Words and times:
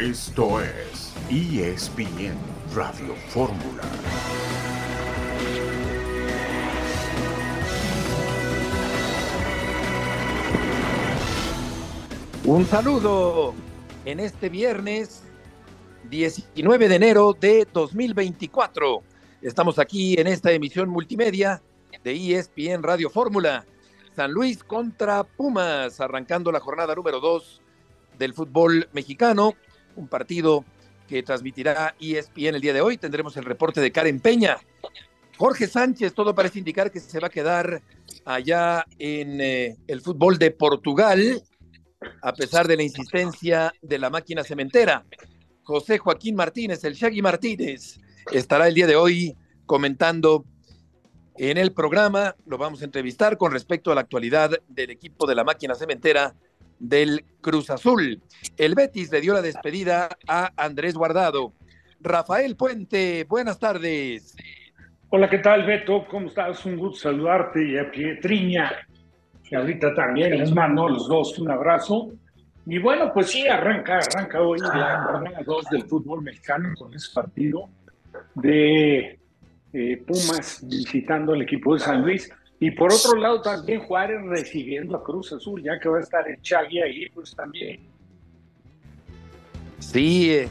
Esto 0.00 0.62
es 0.62 1.12
ESPN 1.28 2.34
Radio 2.74 3.14
Fórmula. 3.28 3.82
Un 12.46 12.64
saludo 12.64 13.52
en 14.06 14.20
este 14.20 14.48
viernes 14.48 15.22
19 16.08 16.88
de 16.88 16.94
enero 16.94 17.36
de 17.38 17.68
2024. 17.70 19.02
Estamos 19.42 19.78
aquí 19.78 20.18
en 20.18 20.28
esta 20.28 20.50
emisión 20.50 20.88
multimedia 20.88 21.62
de 22.02 22.38
ESPN 22.38 22.82
Radio 22.82 23.10
Fórmula. 23.10 23.66
San 24.16 24.32
Luis 24.32 24.64
contra 24.64 25.24
Pumas, 25.24 26.00
arrancando 26.00 26.50
la 26.50 26.60
jornada 26.60 26.94
número 26.94 27.20
2 27.20 27.60
del 28.18 28.32
fútbol 28.32 28.88
mexicano, 28.94 29.52
un 30.00 30.08
partido 30.08 30.64
que 31.06 31.22
transmitirá 31.22 31.94
ESPN 32.00 32.54
el 32.54 32.60
día 32.60 32.72
de 32.72 32.80
hoy. 32.80 32.96
Tendremos 32.96 33.36
el 33.36 33.44
reporte 33.44 33.80
de 33.80 33.92
Karen 33.92 34.20
Peña. 34.20 34.58
Jorge 35.36 35.66
Sánchez, 35.66 36.12
todo 36.14 36.34
parece 36.34 36.58
indicar 36.58 36.90
que 36.90 37.00
se 37.00 37.18
va 37.18 37.28
a 37.28 37.30
quedar 37.30 37.82
allá 38.24 38.84
en 38.98 39.40
eh, 39.40 39.76
el 39.86 40.00
fútbol 40.00 40.38
de 40.38 40.50
Portugal, 40.50 41.42
a 42.22 42.32
pesar 42.32 42.68
de 42.68 42.76
la 42.76 42.82
insistencia 42.82 43.72
de 43.80 43.98
la 43.98 44.10
máquina 44.10 44.44
cementera. 44.44 45.04
José 45.62 45.98
Joaquín 45.98 46.36
Martínez, 46.36 46.84
el 46.84 46.94
Shaggy 46.94 47.22
Martínez, 47.22 48.00
estará 48.32 48.68
el 48.68 48.74
día 48.74 48.86
de 48.86 48.96
hoy 48.96 49.36
comentando 49.66 50.44
en 51.36 51.56
el 51.56 51.72
programa. 51.72 52.36
Lo 52.44 52.58
vamos 52.58 52.82
a 52.82 52.84
entrevistar 52.84 53.38
con 53.38 53.52
respecto 53.52 53.90
a 53.90 53.94
la 53.94 54.02
actualidad 54.02 54.50
del 54.68 54.90
equipo 54.90 55.26
de 55.26 55.34
la 55.34 55.44
máquina 55.44 55.74
cementera 55.74 56.34
del 56.80 57.24
Cruz 57.40 57.70
Azul. 57.70 58.20
El 58.56 58.74
Betis 58.74 59.12
le 59.12 59.20
dio 59.20 59.34
la 59.34 59.42
despedida 59.42 60.08
a 60.26 60.50
Andrés 60.56 60.94
Guardado. 60.94 61.52
Rafael 62.00 62.56
Puente, 62.56 63.24
buenas 63.28 63.58
tardes. 63.60 64.34
Hola, 65.10 65.28
¿qué 65.28 65.38
tal, 65.38 65.66
Beto? 65.66 66.06
¿Cómo 66.08 66.28
estás? 66.28 66.64
Un 66.66 66.76
gusto 66.76 67.10
saludarte 67.10 67.64
y 67.64 67.76
a 67.76 67.90
Pietriña, 67.90 68.72
que 69.48 69.56
ahorita 69.56 69.94
también 69.94 70.38
les 70.38 70.52
mando 70.52 70.88
los 70.88 71.08
dos 71.08 71.38
un 71.38 71.50
abrazo. 71.50 72.12
Y 72.66 72.78
bueno, 72.78 73.12
pues 73.12 73.28
sí, 73.28 73.46
arranca, 73.48 73.98
arranca 73.98 74.40
hoy 74.40 74.60
la 74.60 75.02
jornada 75.02 75.40
2 75.44 75.64
del 75.70 75.82
fútbol 75.84 76.22
mexicano 76.22 76.70
con 76.78 76.94
ese 76.94 77.12
partido 77.12 77.68
de 78.34 79.18
eh, 79.72 80.02
Pumas 80.06 80.64
visitando 80.68 81.32
al 81.32 81.42
equipo 81.42 81.74
de 81.74 81.80
San 81.80 82.02
Luis. 82.02 82.30
Y 82.60 82.70
por 82.72 82.92
otro 82.92 83.16
lado 83.16 83.40
también 83.40 83.80
Juárez 83.80 84.20
recibiendo 84.26 84.94
a 84.94 85.02
Cruz 85.02 85.32
Azul, 85.32 85.62
ya 85.62 85.80
que 85.80 85.88
va 85.88 85.96
a 85.96 86.02
estar 86.02 86.28
el 86.28 86.40
Chagui 86.42 86.82
ahí, 86.82 87.08
pues 87.08 87.34
también. 87.34 87.80
Sí, 89.78 90.30
eh, 90.30 90.48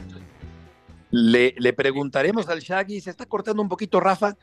le, 1.12 1.54
le, 1.56 1.72
preguntaremos 1.72 2.48
al 2.48 2.58
Shaggy, 2.58 3.00
se 3.00 3.10
está 3.10 3.26
cortando 3.26 3.62
un 3.62 3.68
poquito 3.68 4.00
Rafa, 4.00 4.36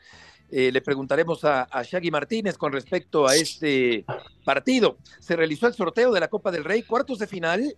eh, 0.50 0.72
le 0.72 0.80
preguntaremos 0.80 1.44
a, 1.44 1.64
a, 1.64 1.82
Shaggy 1.82 2.10
Martínez 2.10 2.56
con 2.56 2.72
respecto 2.72 3.28
a 3.28 3.34
este 3.34 4.06
partido. 4.46 4.96
Se 5.20 5.36
realizó 5.36 5.66
el 5.66 5.74
sorteo 5.74 6.10
de 6.10 6.20
la 6.20 6.28
Copa 6.28 6.50
del 6.50 6.64
Rey, 6.64 6.82
cuartos 6.84 7.18
de 7.18 7.26
final, 7.26 7.76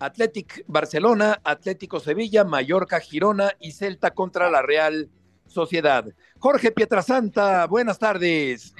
Athletic 0.00 0.64
Barcelona, 0.66 1.40
Atlético 1.44 1.98
Sevilla, 1.98 2.44
Mallorca, 2.44 3.00
Girona 3.00 3.52
y 3.58 3.72
Celta 3.72 4.10
contra 4.10 4.50
la 4.50 4.60
Real 4.60 5.08
Sociedad. 5.46 6.04
Jorge 6.38 6.72
Pietrasanta, 6.72 7.66
buenas 7.66 7.98
tardes. 7.98 8.74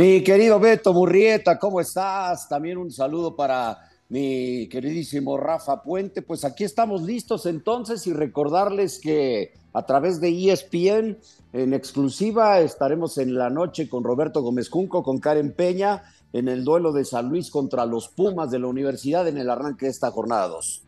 Mi 0.00 0.24
querido 0.24 0.58
Beto 0.58 0.94
Murrieta, 0.94 1.58
¿cómo 1.58 1.78
estás? 1.78 2.48
También 2.48 2.78
un 2.78 2.90
saludo 2.90 3.36
para 3.36 3.90
mi 4.08 4.66
queridísimo 4.66 5.36
Rafa 5.36 5.82
Puente. 5.82 6.22
Pues 6.22 6.42
aquí 6.46 6.64
estamos 6.64 7.02
listos 7.02 7.44
entonces 7.44 8.06
y 8.06 8.14
recordarles 8.14 8.98
que 8.98 9.52
a 9.74 9.84
través 9.84 10.18
de 10.18 10.30
ESPN 10.30 11.18
en 11.52 11.74
exclusiva 11.74 12.60
estaremos 12.60 13.18
en 13.18 13.34
la 13.34 13.50
noche 13.50 13.90
con 13.90 14.02
Roberto 14.02 14.40
Gómez 14.40 14.70
Junco, 14.70 15.02
con 15.02 15.18
Karen 15.18 15.52
Peña, 15.52 16.02
en 16.32 16.48
el 16.48 16.64
duelo 16.64 16.92
de 16.92 17.04
San 17.04 17.28
Luis 17.28 17.50
contra 17.50 17.84
los 17.84 18.08
Pumas 18.08 18.50
de 18.50 18.58
la 18.58 18.68
universidad 18.68 19.28
en 19.28 19.36
el 19.36 19.50
arranque 19.50 19.84
de 19.84 19.92
esta 19.92 20.10
jornada 20.10 20.48
2. 20.48 20.82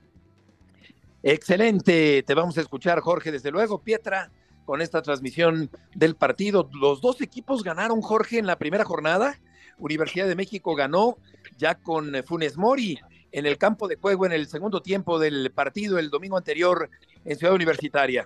Excelente, 1.22 2.22
te 2.22 2.32
vamos 2.32 2.56
a 2.56 2.62
escuchar 2.62 3.00
Jorge, 3.00 3.30
desde 3.30 3.50
luego, 3.50 3.76
Pietra 3.76 4.30
con 4.64 4.80
esta 4.80 5.02
transmisión 5.02 5.70
del 5.94 6.16
partido. 6.16 6.68
Los 6.72 7.00
dos 7.00 7.20
equipos 7.20 7.62
ganaron, 7.62 8.00
Jorge, 8.00 8.38
en 8.38 8.46
la 8.46 8.58
primera 8.58 8.84
jornada. 8.84 9.38
Universidad 9.78 10.28
de 10.28 10.36
México 10.36 10.74
ganó 10.74 11.16
ya 11.58 11.74
con 11.74 12.12
Funes 12.24 12.56
Mori 12.56 12.98
en 13.32 13.46
el 13.46 13.58
campo 13.58 13.88
de 13.88 13.96
juego 13.96 14.26
en 14.26 14.32
el 14.32 14.46
segundo 14.46 14.82
tiempo 14.82 15.18
del 15.18 15.50
partido 15.52 15.98
el 15.98 16.10
domingo 16.10 16.36
anterior 16.36 16.90
en 17.24 17.36
Ciudad 17.36 17.54
Universitaria. 17.54 18.24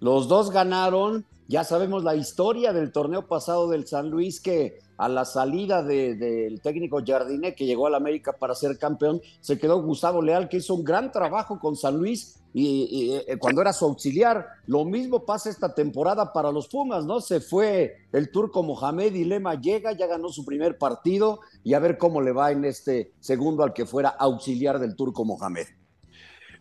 Los 0.00 0.28
dos 0.28 0.50
ganaron. 0.50 1.24
Ya 1.48 1.62
sabemos 1.62 2.02
la 2.02 2.16
historia 2.16 2.72
del 2.72 2.90
torneo 2.90 3.28
pasado 3.28 3.68
del 3.70 3.86
San 3.86 4.10
Luis 4.10 4.40
que 4.40 4.80
a 4.98 5.08
la 5.08 5.24
salida 5.24 5.82
del 5.82 6.18
de, 6.18 6.60
técnico 6.62 7.00
Jardiné 7.06 7.54
que 7.54 7.66
llegó 7.66 7.86
al 7.86 7.94
América 7.94 8.32
para 8.32 8.54
ser 8.54 8.78
campeón, 8.78 9.20
se 9.40 9.58
quedó 9.58 9.80
Gustavo 9.80 10.22
Leal 10.22 10.48
que 10.48 10.56
hizo 10.56 10.74
un 10.74 10.82
gran 10.82 11.12
trabajo 11.12 11.60
con 11.60 11.76
San 11.76 11.98
Luis 11.98 12.40
y, 12.52 12.88
y, 12.90 13.14
eh, 13.14 13.36
cuando 13.38 13.60
era 13.60 13.72
su 13.72 13.84
auxiliar. 13.84 14.46
Lo 14.66 14.84
mismo 14.84 15.24
pasa 15.24 15.48
esta 15.48 15.72
temporada 15.72 16.32
para 16.32 16.50
los 16.50 16.66
Pumas, 16.66 17.04
¿no? 17.04 17.20
Se 17.20 17.40
fue 17.40 18.08
el 18.12 18.32
turco 18.32 18.64
Mohamed 18.64 19.14
y 19.14 19.24
Lema 19.24 19.60
llega, 19.60 19.92
ya 19.92 20.06
ganó 20.08 20.30
su 20.30 20.44
primer 20.44 20.78
partido 20.78 21.40
y 21.62 21.74
a 21.74 21.78
ver 21.78 21.96
cómo 21.96 22.22
le 22.22 22.32
va 22.32 22.50
en 22.50 22.64
este 22.64 23.12
segundo 23.20 23.62
al 23.62 23.72
que 23.72 23.86
fuera 23.86 24.08
auxiliar 24.08 24.80
del 24.80 24.96
turco 24.96 25.24
Mohamed. 25.24 25.66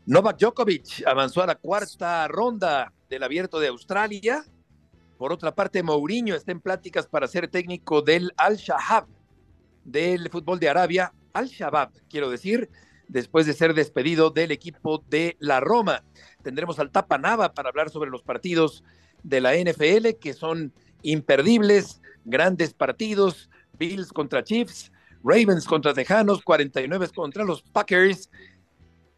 Novak 0.05 0.37
Djokovic 0.37 1.07
avanzó 1.07 1.41
a 1.41 1.47
la 1.47 1.55
cuarta 1.55 2.27
ronda 2.27 2.93
del 3.09 3.23
Abierto 3.23 3.59
de 3.59 3.69
Australia. 3.69 4.45
Por 5.17 5.31
otra 5.31 5.55
parte, 5.55 5.81
Mourinho 5.81 6.35
está 6.35 6.51
en 6.51 6.59
pláticas 6.59 7.07
para 7.07 7.27
ser 7.27 7.47
técnico 7.47 8.01
del 8.01 8.33
Al-Shabaab, 8.37 9.07
del 9.83 10.29
fútbol 10.29 10.59
de 10.59 10.69
Arabia. 10.69 11.13
Al-Shabaab, 11.33 11.91
quiero 12.09 12.29
decir, 12.29 12.69
después 13.07 13.45
de 13.45 13.53
ser 13.53 13.73
despedido 13.73 14.29
del 14.29 14.51
equipo 14.51 15.03
de 15.09 15.37
la 15.39 15.59
Roma. 15.59 16.03
Tendremos 16.43 16.79
al 16.79 16.91
Tapa 16.91 17.17
Nava 17.17 17.53
para 17.53 17.69
hablar 17.69 17.89
sobre 17.89 18.09
los 18.09 18.23
partidos 18.23 18.83
de 19.23 19.41
la 19.41 19.55
NFL, 19.55 20.19
que 20.19 20.33
son 20.33 20.73
imperdibles, 21.01 22.01
grandes 22.25 22.73
partidos, 22.73 23.49
Bills 23.77 24.11
contra 24.11 24.43
Chiefs, 24.43 24.91
Ravens 25.23 25.65
contra 25.65 25.93
Tejanos, 25.93 26.43
49 26.43 27.09
contra 27.15 27.43
los 27.43 27.61
Packers 27.61 28.29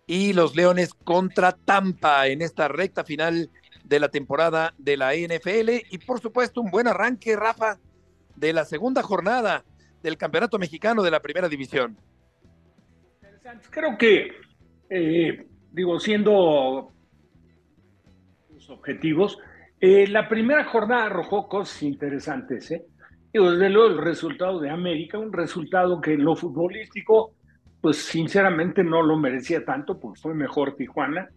y 0.06 0.34
los 0.34 0.56
Leones 0.56 0.94
contra 0.94 1.52
Tampa 1.52 2.28
en 2.28 2.41
esta 2.41 2.68
recta 2.68 3.03
final 3.03 3.50
de 3.88 4.00
la 4.00 4.09
temporada 4.09 4.74
de 4.78 4.98
la 4.98 5.14
NFL 5.14 5.70
y 5.90 5.98
por 6.00 6.20
supuesto 6.20 6.62
un 6.62 6.72
buen 6.72 6.88
arranque, 6.88 7.36
Rafa, 7.36 7.80
de 8.36 8.53
la 8.53 8.66
segunda 8.66 9.02
jornada 9.02 9.64
del 10.03 10.18
Campeonato 10.18 10.59
Mexicano 10.59 11.03
de 11.03 11.12
la 11.12 11.22
Primera 11.22 11.48
División. 11.48 11.98
Creo 13.70 13.98
que, 13.98 14.31
eh, 14.90 15.48
digo, 15.72 16.00
siendo 16.00 16.92
objetivos, 18.70 19.38
eh, 19.80 20.08
la 20.08 20.28
primera 20.28 20.66
jornada 20.66 21.06
arrojó 21.06 21.48
cosas 21.48 21.81
interesantes. 21.84 22.69
¿eh? 22.72 22.86
Desde 23.31 23.69
luego 23.69 23.88
el 23.88 23.98
resultado 24.00 24.59
de 24.59 24.69
América, 24.69 25.18
un 25.18 25.31
resultado 25.31 26.02
que 26.02 26.14
en 26.14 26.25
lo 26.25 26.36
futbolístico, 26.36 27.36
pues 27.80 27.98
sinceramente 27.98 28.84
no 28.84 29.02
lo 29.02 29.18
merecía 29.18 29.64
tanto, 29.64 29.98
porque 30.00 30.19
fue 30.19 30.34
mejor 30.34 30.75
Tijuana. 30.75 31.30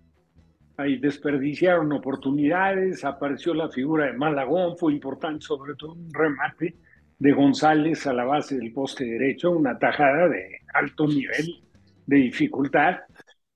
Ahí 0.81 0.97
desperdiciaron 0.97 1.93
oportunidades, 1.93 3.05
apareció 3.05 3.53
la 3.53 3.69
figura 3.69 4.07
de 4.07 4.15
Malagón, 4.15 4.79
fue 4.79 4.95
importante 4.95 5.45
sobre 5.45 5.75
todo 5.75 5.93
un 5.93 6.13
remate 6.13 6.75
de 7.19 7.33
González 7.33 8.07
a 8.07 8.15
la 8.15 8.25
base 8.25 8.57
del 8.57 8.73
poste 8.73 9.05
derecho, 9.05 9.51
una 9.51 9.79
tajada 9.79 10.29
de 10.29 10.61
alto 10.73 11.07
nivel 11.07 11.61
de 12.07 12.17
dificultad. 12.17 12.97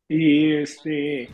Y 0.07 0.53
este 0.53 1.31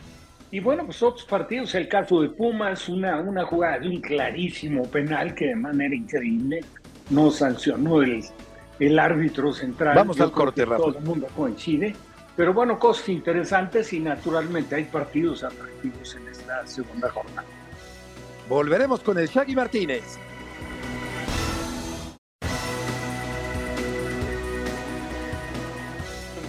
y 0.51 0.59
bueno, 0.59 0.85
pues 0.85 1.01
otros 1.01 1.25
partidos, 1.25 1.75
el 1.75 1.87
caso 1.87 2.21
de 2.21 2.29
Pumas, 2.29 2.89
una, 2.89 3.19
una 3.19 3.45
jugada 3.45 3.79
de 3.79 3.89
un 3.89 4.01
clarísimo 4.01 4.83
penal 4.83 5.33
que 5.33 5.47
de 5.47 5.55
manera 5.55 5.95
increíble 5.95 6.61
no 7.09 7.31
sancionó 7.31 8.01
el, 8.01 8.21
el 8.79 8.99
árbitro 8.99 9.53
central. 9.53 9.95
Vamos 9.95 10.17
Yo 10.17 10.25
al 10.25 10.31
corte, 10.31 10.65
Rafa. 10.65 10.77
Todo 10.77 10.97
el 10.97 11.03
mundo 11.03 11.27
coincide. 11.35 11.95
Pero 12.35 12.53
bueno, 12.53 12.79
cosas 12.79 13.09
interesantes 13.09 13.91
y 13.93 13.99
naturalmente 13.99 14.75
hay 14.75 14.85
partidos 14.85 15.43
atractivos 15.43 16.15
en 16.15 16.27
esta 16.29 16.65
segunda 16.65 17.09
jornada. 17.09 17.47
Volveremos 18.47 19.01
con 19.01 19.17
el 19.19 19.27
Shaggy 19.27 19.55
Martínez. 19.55 20.03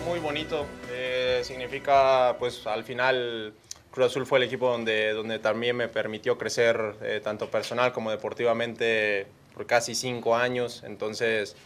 Muy 0.07 0.21
bonito. 0.21 0.67
Eh, 0.91 1.41
significa, 1.43 2.37
pues 2.39 2.67
al 2.67 2.85
final, 2.85 3.53
Cruz 3.91 4.07
Azul 4.07 4.27
fue 4.27 4.39
el 4.39 4.45
equipo 4.45 4.71
donde, 4.71 5.13
donde 5.13 5.39
también 5.39 5.77
me 5.77 5.89
permitió 5.89 6.39
crecer 6.39 6.97
eh, 7.03 7.21
tanto 7.23 7.49
personal 7.51 7.93
como 7.93 8.11
deportivamente 8.11 9.27
por 9.55 9.67
casi 9.67 9.95
cinco 9.95 10.37
años. 10.37 10.83
Entonces, 10.85 11.57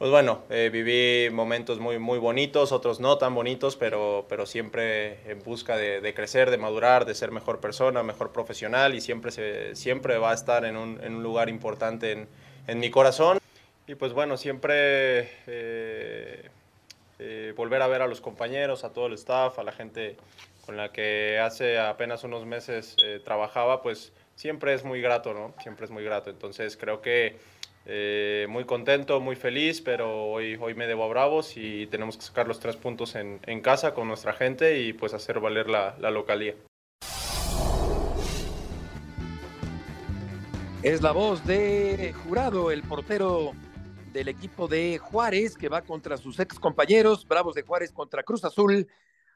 pues 0.00 0.10
bueno, 0.10 0.44
eh, 0.48 0.70
viví 0.72 1.28
momentos 1.30 1.78
muy, 1.78 1.98
muy 1.98 2.18
bonitos, 2.18 2.72
otros 2.72 3.00
no 3.00 3.18
tan 3.18 3.34
bonitos, 3.34 3.76
pero, 3.76 4.24
pero 4.30 4.46
siempre 4.46 5.30
en 5.30 5.42
busca 5.42 5.76
de, 5.76 6.14
crecer, 6.14 6.50
de 6.50 6.56
madurar, 6.56 7.04
de 7.04 7.14
ser 7.14 7.32
mejor 7.32 7.60
persona, 7.60 8.02
mejor 8.02 8.32
profesional 8.32 8.94
y 8.94 9.02
siempre, 9.02 9.30
se, 9.30 9.76
siempre 9.76 10.16
va 10.16 10.30
a 10.30 10.34
estar 10.34 10.64
en 10.64 10.78
un, 10.78 10.98
en 11.04 11.16
un 11.16 11.22
lugar 11.22 11.50
importante 11.50 12.12
en, 12.12 12.28
en, 12.66 12.78
mi 12.78 12.90
corazón. 12.90 13.40
Y 13.86 13.94
pues 13.94 14.14
bueno, 14.14 14.38
siempre 14.38 15.32
eh, 15.46 16.48
eh, 17.18 17.52
volver 17.54 17.82
a 17.82 17.86
ver 17.86 18.00
a 18.00 18.06
los 18.06 18.22
compañeros, 18.22 18.84
a 18.84 18.94
todo 18.94 19.08
el 19.08 19.12
staff, 19.12 19.58
a 19.58 19.64
la 19.64 19.72
gente 19.72 20.16
con 20.64 20.78
la 20.78 20.92
que 20.92 21.38
hace 21.38 21.78
apenas 21.78 22.24
unos 22.24 22.46
meses 22.46 22.96
trabajaba, 23.26 23.82
pues 23.82 24.14
siempre 24.34 24.72
es 24.72 24.82
muy 24.82 25.02
grato, 25.02 25.34
¿no? 25.34 25.52
Siempre 25.62 25.84
es 25.84 25.90
muy 25.90 26.04
grato. 26.04 26.30
Entonces 26.30 26.78
creo 26.78 27.02
que 27.02 27.36
eh, 27.86 28.46
muy 28.48 28.64
contento, 28.64 29.20
muy 29.20 29.36
feliz, 29.36 29.80
pero 29.80 30.30
hoy, 30.30 30.56
hoy 30.60 30.74
me 30.74 30.86
debo 30.86 31.04
a 31.04 31.08
Bravos 31.08 31.56
y 31.56 31.86
tenemos 31.86 32.16
que 32.16 32.22
sacar 32.22 32.46
los 32.46 32.60
tres 32.60 32.76
puntos 32.76 33.14
en, 33.14 33.40
en 33.46 33.60
casa 33.60 33.94
con 33.94 34.08
nuestra 34.08 34.32
gente 34.32 34.80
y 34.80 34.92
pues 34.92 35.14
hacer 35.14 35.40
valer 35.40 35.68
la, 35.68 35.96
la 35.98 36.10
localía. 36.10 36.54
Es 40.82 41.02
la 41.02 41.12
voz 41.12 41.46
de 41.46 42.14
Jurado, 42.24 42.70
el 42.70 42.82
portero 42.82 43.52
del 44.12 44.28
equipo 44.28 44.66
de 44.66 44.98
Juárez, 44.98 45.54
que 45.54 45.68
va 45.68 45.82
contra 45.82 46.16
sus 46.16 46.40
ex 46.40 46.58
compañeros, 46.58 47.28
Bravos 47.28 47.54
de 47.54 47.62
Juárez 47.62 47.92
contra 47.92 48.22
Cruz 48.22 48.44
Azul, 48.44 48.88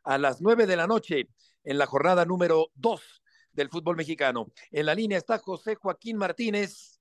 a 0.05 0.19
las 0.19 0.41
nueve 0.41 0.67
de 0.67 0.77
la 0.77 0.87
noche, 0.87 1.29
en 1.63 1.79
la 1.79 1.87
jornada 1.87 2.25
número 2.25 2.71
dos 2.75 3.23
del 3.53 3.69
fútbol 3.69 3.97
mexicano. 3.97 4.49
En 4.73 4.87
la 4.87 4.95
línea 4.95 5.19
está 5.19 5.39
José 5.39 5.77
Joaquín 5.77 6.17
Martínez, 6.17 6.94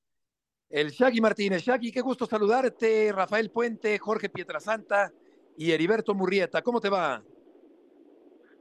el 0.74 0.90
Shaggy 0.90 1.22
Martínez. 1.22 1.62
Shaggy, 1.62 1.92
qué 1.92 2.02
gusto 2.02 2.26
saludarte. 2.26 3.12
Rafael 3.14 3.52
Puente, 3.52 4.00
Jorge 4.00 4.28
Pietrasanta 4.28 5.12
y 5.56 5.72
Heriberto 5.72 6.16
Murrieta. 6.16 6.64
¿Cómo 6.64 6.82
te 6.82 6.90
va? 6.90 7.22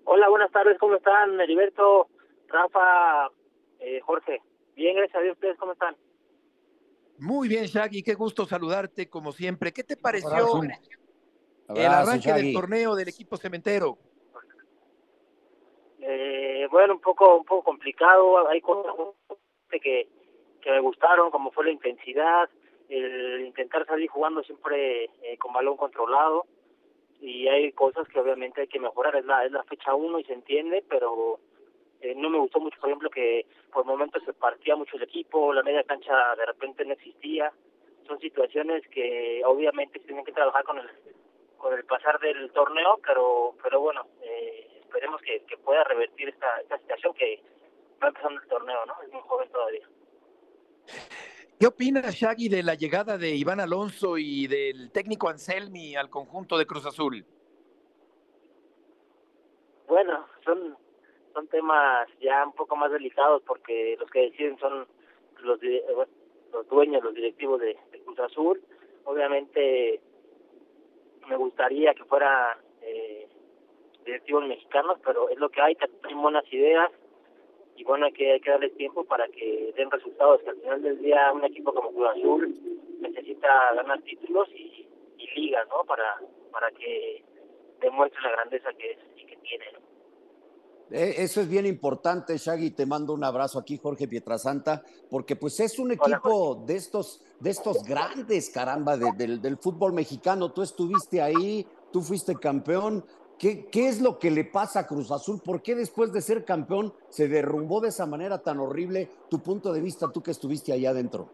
Hola, 0.05 0.29
buenas 0.29 0.53
tardes. 0.53 0.77
¿Cómo 0.79 0.97
están, 0.97 1.41
Heriberto, 1.41 2.09
Rafa, 2.49 3.31
eh, 3.79 3.99
Jorge? 4.01 4.43
Bien, 4.77 4.95
gracias 4.95 5.17
a 5.17 5.23
Dios. 5.23 5.37
¿Ustedes 5.37 5.57
cómo 5.57 5.73
están? 5.73 5.97
Muy 7.19 7.49
bien, 7.49 7.65
Shaggy. 7.65 8.03
Qué 8.03 8.13
gusto 8.13 8.45
saludarte, 8.45 9.09
como 9.09 9.33
siempre. 9.33 9.73
¿Qué 9.73 9.83
te 9.83 9.97
pareció 9.97 10.61
el 11.75 11.87
arranque 11.87 12.31
del 12.31 12.53
torneo 12.53 12.95
del 12.95 13.09
equipo 13.09 13.39
cementero? 13.39 13.97
Eh, 15.99 16.67
bueno, 16.71 16.93
un 16.93 17.01
poco, 17.01 17.39
un 17.39 17.45
poco 17.47 17.65
complicado. 17.65 18.47
Hay 18.49 18.61
cosas 18.61 18.93
que 19.81 20.09
que 20.63 20.71
me 20.71 20.81
gustaron, 20.81 21.31
como 21.31 21.51
fue 21.51 21.67
la 21.67 21.73
intensidad, 21.73 22.49
el 22.89 23.43
intentar 23.47 23.87
salir 23.87 24.09
jugando 24.09 24.43
siempre 24.43 25.05
eh, 25.23 25.37
con 25.39 25.53
balón 25.53 25.77
controlado 25.77 26.47
y 27.21 27.49
hay 27.49 27.73
cosas 27.73 28.09
que 28.09 28.19
obviamente 28.19 28.63
hay 28.63 28.67
que 28.69 28.81
mejorar, 28.81 29.17
es 29.17 29.25
la, 29.25 29.45
es 29.45 29.53
la 29.53 29.63
fecha 29.65 29.95
uno 29.95 30.19
y 30.19 30.25
se 30.25 30.33
entiende, 30.33 30.85
pero 30.89 31.39
eh, 32.01 32.15
no 32.17 32.29
me 32.29 32.39
gustó 32.39 32.59
mucho, 32.59 32.79
por 32.81 32.89
ejemplo, 32.89 33.11
que 33.11 33.47
por 33.73 33.85
momentos 33.85 34.23
se 34.25 34.33
partía 34.33 34.75
mucho 34.75 34.97
el 34.97 35.05
equipo, 35.05 35.53
la 35.53 35.63
media 35.63 35.85
cancha 35.85 36.35
de 36.37 36.47
repente 36.47 36.85
no 36.85 36.95
existía, 36.95 37.53
son 38.07 38.19
situaciones 38.19 38.87
que 38.89 39.43
obviamente 39.47 40.01
tienen 40.01 40.25
que 40.25 40.33
trabajar 40.33 40.65
con 40.65 40.79
el 40.79 40.89
con 41.57 41.73
el 41.75 41.85
pasar 41.85 42.19
del 42.19 42.51
torneo, 42.51 42.99
pero 43.07 43.55
pero 43.63 43.81
bueno, 43.81 44.05
eh, 44.23 44.81
esperemos 44.81 45.23
que, 45.23 45.45
que 45.45 45.57
pueda 45.59 45.85
revertir 45.85 46.29
esta, 46.29 46.61
esta 46.61 46.77
situación 46.79 47.15
que 47.15 47.41
va 48.03 48.09
empezando 48.09 48.41
el 48.41 48.49
torneo, 48.49 48.85
¿no? 48.85 48.95
Es 49.01 49.13
muy 49.13 49.23
joven 49.23 49.49
todavía. 49.51 49.89
¿Qué 51.59 51.67
opina 51.67 52.01
Shaggy 52.11 52.49
de 52.49 52.63
la 52.63 52.75
llegada 52.75 53.17
de 53.17 53.37
Iván 53.37 53.61
Alonso 53.61 54.19
y 54.19 54.49
del 54.49 54.91
técnico 54.91 55.29
Anselmi 55.29 55.95
al 55.95 56.11
conjunto 56.11 56.59
de 56.59 56.67
Cruz 56.67 56.87
Azul? 56.87 57.25
Bueno, 59.87 60.27
son, 60.45 60.77
son 61.33 61.47
temas 61.47 62.09
ya 62.21 62.45
un 62.45 62.53
poco 62.55 62.75
más 62.75 62.91
delicados 62.91 63.43
porque 63.47 63.97
los 64.01 64.11
que 64.11 64.23
deciden 64.23 64.59
son 64.59 64.89
los, 65.45 65.61
los 66.53 66.69
dueños, 66.69 67.05
los 67.05 67.15
directivos 67.15 67.61
de, 67.61 67.77
Cruz 68.05 68.19
Azul. 68.19 68.61
Obviamente 69.05 70.01
me 71.29 71.37
gustaría 71.37 71.95
que 71.95 72.05
fuera 72.05 72.59
eh, 72.81 73.29
directivos 74.05 74.47
mexicanos, 74.47 74.99
pero 75.05 75.29
es 75.29 75.39
lo 75.39 75.49
que 75.49 75.61
hay, 75.61 75.77
hay 76.03 76.15
buenas 76.15 76.45
ideas, 76.53 76.91
y 77.83 77.85
bueno, 77.85 78.07
hay 78.07 78.13
que, 78.13 78.33
hay 78.33 78.41
que 78.41 78.51
darle 78.51 78.71
tiempo 78.71 79.03
para 79.05 79.27
que 79.27 79.75
den 79.77 79.91
resultados, 79.91 80.41
que 80.43 80.51
al 80.51 80.57
final 80.57 80.83
del 80.83 81.03
día 81.03 81.33
un 81.35 81.45
equipo 81.45 81.75
como 81.75 81.91
Cruz 81.91 82.11
Azul 82.17 82.55
necesita 83.01 83.49
ganar 83.75 84.01
títulos 84.03 84.49
y, 84.51 84.87
y 85.19 85.41
ligas, 85.41 85.67
¿no? 85.69 85.85
Para, 85.85 86.21
para 86.53 86.71
que 86.71 87.25
demuestre 87.81 88.23
la 88.23 88.31
grandeza 88.31 88.69
que, 88.79 88.93
es, 88.93 88.99
y 89.17 89.27
que 89.27 89.37
tiene, 89.39 89.65
¿no? 89.73 89.81
Eh, 90.97 91.15
eso 91.25 91.41
es 91.41 91.49
bien 91.49 91.67
importante, 91.67 92.37
Shaggy. 92.37 92.71
Te 92.71 92.87
mando 92.87 93.15
un 93.15 93.25
abrazo 93.25 93.59
aquí, 93.59 93.79
Jorge 93.79 94.07
Pietrasanta, 94.07 94.85
porque 95.11 95.35
pues 95.35 95.59
es 95.59 95.77
un 95.81 95.91
equipo 95.91 96.63
de 96.65 96.77
estos, 96.77 97.21
de 97.41 97.51
estos 97.51 97.83
grandes, 97.83 98.49
caramba, 98.51 98.97
del, 98.97 99.43
del 99.43 99.57
fútbol 99.57 99.93
mexicano. 99.93 100.53
Tú 100.53 100.63
estuviste 100.63 101.21
ahí, 101.21 101.67
tú 101.91 102.01
fuiste 102.01 102.37
campeón, 102.37 103.05
¿Qué, 103.43 103.67
¿Qué, 103.73 103.89
es 103.89 104.01
lo 104.01 104.21
que 104.21 104.31
le 104.31 104.45
pasa 104.45 104.79
a 104.79 104.87
Cruz 104.87 105.11
Azul? 105.11 105.41
¿Por 105.45 105.65
qué 105.65 105.75
después 105.75 106.13
de 106.13 106.21
ser 106.21 106.45
campeón 106.45 106.93
se 107.09 107.27
derrumbó 107.27 107.81
de 107.81 107.89
esa 107.89 108.07
manera 108.07 108.41
tan 108.41 108.61
horrible? 108.61 109.09
Tu 109.29 109.43
punto 109.43 109.73
de 109.73 109.81
vista, 109.81 110.13
tú 110.13 110.23
que 110.23 110.31
estuviste 110.31 110.73
allá 110.73 110.91
adentro. 110.91 111.29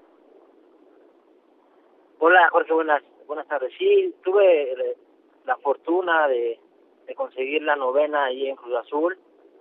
Hola 2.19 2.49
Jorge, 2.50 2.72
buenas, 2.72 3.02
buenas 3.26 3.46
tardes. 3.46 3.75
Sí, 3.78 4.14
tuve 4.25 4.96
la 5.44 5.56
fortuna 5.58 6.28
de, 6.28 6.58
de 7.06 7.14
conseguir 7.14 7.60
la 7.60 7.76
novena 7.76 8.25
ahí 8.25 8.49
en 8.49 8.56
Cruz 8.56 8.75
Azul. 8.76 9.19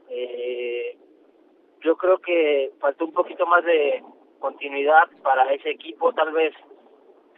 Eh, 0.09 0.97
yo 1.81 1.97
creo 1.97 2.19
que 2.19 2.71
faltó 2.79 3.03
un 3.03 3.13
poquito 3.13 3.45
más 3.45 3.65
de 3.65 4.01
continuidad 4.39 5.09
para 5.21 5.53
ese 5.53 5.71
equipo, 5.71 6.13
tal 6.13 6.31
vez 6.31 6.53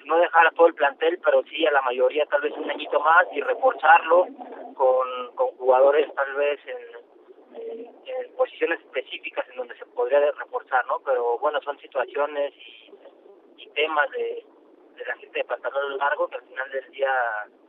no 0.06 0.18
dejar 0.18 0.48
a 0.48 0.52
todo 0.52 0.68
el 0.68 0.74
plantel, 0.74 1.20
pero 1.24 1.44
sí 1.44 1.66
a 1.66 1.72
la 1.72 1.82
mayoría 1.82 2.26
tal 2.26 2.42
vez 2.42 2.54
un 2.54 2.70
añito 2.70 3.00
más 3.00 3.26
y 3.34 3.42
reforzarlo 3.42 4.28
con, 4.76 5.36
con 5.36 5.48
jugadores 5.58 6.14
tal 6.16 6.34
vez 6.36 6.60
en, 6.66 7.60
en, 8.06 8.36
posiciones 8.36 8.80
específicas 8.80 9.46
en 9.50 9.58
donde 9.58 9.78
se 9.78 9.86
podría 9.88 10.20
reforzar, 10.32 10.86
¿no? 10.88 11.00
Pero 11.06 11.38
bueno, 11.40 11.60
son 11.62 11.78
situaciones 11.80 12.54
y, 12.56 12.92
y 13.58 13.70
temas 13.72 14.10
de, 14.12 14.46
de 14.96 15.06
la 15.06 15.16
gente 15.18 15.40
de 15.40 15.46
pantalón 15.46 15.98
largo 15.98 16.28
que 16.28 16.38
al 16.38 16.44
final 16.44 16.72
del 16.72 16.92
día, 16.92 17.12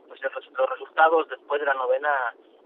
pues 0.07 0.21
los 0.21 0.69
resultados 0.69 1.27
después 1.29 1.59
de 1.59 1.67
la 1.67 1.73
novena 1.73 2.09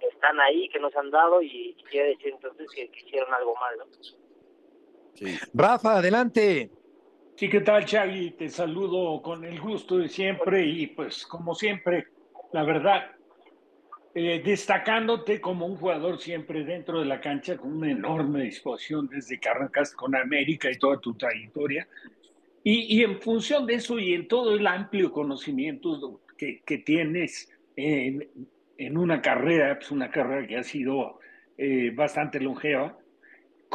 están 0.02 0.40
ahí, 0.40 0.70
que 0.70 0.80
nos 0.80 0.96
han 0.96 1.10
dado 1.10 1.42
y 1.42 1.76
quiere 1.90 2.10
decir 2.10 2.34
entonces 2.34 2.68
que, 2.74 2.90
que 2.90 3.00
hicieron 3.00 3.34
algo 3.34 3.56
mal, 3.56 3.78
¿no? 3.78 3.86
Sí. 5.16 5.38
Rafa, 5.54 5.98
adelante. 5.98 6.70
Sí, 7.38 7.50
¿qué 7.50 7.60
tal, 7.60 7.84
Chagui? 7.84 8.32
Te 8.32 8.48
saludo 8.48 9.22
con 9.22 9.44
el 9.44 9.60
gusto 9.60 9.98
de 9.98 10.08
siempre 10.08 10.66
y 10.66 10.88
pues 10.88 11.26
como 11.26 11.54
siempre, 11.54 12.08
la 12.54 12.64
verdad, 12.64 13.12
eh, 14.14 14.42
destacándote 14.42 15.42
como 15.42 15.66
un 15.66 15.76
jugador 15.76 16.18
siempre 16.18 16.64
dentro 16.64 17.02
de 17.02 17.06
la 17.06 17.20
cancha 17.20 17.58
con 17.58 17.74
una 17.74 17.92
enorme 17.92 18.44
disposición 18.44 19.10
desde 19.10 19.38
que 19.38 19.50
arrancaste 19.50 19.98
con 19.98 20.16
América 20.16 20.72
y 20.72 20.80
toda 20.80 20.98
tu 21.02 21.14
trayectoria. 21.16 21.86
Y, 22.64 22.96
y 22.98 23.04
en 23.04 23.20
función 23.20 23.66
de 23.66 23.74
eso 23.74 24.00
y 24.00 24.14
en 24.14 24.30
todo 24.30 24.56
el 24.56 24.66
amplio 24.66 25.12
conocimiento 25.12 26.22
que, 26.38 26.62
que 26.66 26.78
tienes 26.78 27.52
en, 27.76 28.30
en, 28.78 28.98
una 28.98 29.22
carrera, 29.22 29.76
pues 29.76 29.92
una 29.92 30.10
carrera 30.10 30.48
que 30.48 30.56
ha 30.56 30.64
sido 30.64 31.20
eh, 31.58 31.92
bastante 31.94 32.40
longeva, 32.40 32.98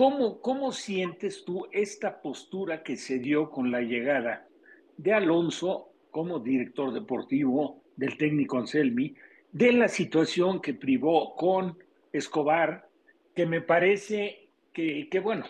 ¿Cómo, 0.01 0.41
¿Cómo 0.41 0.73
sientes 0.73 1.45
tú 1.45 1.69
esta 1.73 2.23
postura 2.23 2.83
que 2.83 2.97
se 2.97 3.19
dio 3.19 3.51
con 3.51 3.71
la 3.71 3.83
llegada 3.83 4.49
de 4.97 5.13
Alonso 5.13 5.93
como 6.11 6.39
director 6.39 6.91
deportivo 6.95 7.83
del 7.97 8.17
técnico 8.17 8.57
Anselmi, 8.57 9.15
de 9.53 9.73
la 9.73 9.89
situación 9.89 10.63
que 10.63 10.73
privó 10.73 11.37
con 11.37 11.77
Escobar, 12.15 12.89
que 13.35 13.45
me 13.45 13.61
parece 13.61 14.49
que, 14.73 15.07
que, 15.11 15.21
bueno, 15.21 15.45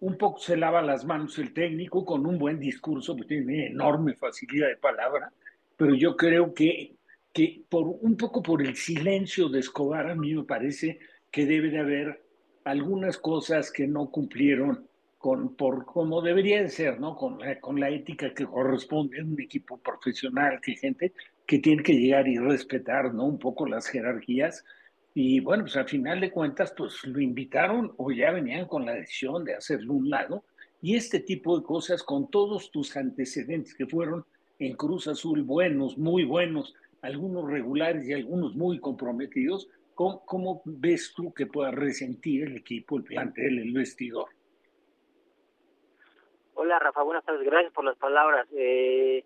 un 0.00 0.18
poco 0.18 0.40
se 0.40 0.58
lava 0.58 0.82
las 0.82 1.06
manos 1.06 1.38
el 1.38 1.54
técnico 1.54 2.04
con 2.04 2.26
un 2.26 2.36
buen 2.36 2.60
discurso, 2.60 3.16
que 3.16 3.24
tiene 3.24 3.68
enorme 3.68 4.12
facilidad 4.12 4.68
de 4.68 4.76
palabra, 4.76 5.32
pero 5.74 5.94
yo 5.94 6.18
creo 6.18 6.52
que, 6.52 6.96
que 7.32 7.62
por, 7.66 7.86
un 8.02 8.14
poco 8.18 8.42
por 8.42 8.60
el 8.60 8.76
silencio 8.76 9.48
de 9.48 9.60
Escobar 9.60 10.10
a 10.10 10.14
mí 10.14 10.34
me 10.34 10.44
parece 10.44 10.98
que 11.30 11.46
debe 11.46 11.70
de 11.70 11.78
haber 11.78 12.25
algunas 12.66 13.16
cosas 13.16 13.70
que 13.70 13.86
no 13.86 14.10
cumplieron 14.10 14.88
con, 15.18 15.54
por 15.54 15.86
como 15.86 16.20
debería 16.20 16.60
de 16.60 16.68
ser, 16.68 16.98
¿no? 16.98 17.16
Con, 17.16 17.38
con 17.60 17.78
la 17.78 17.90
ética 17.90 18.34
que 18.34 18.44
corresponde 18.44 19.20
a 19.20 19.24
un 19.24 19.40
equipo 19.40 19.78
profesional, 19.78 20.60
que 20.60 20.74
gente 20.74 21.12
que 21.46 21.60
tiene 21.60 21.84
que 21.84 21.94
llegar 21.94 22.26
y 22.26 22.38
respetar, 22.38 23.14
¿no? 23.14 23.24
Un 23.24 23.38
poco 23.38 23.66
las 23.66 23.86
jerarquías. 23.86 24.64
Y 25.14 25.38
bueno, 25.38 25.62
pues 25.62 25.76
al 25.76 25.88
final 25.88 26.20
de 26.20 26.32
cuentas, 26.32 26.74
pues 26.76 27.04
lo 27.04 27.20
invitaron 27.20 27.94
o 27.98 28.10
ya 28.10 28.32
venían 28.32 28.66
con 28.66 28.84
la 28.84 28.94
decisión 28.94 29.44
de 29.44 29.54
hacerlo 29.54 29.94
un 29.94 30.10
lado. 30.10 30.42
Y 30.82 30.96
este 30.96 31.20
tipo 31.20 31.56
de 31.56 31.64
cosas, 31.64 32.02
con 32.02 32.28
todos 32.32 32.72
tus 32.72 32.96
antecedentes 32.96 33.74
que 33.74 33.86
fueron 33.86 34.24
en 34.58 34.74
Cruz 34.74 35.06
Azul 35.06 35.44
buenos, 35.44 35.96
muy 35.98 36.24
buenos, 36.24 36.74
algunos 37.00 37.48
regulares 37.48 38.08
y 38.08 38.12
algunos 38.12 38.56
muy 38.56 38.80
comprometidos. 38.80 39.68
¿Cómo, 39.96 40.60
ves 40.66 41.14
tú 41.16 41.32
que 41.32 41.46
pueda 41.46 41.70
resentir 41.70 42.44
el 42.44 42.56
equipo, 42.58 42.98
el 42.98 43.04
plantel, 43.04 43.58
el 43.58 43.72
vestidor? 43.72 44.28
Hola 46.52 46.78
Rafa, 46.78 47.02
buenas 47.02 47.24
tardes, 47.24 47.42
gracias 47.46 47.72
por 47.72 47.86
las 47.86 47.96
palabras. 47.96 48.46
Eh, 48.52 49.24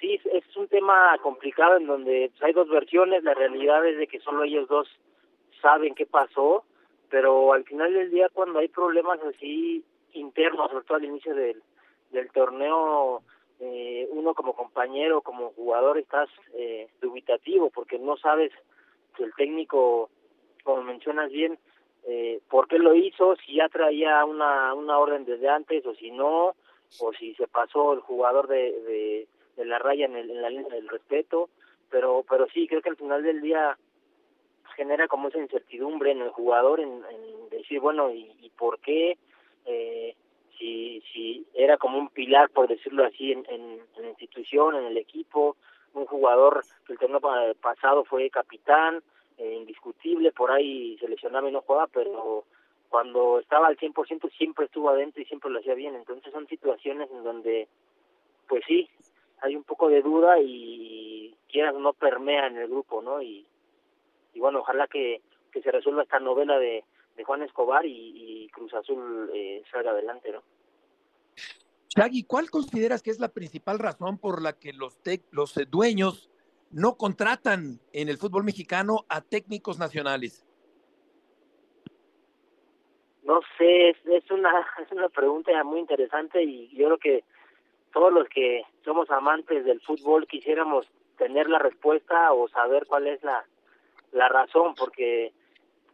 sí, 0.00 0.18
es 0.32 0.56
un 0.56 0.66
tema 0.66 1.16
complicado 1.22 1.76
en 1.76 1.86
donde 1.86 2.32
hay 2.40 2.52
dos 2.52 2.68
versiones, 2.68 3.22
la 3.22 3.34
realidad 3.34 3.86
es 3.86 3.98
de 3.98 4.08
que 4.08 4.18
solo 4.18 4.42
ellos 4.42 4.68
dos 4.68 4.88
saben 5.60 5.94
qué 5.94 6.06
pasó, 6.06 6.64
pero 7.08 7.52
al 7.52 7.62
final 7.62 7.94
del 7.94 8.10
día 8.10 8.28
cuando 8.32 8.58
hay 8.58 8.66
problemas 8.66 9.20
así 9.22 9.84
internos, 10.12 10.72
sobre 10.72 10.84
todo 10.86 10.96
al 10.96 11.04
inicio 11.04 11.36
del, 11.36 11.62
del 12.10 12.32
torneo, 12.32 13.22
eh, 13.60 14.08
uno 14.10 14.34
como 14.34 14.54
compañero, 14.54 15.20
como 15.20 15.50
jugador, 15.50 15.98
estás 15.98 16.28
eh, 16.54 16.88
dubitativo 17.00 17.70
porque 17.70 17.96
no 18.00 18.16
sabes 18.16 18.50
que 19.12 19.24
el 19.24 19.32
técnico, 19.34 20.10
como 20.62 20.82
mencionas 20.82 21.30
bien, 21.30 21.58
eh, 22.04 22.40
por 22.48 22.66
qué 22.66 22.78
lo 22.78 22.94
hizo, 22.94 23.36
si 23.36 23.54
ya 23.56 23.68
traía 23.68 24.24
una, 24.24 24.74
una 24.74 24.98
orden 24.98 25.24
desde 25.24 25.48
antes 25.48 25.86
o 25.86 25.94
si 25.94 26.10
no, 26.10 26.54
o 27.00 27.12
si 27.12 27.34
se 27.34 27.46
pasó 27.46 27.92
el 27.92 28.00
jugador 28.00 28.48
de, 28.48 29.26
de, 29.56 29.64
la 29.64 29.78
raya 29.78 30.06
en, 30.06 30.16
el, 30.16 30.30
en 30.30 30.42
la 30.42 30.50
línea 30.50 30.74
del 30.74 30.88
respeto, 30.88 31.48
pero 31.90 32.24
pero 32.28 32.46
sí, 32.48 32.66
creo 32.66 32.82
que 32.82 32.88
al 32.88 32.96
final 32.96 33.22
del 33.22 33.40
día 33.40 33.78
genera 34.76 35.06
como 35.06 35.28
esa 35.28 35.38
incertidumbre 35.38 36.10
en 36.10 36.22
el 36.22 36.30
jugador 36.30 36.80
en, 36.80 37.02
decir, 37.50 37.80
bueno, 37.80 38.10
¿y, 38.10 38.32
y 38.40 38.50
por 38.50 38.80
qué? 38.80 39.16
Eh, 39.66 40.16
si, 40.58 41.02
si 41.12 41.46
era 41.54 41.76
como 41.76 41.98
un 41.98 42.08
pilar, 42.08 42.50
por 42.50 42.66
decirlo 42.66 43.04
así, 43.04 43.32
en, 43.32 43.44
en 43.48 43.78
la 44.02 44.08
institución, 44.08 44.74
en 44.74 44.86
el 44.86 44.96
equipo, 44.96 45.56
un 45.94 46.06
jugador 46.06 46.64
que 46.86 46.94
el 46.94 46.98
torneo 46.98 47.20
pasado 47.60 48.04
fue 48.04 48.30
capitán, 48.30 49.02
eh, 49.38 49.54
indiscutible, 49.54 50.32
por 50.32 50.50
ahí 50.50 50.96
seleccionaba 50.98 51.48
y 51.48 51.52
no 51.52 51.62
jugaba, 51.62 51.86
pero 51.88 52.44
cuando 52.88 53.40
estaba 53.40 53.68
al 53.68 53.78
100% 53.78 54.30
siempre 54.36 54.66
estuvo 54.66 54.90
adentro 54.90 55.22
y 55.22 55.24
siempre 55.24 55.50
lo 55.50 55.58
hacía 55.58 55.74
bien. 55.74 55.94
Entonces 55.94 56.32
son 56.32 56.46
situaciones 56.46 57.10
en 57.10 57.24
donde, 57.24 57.68
pues 58.48 58.62
sí, 58.66 58.88
hay 59.40 59.56
un 59.56 59.64
poco 59.64 59.88
de 59.88 60.02
duda 60.02 60.38
y 60.40 61.34
quieras 61.50 61.74
no 61.74 61.92
permea 61.92 62.46
en 62.46 62.58
el 62.58 62.68
grupo, 62.68 63.02
¿no? 63.02 63.20
Y, 63.22 63.46
y 64.34 64.40
bueno, 64.40 64.60
ojalá 64.60 64.86
que, 64.86 65.20
que 65.50 65.62
se 65.62 65.70
resuelva 65.70 66.02
esta 66.02 66.20
novela 66.20 66.58
de, 66.58 66.84
de 67.16 67.24
Juan 67.24 67.42
Escobar 67.42 67.84
y, 67.84 68.44
y 68.44 68.48
Cruz 68.48 68.72
Azul 68.74 69.30
eh, 69.34 69.62
salga 69.70 69.90
adelante, 69.90 70.32
¿no? 70.32 70.42
Shaggy, 71.94 72.24
¿cuál 72.24 72.48
consideras 72.48 73.02
que 73.02 73.10
es 73.10 73.20
la 73.20 73.28
principal 73.28 73.78
razón 73.78 74.16
por 74.16 74.40
la 74.40 74.54
que 74.54 74.72
los, 74.72 74.98
los 75.30 75.56
eh, 75.58 75.66
dueños 75.68 76.30
no 76.70 76.96
contratan 76.96 77.80
en 77.92 78.08
el 78.08 78.16
fútbol 78.16 78.44
mexicano 78.44 79.04
a 79.10 79.20
técnicos 79.20 79.78
nacionales? 79.78 80.46
No 83.24 83.40
sé, 83.58 83.90
es, 83.90 84.30
una 84.30 84.66
es 84.82 84.90
una 84.90 85.10
pregunta 85.10 85.52
muy 85.64 85.80
interesante 85.80 86.42
y 86.42 86.74
yo 86.74 86.86
creo 86.86 86.98
que 86.98 87.24
todos 87.92 88.10
los 88.10 88.26
que 88.30 88.62
somos 88.84 89.10
amantes 89.10 89.66
del 89.66 89.82
fútbol 89.82 90.26
quisiéramos 90.26 90.86
tener 91.18 91.50
la 91.50 91.58
respuesta 91.58 92.32
o 92.32 92.48
saber 92.48 92.86
cuál 92.86 93.06
es 93.06 93.22
la, 93.22 93.44
la 94.12 94.30
razón, 94.30 94.74
porque 94.76 95.32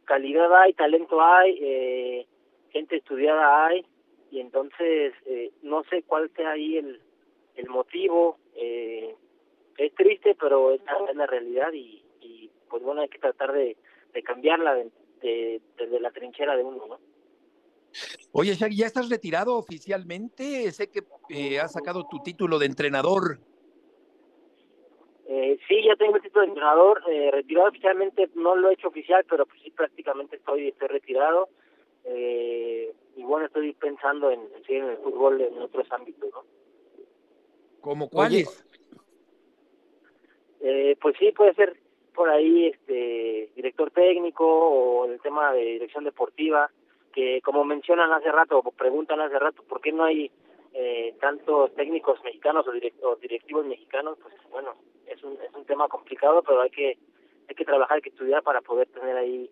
calidad 0.04 0.54
hay, 0.62 0.74
talento 0.74 1.20
hay, 1.20 1.58
eh, 1.60 2.26
gente 2.70 2.96
estudiada 2.96 3.66
hay, 3.66 3.84
y 4.30 4.40
entonces 4.40 5.14
eh, 5.26 5.50
no 5.62 5.82
sé 5.84 6.02
cuál 6.02 6.30
sea 6.36 6.50
ahí 6.50 6.76
el, 6.76 7.00
el 7.56 7.68
motivo. 7.68 8.38
Eh, 8.54 9.14
es 9.76 9.94
triste, 9.94 10.36
pero 10.38 10.72
es 10.72 10.80
la, 10.84 11.10
es 11.10 11.16
la 11.16 11.26
realidad 11.26 11.72
y, 11.72 12.02
y, 12.20 12.50
pues 12.68 12.82
bueno, 12.82 13.02
hay 13.02 13.08
que 13.08 13.18
tratar 13.18 13.52
de, 13.52 13.76
de 14.12 14.22
cambiarla 14.22 14.74
de, 14.74 14.90
de, 15.20 15.60
desde 15.76 16.00
la 16.00 16.10
trinchera 16.10 16.56
de 16.56 16.64
uno, 16.64 16.84
¿no? 16.86 16.98
Oye, 18.32 18.54
Shaggy, 18.54 18.76
¿ya 18.76 18.86
estás 18.86 19.08
retirado 19.08 19.56
oficialmente? 19.56 20.70
Sé 20.72 20.90
que 20.90 21.04
eh, 21.30 21.58
has 21.58 21.72
sacado 21.72 22.06
tu 22.08 22.22
título 22.22 22.58
de 22.58 22.66
entrenador. 22.66 23.38
Eh, 25.26 25.58
sí, 25.66 25.82
ya 25.84 25.96
tengo 25.96 26.16
el 26.16 26.22
título 26.22 26.42
de 26.42 26.48
entrenador. 26.48 27.02
Eh, 27.10 27.30
retirado 27.30 27.68
oficialmente 27.68 28.30
no 28.34 28.56
lo 28.56 28.70
he 28.70 28.74
hecho 28.74 28.88
oficial, 28.88 29.24
pero 29.28 29.46
pues 29.46 29.60
sí, 29.62 29.70
prácticamente 29.70 30.36
estoy, 30.36 30.68
estoy 30.68 30.88
retirado. 30.88 31.48
Eh, 32.04 32.92
y 33.18 33.24
bueno, 33.24 33.46
estoy 33.46 33.72
pensando 33.72 34.30
en, 34.30 34.48
seguir 34.64 34.84
en 34.84 34.90
el 34.90 34.96
fútbol 34.98 35.40
en 35.40 35.60
otros 35.60 35.90
ámbitos, 35.90 36.30
¿no? 36.32 36.44
¿Cómo 37.80 38.08
cuáles? 38.08 38.64
Eh, 40.60 40.96
pues 41.00 41.16
sí, 41.18 41.32
puede 41.32 41.52
ser 41.54 41.76
por 42.14 42.28
ahí 42.30 42.66
este 42.66 43.50
director 43.56 43.90
técnico 43.90 44.46
o 44.46 45.06
el 45.06 45.20
tema 45.20 45.52
de 45.52 45.64
dirección 45.64 46.04
deportiva 46.04 46.70
que 47.12 47.40
como 47.42 47.64
mencionan 47.64 48.12
hace 48.12 48.30
rato 48.30 48.58
o 48.58 48.70
preguntan 48.70 49.20
hace 49.20 49.38
rato 49.38 49.64
por 49.64 49.80
qué 49.80 49.90
no 49.90 50.04
hay 50.04 50.30
eh, 50.74 51.16
tantos 51.20 51.74
técnicos 51.74 52.22
mexicanos 52.22 52.68
o, 52.68 52.72
direct 52.72 53.02
o, 53.02 53.16
directivos 53.16 53.66
mexicanos 53.66 54.18
pues 54.20 54.34
bueno 54.50 54.74
es 55.06 55.22
un 55.24 55.38
es 55.42 55.54
un 55.54 55.64
tema 55.64 55.88
complicado 55.88 56.42
pero 56.42 56.60
hay 56.60 56.70
que 56.70 56.98
hay 57.48 57.54
que 57.54 57.64
trabajar 57.64 57.96
hay 57.96 58.02
que 58.02 58.10
estudiar 58.10 58.42
para 58.42 58.60
poder 58.60 58.88
tener 58.88 59.16
ahí 59.16 59.50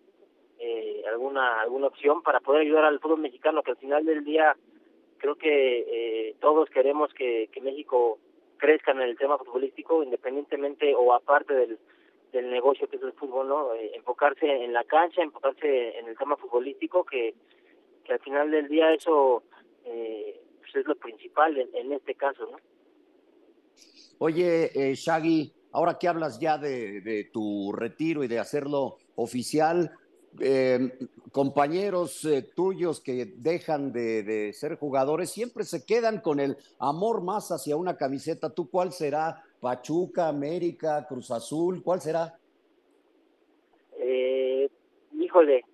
eh, 0.58 1.02
alguna 1.10 1.60
alguna 1.60 1.88
opción 1.88 2.22
para 2.22 2.40
poder 2.40 2.62
ayudar 2.62 2.84
al 2.84 3.00
fútbol 3.00 3.20
mexicano 3.20 3.62
que 3.62 3.72
al 3.72 3.76
final 3.76 4.04
del 4.04 4.24
día 4.24 4.56
creo 5.18 5.36
que 5.36 5.80
eh, 6.28 6.36
todos 6.40 6.68
queremos 6.70 7.12
que, 7.14 7.48
México 7.62 8.18
crezca 8.58 8.92
en 8.92 9.00
el 9.00 9.16
tema 9.16 9.38
futbolístico 9.38 10.02
independientemente 10.02 10.94
o 10.94 11.12
aparte 11.12 11.54
del 11.54 11.78
del 12.32 12.50
negocio 12.50 12.88
que 12.88 12.96
es 12.96 13.02
el 13.02 13.12
fútbol, 13.12 13.48
¿no? 13.48 13.74
Eh, 13.74 13.92
enfocarse 13.94 14.46
en 14.46 14.72
la 14.72 14.84
cancha, 14.84 15.22
enfocarse 15.22 15.98
en 15.98 16.08
el 16.08 16.18
tema 16.18 16.36
futbolístico, 16.36 17.04
que, 17.04 17.34
que 18.04 18.12
al 18.12 18.20
final 18.20 18.50
del 18.50 18.68
día 18.68 18.92
eso 18.92 19.42
eh, 19.84 20.40
pues 20.60 20.76
es 20.76 20.86
lo 20.86 20.96
principal 20.96 21.56
en, 21.56 21.74
en, 21.74 21.92
este 21.92 22.14
caso, 22.14 22.46
¿no? 22.50 22.58
Oye, 24.18 24.70
eh, 24.74 24.94
Shaggy, 24.94 25.52
ahora 25.72 25.98
que 25.98 26.08
hablas 26.08 26.38
ya 26.40 26.58
de, 26.58 27.00
de, 27.00 27.24
tu 27.24 27.72
retiro 27.72 28.24
y 28.24 28.28
de 28.28 28.38
hacerlo 28.38 28.98
oficial, 29.14 29.92
eh, 30.40 30.98
compañeros 31.32 32.24
eh, 32.24 32.42
tuyos 32.54 33.00
que 33.00 33.26
dejan 33.36 33.92
de, 33.92 34.22
de, 34.22 34.52
ser 34.52 34.76
jugadores 34.76 35.30
siempre 35.30 35.64
se 35.64 35.84
quedan 35.84 36.20
con 36.20 36.40
el 36.40 36.56
amor 36.78 37.22
más 37.22 37.50
hacia 37.50 37.76
una 37.76 37.96
camiseta. 37.96 38.54
¿Tú 38.54 38.70
cuál 38.70 38.92
será? 38.92 39.42
¿Pachuca, 39.60 40.28
América, 40.28 41.06
Cruz 41.08 41.30
Azul? 41.30 41.82
¿Cuál 41.82 42.00
será? 42.00 42.38
Eh, 43.98 44.68
híjole, 45.12 45.64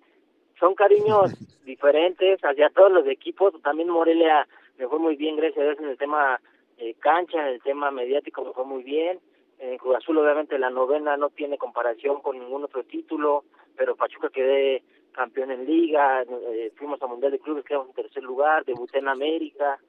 son 0.59 0.75
cariños 0.75 1.31
diferentes 1.65 2.39
hacia 2.41 2.69
todos 2.69 2.91
los 2.91 3.07
equipos. 3.07 3.53
También 3.61 3.89
Morelia 3.89 4.47
me 4.77 4.87
fue 4.87 4.99
muy 4.99 5.15
bien, 5.15 5.35
gracias 5.35 5.59
a 5.59 5.63
Dios, 5.63 5.79
en 5.79 5.89
el 5.89 5.97
tema 5.97 6.39
eh, 6.77 6.95
cancha, 6.99 7.39
en 7.39 7.55
el 7.55 7.61
tema 7.61 7.91
mediático 7.91 8.43
me 8.43 8.53
fue 8.53 8.65
muy 8.65 8.83
bien. 8.83 9.19
En 9.63 9.77
Cruz 9.77 9.95
Azul, 9.95 10.17
obviamente, 10.17 10.59
la 10.59 10.69
novena 10.69 11.15
no 11.15 11.29
tiene 11.29 11.57
comparación 11.57 12.19
con 12.19 12.37
ningún 12.37 12.65
otro 12.65 12.83
título, 12.83 13.45
pero 13.77 13.95
Pachuca 13.95 14.27
quedé 14.27 14.83
campeón 15.13 15.51
en 15.51 15.65
Liga, 15.65 16.23
eh, 16.23 16.73
fuimos 16.75 17.01
a 17.01 17.07
Mundial 17.07 17.31
de 17.31 17.39
Clubes, 17.39 17.63
quedamos 17.63 17.87
en 17.87 17.93
tercer 17.93 18.23
lugar, 18.23 18.65
debuté 18.65 18.99
en 18.99 19.07
América, 19.07 19.79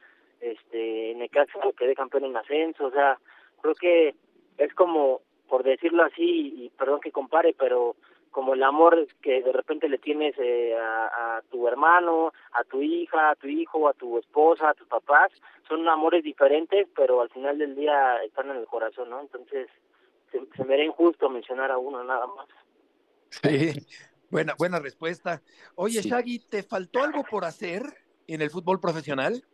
este, 0.40 1.14
Necaxa 1.16 1.58
quedé 1.76 1.96
campeón 1.96 2.26
en 2.26 2.36
ascenso, 2.36 2.86
o 2.86 2.90
sea, 2.92 3.18
creo 3.60 3.74
que 3.74 4.14
es 4.58 4.74
como, 4.74 5.22
por 5.48 5.64
decirlo 5.64 6.04
así, 6.04 6.54
y 6.56 6.70
perdón 6.78 7.00
que 7.00 7.10
compare, 7.10 7.52
pero 7.58 7.96
como 8.34 8.54
el 8.54 8.64
amor 8.64 9.06
que 9.22 9.42
de 9.44 9.52
repente 9.52 9.88
le 9.88 9.98
tienes 9.98 10.34
eh, 10.38 10.76
a, 10.76 11.36
a, 11.36 11.42
tu 11.42 11.68
hermano, 11.68 12.32
a 12.50 12.64
tu 12.64 12.82
hija, 12.82 13.30
a 13.30 13.36
tu 13.36 13.46
hijo, 13.46 13.88
a 13.88 13.92
tu 13.92 14.18
esposa, 14.18 14.70
a 14.70 14.74
tus 14.74 14.88
papás, 14.88 15.30
son 15.68 15.88
amores 15.88 16.24
diferentes, 16.24 16.88
pero 16.96 17.20
al 17.20 17.30
final 17.30 17.58
del 17.58 17.76
día 17.76 18.16
están 18.24 18.50
en 18.50 18.56
el 18.56 18.66
corazón, 18.66 19.10
¿no? 19.10 19.20
Entonces, 19.20 19.68
se, 20.32 20.40
se 20.56 20.64
me 20.64 20.74
era 20.74 20.82
injusto 20.82 21.30
mencionar 21.30 21.70
a 21.70 21.78
uno 21.78 22.02
nada 22.02 22.26
más. 22.26 22.48
Sí, 23.30 23.70
buena, 24.30 24.54
buena 24.58 24.80
respuesta. 24.80 25.40
Oye, 25.76 26.02
sí. 26.02 26.08
Shaggy, 26.08 26.40
¿te 26.40 26.64
faltó 26.64 27.04
algo 27.04 27.22
por 27.22 27.44
hacer 27.44 27.82
en 28.26 28.42
el 28.42 28.50
fútbol 28.50 28.80
profesional? 28.80 29.44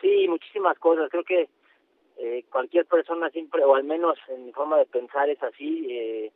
Sí, 0.00 0.26
muchísimas 0.28 0.76
cosas. 0.80 1.08
Creo 1.08 1.22
que 1.22 1.48
eh, 2.16 2.44
cualquier 2.50 2.84
persona 2.86 3.30
siempre, 3.30 3.62
o 3.62 3.76
al 3.76 3.84
menos 3.84 4.18
en 4.26 4.46
mi 4.46 4.52
forma 4.52 4.76
de 4.76 4.86
pensar 4.86 5.30
es 5.30 5.40
así, 5.40 5.86
eh, 5.88 6.32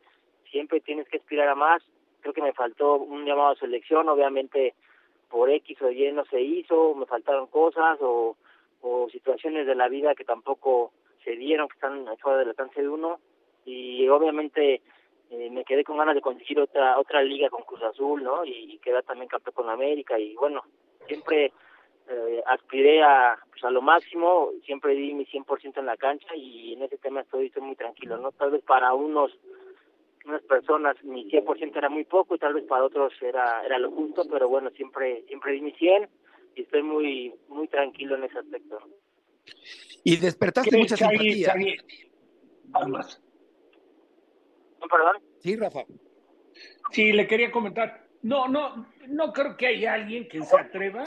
siempre 0.53 0.79
tienes 0.79 1.09
que 1.09 1.17
aspirar 1.17 1.49
a 1.49 1.55
más. 1.55 1.83
Creo 2.21 2.33
que 2.33 2.41
me 2.41 2.53
faltó 2.53 2.95
un 2.95 3.25
llamado 3.25 3.49
a 3.49 3.55
selección, 3.55 4.07
obviamente 4.07 4.75
por 5.29 5.49
X 5.49 5.81
o 5.81 5.89
Y 5.89 6.11
no 6.11 6.23
se 6.25 6.39
hizo, 6.39 6.93
me 6.93 7.07
faltaron 7.07 7.47
cosas 7.47 7.97
o, 8.01 8.37
o 8.81 9.09
situaciones 9.09 9.65
de 9.65 9.73
la 9.73 9.89
vida 9.89 10.13
que 10.13 10.23
tampoco 10.23 10.93
se 11.23 11.31
dieron, 11.31 11.67
que 11.67 11.73
están 11.73 12.05
fuera 12.19 12.37
del 12.37 12.49
alcance 12.49 12.81
de 12.81 12.87
uno. 12.87 13.19
Y 13.65 14.07
obviamente 14.09 14.81
eh, 15.31 15.49
me 15.49 15.65
quedé 15.65 15.83
con 15.83 15.97
ganas 15.97 16.13
de 16.13 16.21
conseguir 16.21 16.59
otra 16.59 16.99
otra 16.99 17.23
liga 17.23 17.49
con 17.49 17.63
Cruz 17.63 17.81
Azul, 17.81 18.23
¿no? 18.23 18.45
Y, 18.45 18.73
y 18.73 18.77
quedar 18.77 19.03
también 19.03 19.27
campeón 19.27 19.55
con 19.55 19.69
América. 19.69 20.19
Y 20.19 20.35
bueno, 20.35 20.61
siempre 21.07 21.51
eh, 22.09 22.43
aspiré 22.45 23.01
a, 23.01 23.39
pues, 23.49 23.63
a 23.63 23.71
lo 23.71 23.81
máximo, 23.81 24.51
siempre 24.65 24.93
di 24.93 25.13
mi 25.13 25.25
100% 25.25 25.79
en 25.79 25.85
la 25.85 25.97
cancha 25.97 26.35
y 26.35 26.73
en 26.73 26.83
ese 26.83 26.97
tema 26.97 27.21
estoy, 27.21 27.47
estoy 27.47 27.63
muy 27.63 27.75
tranquilo, 27.75 28.17
¿no? 28.17 28.31
Tal 28.33 28.51
vez 28.51 28.63
para 28.63 28.93
unos 28.93 29.31
unas 30.25 30.41
personas 30.43 30.95
mi 31.03 31.29
100% 31.29 31.75
era 31.75 31.89
muy 31.89 32.05
poco 32.05 32.35
y 32.35 32.39
tal 32.39 32.53
vez 32.53 32.65
para 32.65 32.83
otros 32.83 33.13
era 33.21 33.65
era 33.65 33.77
lo 33.77 33.91
justo, 33.91 34.23
pero 34.29 34.47
bueno, 34.47 34.69
siempre 34.71 35.23
siempre 35.27 35.53
di 35.53 35.61
mi 35.61 35.71
100 35.71 36.09
y 36.55 36.61
estoy 36.61 36.83
muy 36.83 37.33
muy 37.47 37.67
tranquilo 37.67 38.15
en 38.15 38.25
ese 38.25 38.39
aspecto. 38.39 38.79
Y 40.03 40.17
despertaste 40.17 40.77
mucha 40.77 40.97
simpatía. 40.97 41.53
Vamos. 42.65 43.21
¿Perdón? 44.79 45.23
Sí, 45.39 45.55
Rafa. 45.55 45.85
Sí, 46.91 47.11
le 47.13 47.27
quería 47.27 47.51
comentar. 47.51 48.07
No, 48.21 48.47
no, 48.47 48.87
no 49.07 49.33
creo 49.33 49.57
que 49.57 49.67
haya 49.67 49.93
alguien 49.93 50.27
que 50.27 50.41
se 50.43 50.57
atreva 50.57 51.03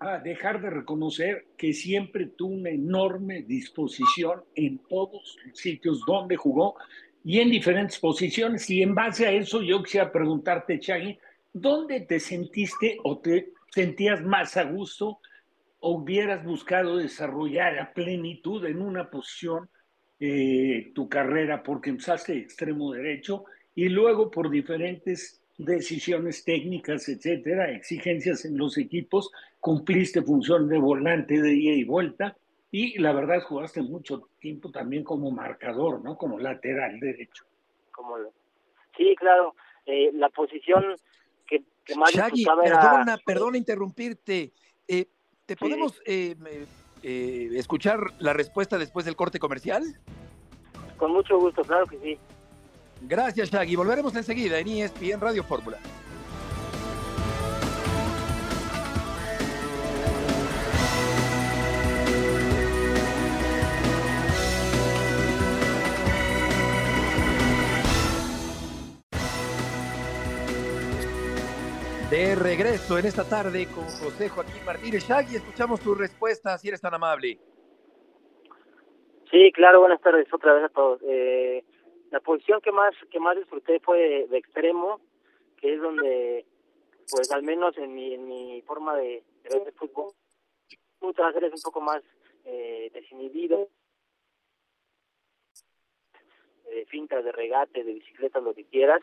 a, 0.00 0.18
dejar 0.18 0.60
de 0.60 0.70
reconocer 0.70 1.46
que 1.56 1.72
siempre 1.72 2.26
tuvo 2.26 2.54
una 2.54 2.70
enorme 2.70 3.42
disposición 3.42 4.44
en 4.54 4.78
todos 4.88 5.36
los 5.44 5.58
sitios 5.58 6.04
donde 6.06 6.36
jugó 6.36 6.76
y 7.24 7.40
en 7.40 7.50
diferentes 7.50 7.98
posiciones. 7.98 8.68
Y 8.70 8.82
en 8.82 8.94
base 8.94 9.26
a 9.26 9.32
eso 9.32 9.62
yo 9.62 9.82
quisiera 9.82 10.10
preguntarte, 10.10 10.78
Chagui, 10.78 11.18
¿dónde 11.52 12.00
te 12.00 12.20
sentiste 12.20 12.98
o 13.04 13.18
te 13.18 13.52
sentías 13.72 14.22
más 14.22 14.56
a 14.56 14.64
gusto 14.64 15.18
o 15.80 15.92
hubieras 15.96 16.44
buscado 16.44 16.96
desarrollar 16.96 17.78
a 17.78 17.92
plenitud 17.92 18.64
en 18.66 18.82
una 18.82 19.10
posición 19.10 19.68
eh, 20.18 20.92
tu 20.94 21.08
carrera 21.08 21.62
porque 21.62 21.90
empezaste 21.90 22.36
extremo 22.36 22.92
derecho 22.92 23.44
y 23.74 23.88
luego 23.88 24.30
por 24.30 24.50
diferentes 24.50 25.40
decisiones 25.56 26.44
técnicas, 26.44 27.08
etcétera, 27.08 27.70
exigencias 27.70 28.44
en 28.44 28.56
los 28.56 28.76
equipos, 28.76 29.30
cumpliste 29.58 30.22
función 30.22 30.68
de 30.68 30.78
volante 30.78 31.40
de 31.40 31.54
ida 31.54 31.74
y 31.74 31.84
vuelta 31.84 32.36
y 32.70 32.98
la 32.98 33.12
verdad 33.12 33.42
jugaste 33.42 33.82
mucho 33.82 34.28
tiempo 34.38 34.70
también 34.70 35.02
como 35.02 35.30
marcador, 35.30 36.02
¿no? 36.02 36.16
Como 36.16 36.38
lateral 36.38 37.00
derecho. 37.00 37.44
Como 37.90 38.16
Sí, 38.96 39.14
claro. 39.16 39.54
Eh, 39.86 40.10
la 40.12 40.28
posición 40.28 40.84
que, 41.46 41.64
más 41.96 42.12
Shaggy, 42.12 42.44
perdona, 42.44 43.18
perdona 43.24 43.56
interrumpirte. 43.56 44.52
Eh, 44.86 45.06
¿Te 45.46 45.56
podemos 45.56 46.00
eh, 46.06 46.36
escuchar 47.02 47.98
la 48.18 48.32
respuesta 48.32 48.78
después 48.78 49.04
del 49.04 49.16
corte 49.16 49.40
comercial? 49.40 49.82
Con 50.96 51.12
mucho 51.12 51.38
gusto, 51.38 51.62
claro 51.62 51.86
que 51.86 51.98
sí. 51.98 52.18
Gracias, 53.02 53.50
Shaggy. 53.50 53.74
Volveremos 53.74 54.14
enseguida 54.14 54.58
en 54.58 54.68
ESPN 54.68 55.20
Radio 55.20 55.42
Fórmula. 55.42 55.78
De 72.10 72.34
regreso 72.34 72.98
en 72.98 73.06
esta 73.06 73.22
tarde 73.22 73.68
con 73.72 73.84
José 73.84 74.28
Joaquín 74.28 74.64
Martínez. 74.66 75.06
Shaggy, 75.06 75.36
escuchamos 75.36 75.78
tu 75.78 75.94
respuesta, 75.94 76.58
si 76.58 76.66
eres 76.66 76.80
tan 76.80 76.92
amable. 76.92 77.38
Sí, 79.30 79.52
claro, 79.52 79.78
buenas 79.78 80.00
tardes 80.00 80.26
otra 80.34 80.54
vez 80.54 80.64
a 80.64 80.68
todos. 80.70 81.00
Eh, 81.04 81.62
la 82.10 82.18
posición 82.18 82.60
que 82.62 82.72
más 82.72 82.92
que 83.12 83.20
más 83.20 83.36
disfruté 83.36 83.78
fue 83.78 84.26
de, 84.28 84.38
extremo, 84.38 85.00
que 85.58 85.74
es 85.74 85.80
donde, 85.80 86.46
pues 87.12 87.30
al 87.30 87.44
menos 87.44 87.78
en 87.78 87.94
mi, 87.94 88.12
en 88.12 88.26
mi 88.26 88.60
forma 88.62 88.96
de, 88.96 89.22
ver 89.44 89.62
el 89.68 89.72
fútbol, 89.74 90.12
muchas 91.00 91.32
veces 91.32 91.52
un 91.54 91.62
poco 91.62 91.80
más 91.80 92.02
eh, 92.44 92.90
desinhibido, 92.92 93.68
de 96.64 96.86
fintas, 96.86 97.24
de 97.24 97.30
regate, 97.30 97.84
de 97.84 97.92
bicicleta, 97.92 98.40
lo 98.40 98.52
que 98.52 98.64
quieras, 98.64 99.00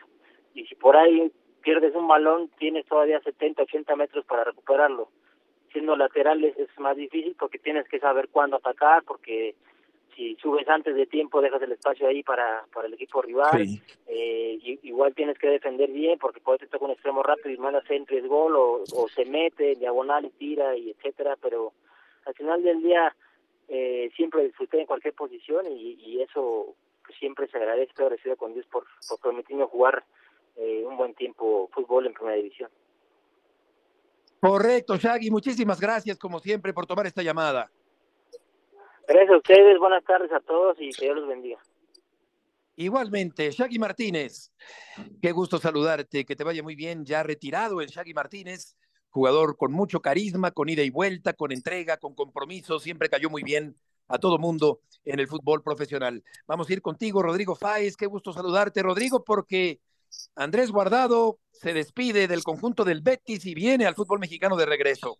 y 0.52 0.66
si 0.66 0.74
por 0.74 0.94
ahí 0.94 1.32
pierdes 1.62 1.94
un 1.94 2.08
balón, 2.08 2.50
tienes 2.58 2.86
todavía 2.86 3.20
70, 3.20 3.62
80 3.62 3.96
metros 3.96 4.24
para 4.24 4.44
recuperarlo. 4.44 5.08
Siendo 5.72 5.96
laterales 5.96 6.56
es 6.58 6.68
más 6.78 6.96
difícil 6.96 7.36
porque 7.38 7.58
tienes 7.58 7.86
que 7.88 8.00
saber 8.00 8.28
cuándo 8.28 8.56
atacar, 8.56 9.02
porque 9.04 9.54
si 10.18 10.34
subes 10.36 10.68
antes 10.68 10.96
de 10.96 11.06
tiempo 11.06 11.40
dejas 11.40 11.62
el 11.62 11.72
espacio 11.72 12.08
ahí 12.08 12.22
para, 12.22 12.64
para 12.72 12.88
el 12.88 12.94
equipo 12.94 13.22
rival, 13.22 13.66
eh, 14.08 14.58
igual 14.82 15.14
tienes 15.14 15.38
que 15.38 15.48
defender 15.48 15.90
bien 15.90 16.18
porque 16.18 16.40
puede 16.40 16.58
te 16.58 16.66
toca 16.66 16.86
un 16.86 16.90
extremo 16.90 17.22
rápido 17.22 17.50
y 17.50 17.58
mandas 17.58 17.88
entre 17.90 18.18
el 18.18 18.26
gol 18.26 18.56
o, 18.56 18.82
o 18.82 19.08
se 19.08 19.24
mete 19.24 19.72
en 19.72 19.78
diagonal 19.78 20.24
y 20.24 20.30
tira 20.30 20.76
y 20.76 20.90
etcétera, 20.90 21.36
pero 21.40 21.72
al 22.26 22.34
final 22.34 22.62
del 22.62 22.82
día 22.82 23.14
eh, 23.68 24.10
siempre 24.16 24.44
disfruté 24.44 24.80
en 24.80 24.86
cualquier 24.86 25.14
posición 25.14 25.66
y, 25.70 25.98
y 26.00 26.20
eso 26.20 26.74
pues, 27.06 27.18
siempre 27.18 27.46
se 27.46 27.56
agradece, 27.56 27.92
agradecido 27.96 28.36
con 28.36 28.54
Dios 28.54 28.66
por, 28.66 28.86
por 29.08 29.20
permitirme 29.20 29.66
jugar 29.66 30.02
eh, 30.58 30.84
un 30.84 30.96
buen 30.96 31.14
tiempo 31.14 31.68
fútbol 31.72 32.06
en 32.06 32.12
primera 32.12 32.36
división. 32.36 32.70
Correcto, 34.40 34.96
Shaggy, 34.96 35.30
muchísimas 35.30 35.80
gracias 35.80 36.18
como 36.18 36.40
siempre 36.40 36.72
por 36.72 36.86
tomar 36.86 37.06
esta 37.06 37.22
llamada. 37.22 37.70
Gracias 39.06 39.30
a 39.30 39.36
ustedes, 39.36 39.78
buenas 39.78 40.04
tardes 40.04 40.30
a 40.32 40.40
todos 40.40 40.76
y 40.80 40.90
que 40.90 41.06
Dios 41.06 41.16
los 41.16 41.28
bendiga. 41.28 41.58
Igualmente, 42.76 43.50
Shaggy 43.50 43.78
Martínez, 43.78 44.52
qué 45.20 45.32
gusto 45.32 45.58
saludarte, 45.58 46.24
que 46.24 46.36
te 46.36 46.44
vaya 46.44 46.62
muy 46.62 46.76
bien, 46.76 47.04
ya 47.04 47.22
retirado 47.22 47.80
el 47.80 47.88
Shaggy 47.88 48.14
Martínez, 48.14 48.76
jugador 49.10 49.56
con 49.56 49.72
mucho 49.72 50.00
carisma, 50.00 50.50
con 50.50 50.68
ida 50.68 50.82
y 50.82 50.90
vuelta, 50.90 51.32
con 51.32 51.50
entrega, 51.50 51.96
con 51.96 52.14
compromiso, 52.14 52.78
siempre 52.78 53.08
cayó 53.08 53.30
muy 53.30 53.42
bien 53.42 53.76
a 54.08 54.18
todo 54.18 54.38
mundo 54.38 54.80
en 55.04 55.18
el 55.18 55.26
fútbol 55.26 55.62
profesional. 55.62 56.22
Vamos 56.46 56.68
a 56.68 56.72
ir 56.72 56.82
contigo, 56.82 57.22
Rodrigo 57.22 57.54
Fáez, 57.54 57.96
qué 57.96 58.06
gusto 58.06 58.32
saludarte, 58.32 58.82
Rodrigo, 58.82 59.24
porque 59.24 59.80
Andrés 60.34 60.70
Guardado 60.70 61.38
se 61.52 61.74
despide 61.74 62.28
del 62.28 62.42
conjunto 62.42 62.84
del 62.84 63.00
Betis 63.00 63.44
y 63.46 63.54
viene 63.54 63.86
al 63.86 63.94
fútbol 63.94 64.20
mexicano 64.20 64.56
de 64.56 64.66
regreso. 64.66 65.18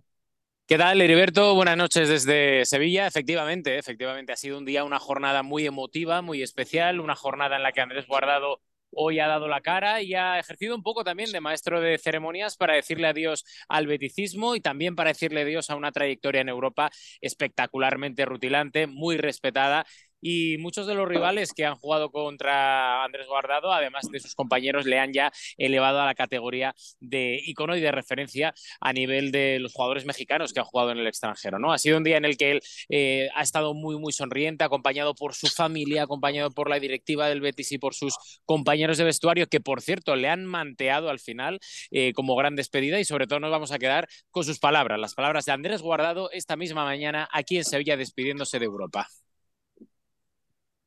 ¿Qué 0.67 0.77
tal, 0.77 1.01
Heriberto? 1.01 1.55
Buenas 1.55 1.77
noches 1.77 2.09
desde 2.09 2.65
Sevilla. 2.67 3.07
Efectivamente, 3.07 3.79
efectivamente, 3.79 4.33
ha 4.33 4.37
sido 4.37 4.59
un 4.59 4.67
día, 4.67 4.85
una 4.85 4.99
jornada 4.99 5.43
muy 5.43 5.67
emotiva, 5.67 6.21
muy 6.21 6.43
especial, 6.43 7.01
una 7.01 7.17
jornada 7.17 7.57
en 7.57 7.63
la 7.63 7.73
que 7.73 7.81
Andrés 7.81 8.07
Guardado 8.07 8.61
hoy 8.93 9.19
ha 9.21 9.27
dado 9.27 9.49
la 9.49 9.61
cara 9.61 10.03
y 10.03 10.15
ha 10.15 10.39
ejercido 10.39 10.75
un 10.75 10.83
poco 10.83 11.05
también 11.05 11.33
de 11.33 11.41
maestro 11.41 11.81
de 11.81 11.99
ceremonias 11.99 12.57
para 12.57 12.75
decirle 12.75 13.09
adiós 13.09 13.45
al 13.69 13.87
beticismo 13.87 14.57
y 14.57 14.61
también 14.61 14.95
para 14.95 15.11
decirle 15.11 15.43
adiós 15.43 15.71
a 15.71 15.77
una 15.77 15.93
trayectoria 15.93 16.41
en 16.41 16.49
Europa 16.49 16.91
espectacularmente 17.21 18.25
rutilante, 18.25 18.87
muy 18.87 19.17
respetada 19.17 19.87
y 20.21 20.57
muchos 20.59 20.87
de 20.87 20.95
los 20.95 21.09
rivales 21.09 21.53
que 21.53 21.65
han 21.65 21.77
jugado 21.77 22.11
contra 22.11 23.05
Andrés 23.05 23.27
Guardado, 23.27 23.73
además 23.73 24.09
de 24.11 24.21
sus 24.21 24.35
compañeros, 24.35 24.87
le 24.87 24.99
han 24.99 25.13
ya 25.13 25.33
elevado 25.57 26.01
a 26.01 26.07
la 26.07 26.15
categoría 26.15 26.75
de 27.01 27.41
icono 27.45 27.77
y 27.77 27.81
de 27.81 27.93
referencia 27.93 28.55
a 28.81 28.93
nivel 28.93 29.33
de 29.33 29.59
los 29.61 29.73
jugadores 29.73 30.05
mexicanos 30.05 30.53
que 30.53 30.61
han 30.61 30.67
jugado 30.67 30.93
en 30.93 30.99
el 30.99 31.07
extranjero. 31.07 31.59
¿no? 31.59 31.73
Ha 31.73 31.79
sido 31.79 31.97
un 31.97 32.05
día 32.05 32.17
en 32.17 32.25
el 32.25 32.37
que 32.37 32.53
él 32.53 32.61
eh, 32.89 33.29
ha 33.35 33.43
estado 33.43 33.75
muy, 33.75 33.99
muy 33.99 34.13
sonriente, 34.13 34.65
acompañado 34.65 35.15
por 35.15 35.35
su 35.35 35.47
familia, 35.47 36.03
acompañado 36.03 36.51
por 36.51 36.71
la 36.71 36.81
directiva 36.81 37.29
del 37.29 37.41
Betis 37.41 37.73
y 37.73 37.79
por 37.79 37.95
sus 37.95 38.41
compañeros 38.45 38.99
de 38.99 39.05
vestuario, 39.05 39.47
que 39.47 39.61
por 39.61 39.83
cierto 39.83 40.17
le 40.17 40.29
han 40.29 40.45
manteado 40.45 41.11
al 41.11 41.21
final 41.21 41.61
eh, 41.91 42.13
como 42.13 42.37
gran 42.37 42.57
despedida 42.57 43.01
y 43.01 43.05
sobre 43.05 43.27
todo 43.27 43.41
nos 43.41 43.51
vamos 43.51 43.73
a 43.73 43.79
quedar 43.79 44.09
con 44.31 44.45
sus 44.45 44.59
palabras, 44.59 44.99
las 44.99 45.15
palabras 45.15 45.45
de 45.45 45.53
Andrés 45.53 45.83
Guardado 45.83 46.31
esta 46.33 46.57
misma 46.57 46.85
mañana 46.85 47.29
aquí 47.33 47.57
en 47.57 47.65
Sevilla 47.65 47.97
despidiéndose 47.97 48.59
de 48.59 48.65
Europa. 48.65 49.09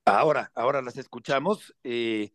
Ahora, 0.06 0.52
ahora 0.56 0.82
las 0.82 0.98
escuchamos. 0.98 1.76
Eh, 1.84 2.32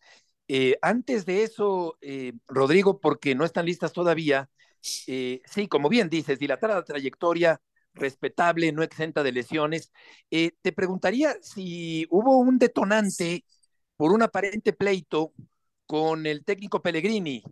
eh, 0.48 0.78
antes 0.82 1.26
de 1.26 1.42
eso, 1.42 1.98
eh, 2.00 2.32
Rodrigo, 2.46 3.00
porque 3.00 3.34
no 3.34 3.44
están 3.44 3.66
listas 3.66 3.92
todavía, 3.92 4.48
sí, 4.80 5.42
como 5.68 5.88
bien 5.88 6.08
dices, 6.08 6.38
dilatada 6.38 6.84
trayectoria, 6.84 7.60
respetable, 7.94 8.70
no 8.72 8.82
exenta 8.84 9.22
de 9.24 9.32
lesiones. 9.32 9.92
te 10.30 10.72
preguntaría 10.72 11.36
si 11.42 12.06
hubo 12.10 12.38
un 12.38 12.58
detonante 12.58 13.44
por 13.96 14.12
un 14.12 14.22
aparente 14.22 14.72
pleito 14.72 15.32
con 15.86 16.26
el 16.26 16.44
técnico 16.44 16.82
Pellegrini 16.82 17.42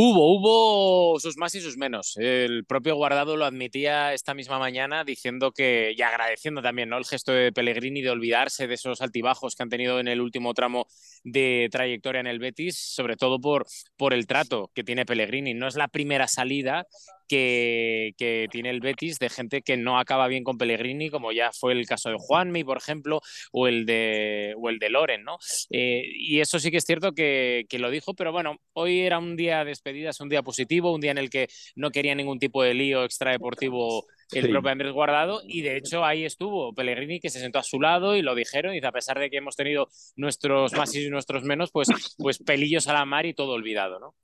Hubo, 0.00 0.32
hubo 0.32 1.18
sus 1.18 1.36
más 1.38 1.56
y 1.56 1.60
sus 1.60 1.76
menos. 1.76 2.16
El 2.18 2.64
propio 2.64 2.94
Guardado 2.94 3.36
lo 3.36 3.44
admitía 3.44 4.14
esta 4.14 4.32
misma 4.32 4.60
mañana 4.60 5.02
diciendo 5.02 5.50
que, 5.50 5.92
y 5.96 6.00
agradeciendo 6.02 6.62
también 6.62 6.88
¿no? 6.88 6.98
el 6.98 7.04
gesto 7.04 7.32
de 7.32 7.50
Pellegrini 7.50 8.00
de 8.00 8.10
olvidarse 8.10 8.68
de 8.68 8.74
esos 8.74 9.00
altibajos 9.00 9.56
que 9.56 9.64
han 9.64 9.70
tenido 9.70 9.98
en 9.98 10.06
el 10.06 10.20
último 10.20 10.54
tramo 10.54 10.86
de 11.24 11.68
trayectoria 11.72 12.20
en 12.20 12.28
el 12.28 12.38
Betis, 12.38 12.78
sobre 12.78 13.16
todo 13.16 13.40
por, 13.40 13.66
por 13.96 14.14
el 14.14 14.28
trato 14.28 14.70
que 14.72 14.84
tiene 14.84 15.04
Pellegrini. 15.04 15.52
No 15.54 15.66
es 15.66 15.74
la 15.74 15.88
primera 15.88 16.28
salida 16.28 16.86
que, 17.28 18.48
tiene 18.50 18.70
el 18.70 18.80
Betis 18.80 19.18
de 19.18 19.28
gente 19.28 19.62
que 19.62 19.76
no 19.76 19.98
acaba 19.98 20.28
bien 20.28 20.44
con 20.44 20.58
Pellegrini, 20.58 21.10
como 21.10 21.32
ya 21.32 21.52
fue 21.52 21.72
el 21.72 21.86
caso 21.86 22.10
de 22.10 22.16
Juanmi, 22.18 22.64
por 22.64 22.78
ejemplo, 22.78 23.20
o 23.52 23.68
el 23.68 23.86
de, 23.86 24.54
o 24.56 24.68
el 24.70 24.78
de 24.78 24.90
Loren, 24.90 25.24
¿no? 25.24 25.38
Eh, 25.70 26.02
y 26.14 26.40
eso 26.40 26.58
sí 26.58 26.70
que 26.70 26.78
es 26.78 26.84
cierto 26.84 27.12
que, 27.12 27.66
lo 27.78 27.90
dijo, 27.90 28.14
pero 28.14 28.32
bueno, 28.32 28.56
hoy 28.72 29.00
era 29.00 29.18
un 29.18 29.36
día 29.36 29.60
de 29.60 29.66
despedidas, 29.66 30.20
un 30.20 30.28
día 30.28 30.42
positivo, 30.42 30.92
un 30.92 31.00
día 31.00 31.12
en 31.12 31.18
el 31.18 31.30
que 31.30 31.48
no 31.76 31.90
quería 31.90 32.14
ningún 32.14 32.38
tipo 32.38 32.62
de 32.62 32.74
lío 32.74 33.04
extradeportivo 33.04 34.04
el 34.32 34.50
propio 34.50 34.70
Andrés 34.70 34.92
Guardado 34.92 35.40
y 35.46 35.62
de 35.62 35.76
hecho 35.76 36.04
ahí 36.04 36.24
estuvo 36.24 36.74
Pellegrini 36.74 37.20
que 37.20 37.30
se 37.30 37.40
sentó 37.40 37.58
a 37.58 37.62
su 37.62 37.80
lado 37.80 38.14
y 38.14 38.22
lo 38.22 38.34
dijeron 38.34 38.74
y 38.74 38.84
a 38.84 38.92
pesar 38.92 39.18
de 39.18 39.30
que 39.30 39.38
hemos 39.38 39.56
tenido 39.56 39.88
nuestros 40.16 40.72
más 40.74 40.94
y 40.94 41.08
nuestros 41.08 41.44
menos, 41.44 41.70
pues, 41.70 41.88
pues 42.18 42.38
pelillos 42.38 42.88
a 42.88 42.92
la 42.92 43.04
mar 43.04 43.26
y 43.26 43.34
todo 43.34 43.52
olvidado, 43.52 43.98
¿no? 43.98 44.14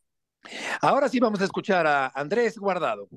Ahora 0.80 1.08
sí 1.08 1.20
vamos 1.20 1.40
a 1.40 1.44
escuchar 1.44 1.86
a 1.86 2.08
Andrés 2.14 2.58
Guardado. 2.58 3.08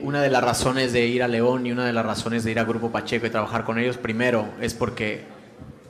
Una 0.00 0.22
de 0.22 0.30
las 0.30 0.42
razones 0.42 0.92
de 0.92 1.06
ir 1.06 1.22
a 1.22 1.28
León 1.28 1.66
y 1.66 1.72
una 1.72 1.84
de 1.84 1.92
las 1.92 2.04
razones 2.04 2.44
de 2.44 2.50
ir 2.50 2.58
a 2.58 2.64
Grupo 2.64 2.90
Pacheco 2.90 3.26
y 3.26 3.30
trabajar 3.30 3.64
con 3.64 3.78
ellos, 3.78 3.98
primero, 3.98 4.48
es 4.60 4.72
porque 4.74 5.24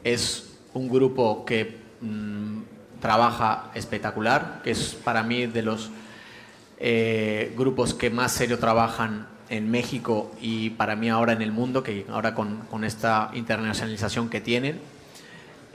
es 0.02 0.58
un 0.74 0.88
grupo 0.88 1.44
que 1.44 1.78
mm, 2.00 2.62
trabaja 3.00 3.70
espectacular, 3.74 4.60
que 4.64 4.72
es 4.72 4.94
para 4.94 5.22
mí 5.22 5.46
de 5.46 5.62
los 5.62 5.90
eh, 6.78 7.54
grupos 7.56 7.94
que 7.94 8.10
más 8.10 8.32
serio 8.32 8.58
trabajan 8.58 9.28
en 9.48 9.70
México 9.70 10.32
y 10.40 10.70
para 10.70 10.96
mí 10.96 11.08
ahora 11.08 11.32
en 11.32 11.42
el 11.42 11.52
mundo, 11.52 11.82
que 11.82 12.06
ahora 12.08 12.34
con, 12.34 12.62
con 12.70 12.84
esta 12.84 13.30
internacionalización 13.34 14.28
que 14.28 14.40
tienen. 14.40 14.80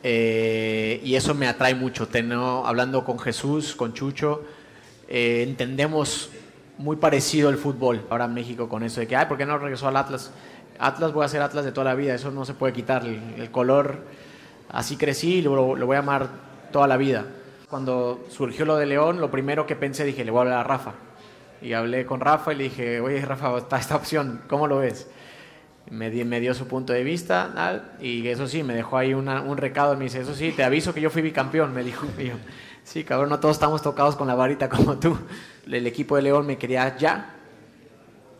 Eh, 0.08 1.02
y 1.04 1.16
eso 1.16 1.34
me 1.34 1.48
atrae 1.48 1.74
mucho. 1.74 2.08
Tengo, 2.08 2.66
hablando 2.68 3.04
con 3.04 3.18
Jesús, 3.18 3.76
con 3.76 3.94
Chucho, 3.94 4.44
eh, 5.08 5.44
entendemos 5.48 6.30
muy 6.78 6.98
parecido 6.98 7.50
el 7.50 7.58
fútbol 7.58 8.06
ahora 8.10 8.26
en 8.26 8.34
México 8.34 8.68
con 8.68 8.84
eso 8.84 9.00
de 9.00 9.08
que, 9.08 9.16
ay, 9.16 9.28
¿por 9.28 9.38
qué 9.38 9.46
no 9.46 9.58
regresó 9.58 9.88
al 9.88 9.98
Atlas? 9.98 10.32
Atlas 10.80 11.14
voy 11.14 11.26
a 11.26 11.30
ser 11.30 11.42
Atlas 11.42 11.64
de 11.64 11.72
toda 11.72 11.86
la 11.86 11.96
vida, 11.96 12.14
eso 12.14 12.32
no 12.32 12.46
se 12.46 12.54
puede 12.54 12.74
quitar. 12.74 13.06
El, 13.06 13.50
color, 13.52 14.00
así 14.70 14.98
crecí 14.98 15.36
y 15.36 15.42
lo, 15.42 15.76
lo, 15.76 15.86
voy 15.86 15.96
a 15.96 16.00
amar 16.00 16.30
toda 16.72 16.88
la 16.88 16.98
vida. 16.98 17.26
Cuando 17.70 18.26
surgió 18.30 18.66
lo 18.66 18.76
de 18.76 18.86
León, 18.86 19.22
lo 19.22 19.32
primero 19.32 19.66
que 19.66 19.76
pensé, 19.76 20.04
dije, 20.04 20.26
le 20.26 20.32
voy 20.32 20.40
a 20.40 20.42
hablar 20.42 20.60
a 20.60 20.64
Rafa. 20.64 20.94
Y 21.62 21.74
hablé 21.74 22.06
con 22.06 22.20
Rafa 22.20 22.54
y 22.54 22.58
le 22.58 22.64
dije, 22.66 23.00
oye, 23.00 23.22
Rafa, 23.22 23.58
está 23.58 23.78
esta 23.78 23.96
opción, 23.96 24.42
¿cómo 24.48 24.68
lo 24.68 24.78
ves? 24.78 25.10
Me, 25.90 26.10
me 26.10 26.40
dio 26.40 26.54
su 26.54 26.68
punto 26.68 26.94
de 26.94 27.04
vista 27.04 27.84
y 28.02 28.28
eso 28.28 28.48
sí, 28.48 28.64
me 28.64 28.74
dejó 28.74 28.98
ahí 28.98 29.14
un 29.14 29.58
recado. 29.58 29.96
Me 29.96 30.06
dice, 30.06 30.22
eso 30.22 30.34
sí, 30.34 30.52
te 30.52 30.64
aviso 30.64 30.94
que 30.94 31.02
yo 31.02 31.10
fui 31.10 31.22
bicampeón, 31.22 31.74
me 31.74 31.84
dijo. 31.84 32.08
Sí, 32.86 33.04
cabrón, 33.04 33.30
no 33.30 33.40
todos 33.40 33.56
estamos 33.56 33.82
tocados 33.82 34.16
con 34.16 34.28
la 34.28 34.36
varita 34.36 34.70
como 34.70 35.00
tú. 35.00 35.18
El 35.66 35.88
equipo 35.88 36.18
de 36.18 36.22
León 36.22 36.46
me 36.46 36.60
quería 36.60 36.96
ya 36.96 37.36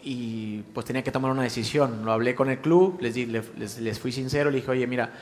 y 0.06 0.62
pues 0.72 0.86
tenía 0.86 1.04
que 1.04 1.12
tomar 1.12 1.32
una 1.32 1.42
decisión. 1.42 2.06
Lo 2.06 2.12
hablé 2.12 2.36
con 2.36 2.50
el 2.52 2.60
club, 2.60 3.00
les, 3.02 3.18
les, 3.18 3.80
les, 3.80 4.00
fui 4.00 4.12
sincero, 4.12 4.52
le 4.52 4.58
dije, 4.58 4.70
oye, 4.70 4.86
mira, 4.86 5.14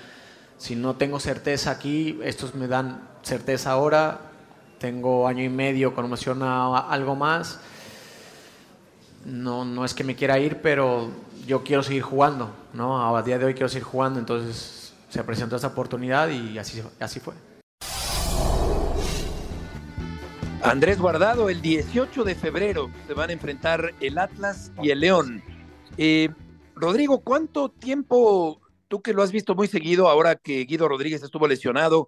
si 0.58 0.76
no 0.76 0.98
tengo 0.98 1.22
certeza 1.22 1.72
aquí, 1.72 2.20
estos 2.22 2.54
me 2.54 2.68
dan 2.68 3.08
certeza 3.22 3.72
ahora, 3.72 4.20
tengo 4.78 5.26
año 5.26 5.42
y 5.42 5.50
medio 5.50 5.96
con 5.96 6.04
emociona 6.04 6.80
algo 6.80 7.16
más. 7.16 7.62
No, 9.26 9.64
no 9.64 9.86
es 9.86 9.94
que 9.94 10.04
me 10.04 10.16
quiera 10.16 10.40
ir, 10.40 10.62
pero 10.62 11.10
yo 11.48 11.64
quiero 11.64 11.84
seguir 11.84 12.02
jugando, 12.02 12.54
¿no? 12.74 13.16
A 13.16 13.22
día 13.24 13.38
de 13.38 13.46
hoy 13.46 13.54
quiero 13.54 13.70
seguir 13.70 13.84
jugando, 13.84 14.20
entonces 14.20 14.94
se 15.10 15.24
presentó 15.24 15.56
esta 15.56 15.68
oportunidad 15.68 16.30
y 16.30 16.58
así, 16.58 16.82
así 17.00 17.20
fue. 17.20 17.34
Andrés 20.64 20.98
Guardado, 20.98 21.50
el 21.50 21.62
18 21.62 22.24
de 22.24 22.36
febrero 22.36 22.90
se 23.06 23.14
van 23.14 23.30
a 23.30 23.34
enfrentar 23.34 23.94
el 24.00 24.18
Atlas 24.18 24.72
y 24.82 24.92
el 24.92 25.02
León. 25.02 25.44
Eh, 25.98 26.30
Rodrigo, 26.74 27.20
¿cuánto 27.20 27.70
tiempo, 27.70 28.62
tú 28.88 29.02
que 29.02 29.14
lo 29.14 29.22
has 29.22 29.32
visto 29.32 29.56
muy 29.56 29.68
seguido 29.68 30.08
ahora 30.08 30.36
que 30.36 30.64
Guido 30.64 30.88
Rodríguez 30.88 31.22
estuvo 31.22 31.48
lesionado, 31.48 32.08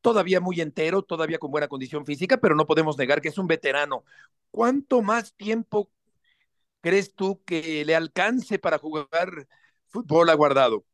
todavía 0.00 0.40
muy 0.40 0.60
entero, 0.60 1.02
todavía 1.02 1.38
con 1.38 1.50
buena 1.50 1.66
condición 1.66 2.06
física, 2.06 2.36
pero 2.36 2.54
no 2.54 2.64
podemos 2.64 2.96
negar 2.96 3.20
que 3.20 3.28
es 3.28 3.38
un 3.38 3.48
veterano. 3.48 4.04
¿Cuánto 4.52 5.02
más 5.02 5.34
tiempo 5.34 5.90
crees 6.86 7.14
tú 7.14 7.42
que 7.44 7.84
le 7.84 7.96
alcance 7.96 8.58
para 8.58 8.78
jugar 8.78 9.48
fútbol 9.88 10.30
a 10.30 10.34
Guardado? 10.34 10.84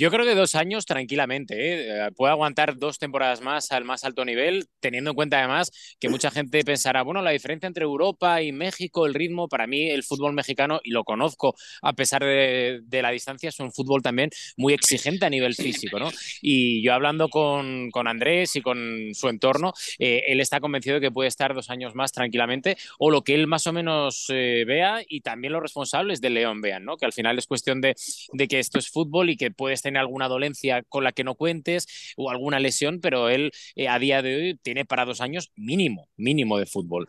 Yo 0.00 0.10
creo 0.10 0.24
que 0.24 0.34
dos 0.34 0.54
años 0.54 0.86
tranquilamente. 0.86 1.54
¿eh? 1.56 2.06
eh 2.06 2.10
puede 2.16 2.32
aguantar 2.32 2.78
dos 2.78 2.98
temporadas 2.98 3.42
más 3.42 3.70
al 3.70 3.84
más 3.84 4.02
alto 4.02 4.24
nivel, 4.24 4.66
teniendo 4.80 5.10
en 5.10 5.14
cuenta 5.14 5.36
además 5.36 5.70
que 6.00 6.08
mucha 6.08 6.30
gente 6.30 6.64
pensará, 6.64 7.02
bueno, 7.02 7.20
la 7.20 7.32
diferencia 7.32 7.66
entre 7.66 7.84
Europa 7.84 8.40
y 8.40 8.50
México, 8.50 9.04
el 9.04 9.12
ritmo, 9.12 9.46
para 9.46 9.66
mí 9.66 9.90
el 9.90 10.02
fútbol 10.02 10.32
mexicano, 10.32 10.80
y 10.82 10.92
lo 10.92 11.04
conozco 11.04 11.54
a 11.82 11.92
pesar 11.92 12.24
de, 12.24 12.80
la 12.90 13.10
distancia, 13.10 13.50
es 13.50 13.60
un 13.60 13.72
fútbol 13.72 14.00
también 14.00 14.30
muy 14.56 14.72
exigente 14.72 15.26
a 15.26 15.28
nivel 15.28 15.54
físico. 15.54 15.98
¿no? 15.98 16.10
Y 16.40 16.82
yo 16.82 16.94
hablando 16.94 17.28
con, 17.28 17.90
Andrés 18.06 18.56
y 18.56 18.62
con 18.62 19.10
su 19.12 19.28
entorno, 19.28 19.74
eh, 19.98 20.22
él 20.28 20.40
está 20.40 20.60
convencido 20.60 20.94
de 20.94 21.02
que 21.02 21.10
puede 21.10 21.28
estar 21.28 21.52
dos 21.52 21.68
años 21.68 21.94
más 21.94 22.12
tranquilamente, 22.12 22.78
o 22.98 23.10
lo 23.10 23.20
que 23.20 23.34
él 23.34 23.46
más 23.46 23.66
o 23.66 23.74
menos 23.74 24.28
eh, 24.30 24.64
vea 24.66 25.02
y 25.06 25.20
también 25.20 25.52
los 25.52 25.60
responsables 25.60 26.22
de 26.22 26.30
León 26.30 26.62
vean, 26.62 26.86
¿no? 26.86 26.96
que 26.96 27.04
al 27.04 27.12
final 27.12 27.38
es 27.38 27.46
cuestión 27.46 27.82
de, 27.82 27.94
de 28.32 28.48
que 28.48 28.60
esto 28.60 28.78
es 28.78 28.88
fútbol 28.88 29.28
y 29.28 29.36
que 29.36 29.50
puedes 29.50 29.82
tener 29.90 30.00
alguna 30.00 30.28
dolencia 30.28 30.82
con 30.88 31.02
la 31.04 31.12
que 31.12 31.24
no 31.24 31.34
cuentes 31.34 32.14
o 32.16 32.30
alguna 32.30 32.60
lesión, 32.60 33.00
pero 33.00 33.28
él 33.28 33.50
eh, 33.74 33.88
a 33.88 33.98
día 33.98 34.22
de 34.22 34.36
hoy 34.36 34.60
tiene 34.62 34.84
para 34.84 35.04
dos 35.04 35.20
años 35.20 35.50
mínimo, 35.56 36.08
mínimo 36.16 36.58
de 36.58 36.66
fútbol. 36.66 37.08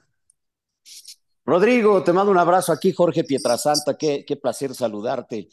Rodrigo, 1.46 2.04
te 2.04 2.12
mando 2.12 2.32
un 2.32 2.38
abrazo 2.38 2.72
aquí, 2.72 2.92
Jorge 2.92 3.24
Pietrasanta, 3.24 3.98
qué, 3.98 4.26
qué 4.26 4.36
placer 4.36 4.74
saludarte. 4.74 5.48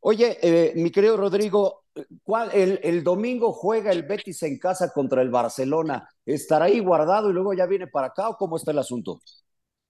Oye, 0.00 0.38
eh, 0.42 0.72
mi 0.74 0.90
querido 0.90 1.16
Rodrigo, 1.16 1.84
¿cuál, 2.24 2.50
el, 2.52 2.80
el, 2.82 3.04
domingo 3.04 3.52
juega 3.52 3.92
el 3.92 4.02
Betis 4.02 4.42
en 4.42 4.58
casa 4.58 4.92
contra 4.92 5.22
el 5.22 5.30
Barcelona. 5.30 6.08
¿Estará 6.26 6.64
ahí 6.64 6.80
guardado 6.80 7.30
y 7.30 7.32
luego 7.32 7.54
ya 7.54 7.66
viene 7.66 7.86
para 7.86 8.08
acá 8.08 8.28
o 8.28 8.36
cómo 8.36 8.56
está 8.56 8.72
el 8.72 8.78
asunto? 8.78 9.20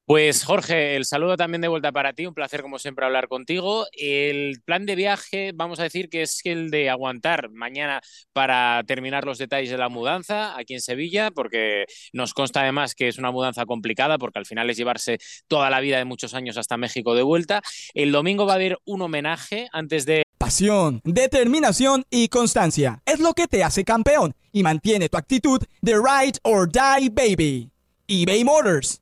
Pues 0.05 0.45
Jorge, 0.45 0.97
el 0.97 1.05
saludo 1.05 1.37
también 1.37 1.61
de 1.61 1.69
vuelta 1.69 1.93
para 1.93 2.13
ti, 2.13 2.27
un 2.27 2.35
placer 2.35 2.61
como 2.61 2.81
siempre 2.81 3.05
hablar 3.05 3.29
contigo. 3.29 3.87
El 3.93 4.61
plan 4.65 4.85
de 4.85 4.97
viaje, 4.97 5.53
vamos 5.55 5.79
a 5.79 5.85
decir 5.85 6.09
que 6.09 6.23
es 6.23 6.41
el 6.45 6.71
de 6.73 6.91
aguantar 6.91 7.51
mañana 7.51 8.01
para 8.33 8.83
terminar 8.85 9.25
los 9.25 9.39
detalles 9.39 9.71
de 9.71 9.79
la 9.79 9.89
mudanza 9.89 10.59
aquí 10.59 10.75
en 10.75 10.81
Sevilla, 10.81 11.31
porque 11.31 11.85
nos 12.13 12.35
consta 12.35 12.63
además 12.63 12.97
que 12.97 13.07
es 13.07 13.19
una 13.19 13.31
mudanza 13.31 13.65
complicada, 13.65 14.19
porque 14.19 14.41
al 14.41 14.47
final 14.47 14.69
es 14.71 14.77
llevarse 14.77 15.19
toda 15.47 15.71
la 15.71 15.79
vida 15.79 15.99
de 15.99 16.05
muchos 16.05 16.35
años 16.35 16.57
hasta 16.57 16.77
México 16.77 17.15
de 17.15 17.23
vuelta. 17.23 17.63
El 17.95 18.11
domingo 18.11 18.45
va 18.45 18.55
a 18.55 18.57
haber 18.57 18.79
un 18.85 19.03
homenaje 19.03 19.69
antes 19.73 20.05
de... 20.05 20.25
Pasión, 20.37 21.01
determinación 21.05 22.05
y 22.11 22.27
constancia 22.27 23.01
es 23.07 23.21
lo 23.21 23.35
que 23.35 23.47
te 23.47 23.63
hace 23.63 23.85
campeón 23.85 24.35
y 24.51 24.65
mantiene 24.65 25.09
tu 25.09 25.17
actitud 25.17 25.63
de 25.81 25.95
ride 25.95 26.41
or 26.43 26.69
die 26.69 27.09
baby. 27.09 27.71
eBay 28.09 28.43
Motors 28.43 29.02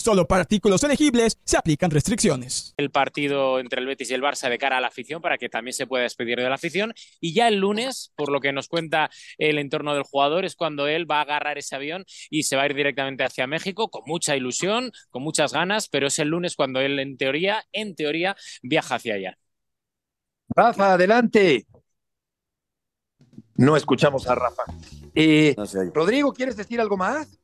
Solo 0.00 0.26
para 0.26 0.40
artículos 0.40 0.82
elegibles 0.82 1.38
se 1.44 1.58
aplican 1.58 1.90
restricciones. 1.90 2.72
El 2.78 2.90
partido 2.90 3.58
entre 3.58 3.82
el 3.82 3.86
Betis 3.86 4.10
y 4.10 4.14
el 4.14 4.22
Barça 4.22 4.48
de 4.48 4.56
cara 4.56 4.78
a 4.78 4.80
la 4.80 4.86
afición 4.86 5.20
para 5.20 5.36
que 5.36 5.50
también 5.50 5.74
se 5.74 5.86
pueda 5.86 6.04
despedir 6.04 6.38
de 6.38 6.48
la 6.48 6.54
afición. 6.54 6.94
Y 7.20 7.34
ya 7.34 7.48
el 7.48 7.56
lunes, 7.56 8.10
por 8.16 8.32
lo 8.32 8.40
que 8.40 8.50
nos 8.50 8.66
cuenta 8.66 9.10
el 9.36 9.58
entorno 9.58 9.92
del 9.92 10.04
jugador, 10.04 10.46
es 10.46 10.56
cuando 10.56 10.86
él 10.86 11.08
va 11.08 11.18
a 11.18 11.22
agarrar 11.24 11.58
ese 11.58 11.76
avión 11.76 12.06
y 12.30 12.44
se 12.44 12.56
va 12.56 12.62
a 12.62 12.66
ir 12.66 12.74
directamente 12.74 13.24
hacia 13.24 13.46
México 13.46 13.90
con 13.90 14.04
mucha 14.06 14.34
ilusión, 14.34 14.90
con 15.10 15.22
muchas 15.22 15.52
ganas, 15.52 15.90
pero 15.90 16.06
es 16.06 16.18
el 16.18 16.28
lunes 16.28 16.56
cuando 16.56 16.80
él 16.80 16.98
en 16.98 17.18
teoría, 17.18 17.62
en 17.70 17.94
teoría, 17.94 18.34
viaja 18.62 18.94
hacia 18.94 19.16
allá. 19.16 19.38
Rafa, 20.48 20.94
adelante. 20.94 21.66
No 23.56 23.76
escuchamos 23.76 24.26
a 24.26 24.34
Rafa. 24.34 24.62
Eh, 25.14 25.54
Rodrigo, 25.92 26.32
¿quieres 26.32 26.56
decir 26.56 26.80
algo 26.80 26.96
más? 26.96 27.39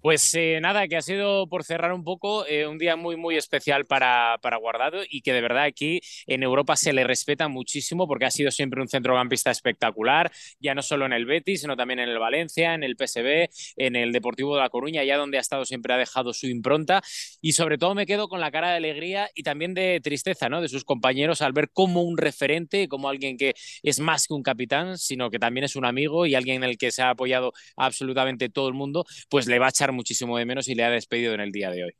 Pues 0.00 0.32
eh, 0.34 0.60
nada, 0.60 0.86
que 0.86 0.96
ha 0.96 1.02
sido 1.02 1.48
por 1.48 1.64
cerrar 1.64 1.92
un 1.92 2.04
poco 2.04 2.46
eh, 2.46 2.68
un 2.68 2.78
día 2.78 2.94
muy, 2.94 3.16
muy 3.16 3.36
especial 3.36 3.84
para, 3.84 4.38
para, 4.40 4.56
Guardado 4.56 5.00
y 5.08 5.22
que 5.22 5.32
de 5.32 5.40
verdad 5.40 5.64
aquí 5.64 6.00
en 6.26 6.42
Europa 6.42 6.76
se 6.76 6.92
le 6.92 7.04
respeta 7.04 7.48
muchísimo 7.48 8.06
porque 8.06 8.26
ha 8.26 8.30
sido 8.30 8.50
siempre 8.50 8.80
un 8.80 8.88
centrocampista 8.88 9.50
espectacular, 9.50 10.30
ya 10.60 10.74
no 10.74 10.82
solo 10.82 11.06
en 11.06 11.12
el 11.12 11.26
Betis, 11.26 11.62
sino 11.62 11.76
también 11.76 11.98
en 12.00 12.08
el 12.08 12.18
Valencia, 12.18 12.74
en 12.74 12.84
el 12.84 12.96
PSB, 12.96 13.48
en 13.76 13.96
el 13.96 14.12
Deportivo 14.12 14.54
de 14.54 14.62
La 14.62 14.68
Coruña, 14.68 15.02
ya 15.04 15.16
donde 15.16 15.38
ha 15.38 15.40
estado 15.40 15.64
siempre 15.64 15.94
ha 15.94 15.96
dejado 15.96 16.32
su 16.32 16.46
impronta 16.46 17.02
y 17.40 17.52
sobre 17.52 17.78
todo 17.78 17.94
me 17.94 18.06
quedo 18.06 18.28
con 18.28 18.40
la 18.40 18.50
cara 18.50 18.70
de 18.70 18.76
alegría 18.76 19.30
y 19.34 19.42
también 19.42 19.74
de 19.74 20.00
tristeza 20.02 20.48
¿no? 20.48 20.60
de 20.60 20.68
sus 20.68 20.84
compañeros 20.84 21.42
al 21.42 21.52
ver 21.52 21.70
como 21.72 22.02
un 22.02 22.18
referente, 22.18 22.88
como 22.88 23.08
alguien 23.08 23.36
que 23.36 23.54
es 23.82 24.00
más 24.00 24.26
que 24.26 24.34
un 24.34 24.42
capitán, 24.42 24.98
sino 24.98 25.30
que 25.30 25.38
también 25.38 25.64
es 25.64 25.76
un 25.76 25.84
amigo 25.84 26.26
y 26.26 26.34
alguien 26.34 26.62
en 26.62 26.70
el 26.70 26.78
que 26.78 26.90
se 26.90 27.02
ha 27.02 27.10
apoyado 27.10 27.52
absolutamente 27.76 28.48
todo 28.48 28.68
el 28.68 28.74
mundo, 28.74 29.04
pues 29.28 29.46
le 29.46 29.58
va 29.58 29.66
a 29.66 29.70
echar 29.70 29.87
muchísimo 29.92 30.36
de 30.38 30.46
menos 30.46 30.68
y 30.68 30.74
le 30.74 30.84
ha 30.84 30.90
despedido 30.90 31.34
en 31.34 31.40
el 31.40 31.52
día 31.52 31.70
de 31.70 31.84
hoy. 31.84 31.92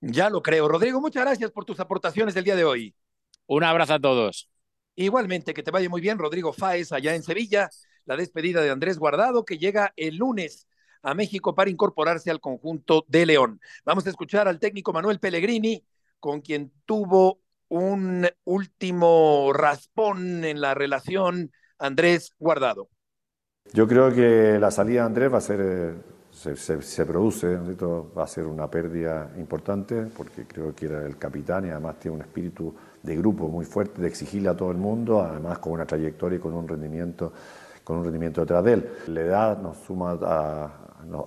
Ya 0.00 0.30
lo 0.30 0.42
creo. 0.42 0.68
Rodrigo, 0.68 1.00
muchas 1.00 1.24
gracias 1.24 1.50
por 1.50 1.64
tus 1.64 1.78
aportaciones 1.80 2.34
del 2.34 2.44
día 2.44 2.56
de 2.56 2.64
hoy. 2.64 2.94
Un 3.46 3.64
abrazo 3.64 3.94
a 3.94 4.00
todos. 4.00 4.50
Igualmente, 4.94 5.54
que 5.54 5.62
te 5.62 5.70
vaya 5.70 5.88
muy 5.88 6.00
bien, 6.00 6.18
Rodrigo 6.18 6.52
Fáez, 6.52 6.92
allá 6.92 7.14
en 7.14 7.22
Sevilla. 7.22 7.70
La 8.04 8.16
despedida 8.16 8.60
de 8.62 8.70
Andrés 8.70 8.98
Guardado, 8.98 9.44
que 9.44 9.58
llega 9.58 9.92
el 9.96 10.16
lunes 10.16 10.66
a 11.02 11.14
México 11.14 11.54
para 11.54 11.70
incorporarse 11.70 12.30
al 12.30 12.40
conjunto 12.40 13.04
de 13.08 13.26
León. 13.26 13.60
Vamos 13.84 14.06
a 14.06 14.10
escuchar 14.10 14.48
al 14.48 14.58
técnico 14.58 14.92
Manuel 14.92 15.20
Pellegrini, 15.20 15.84
con 16.18 16.40
quien 16.40 16.72
tuvo 16.84 17.40
un 17.68 18.28
último 18.44 19.52
raspón 19.52 20.44
en 20.44 20.60
la 20.60 20.74
relación 20.74 21.52
Andrés 21.78 22.32
Guardado. 22.38 22.88
Yo 23.72 23.88
creo 23.88 24.12
que 24.12 24.58
la 24.60 24.70
salida 24.70 25.00
de 25.00 25.06
Andrés 25.06 25.32
va 25.32 25.38
a 25.38 25.40
ser 25.40 25.94
eh, 26.46 26.56
se, 26.56 27.06
produce, 27.06 27.56
va 28.16 28.24
a 28.24 28.26
ser 28.26 28.46
una 28.46 28.70
pérdida 28.70 29.30
importante 29.38 30.06
porque 30.16 30.46
creo 30.46 30.74
que 30.74 30.86
era 30.86 31.04
el 31.04 31.16
capitán 31.18 31.66
y 31.66 31.70
además 31.70 31.98
tiene 31.98 32.16
un 32.16 32.22
espíritu 32.22 32.74
de 33.02 33.16
grupo 33.16 33.48
muy 33.48 33.64
fuerte, 33.64 34.00
de 34.00 34.08
exigirle 34.08 34.48
a 34.48 34.56
todo 34.56 34.70
el 34.70 34.78
mundo, 34.78 35.20
además 35.22 35.58
con 35.58 35.72
una 35.72 35.86
trayectoria 35.86 36.36
y 36.36 36.40
con 36.40 36.54
un 36.54 36.66
rendimiento, 36.68 37.32
con 37.84 37.98
un 37.98 38.04
rendimiento 38.04 38.40
detrás 38.40 38.64
de 38.64 38.72
él. 38.74 38.92
La 39.08 39.20
edad 39.20 39.62
nos 39.62 39.78
suma 39.78 40.18
a, 40.22 40.70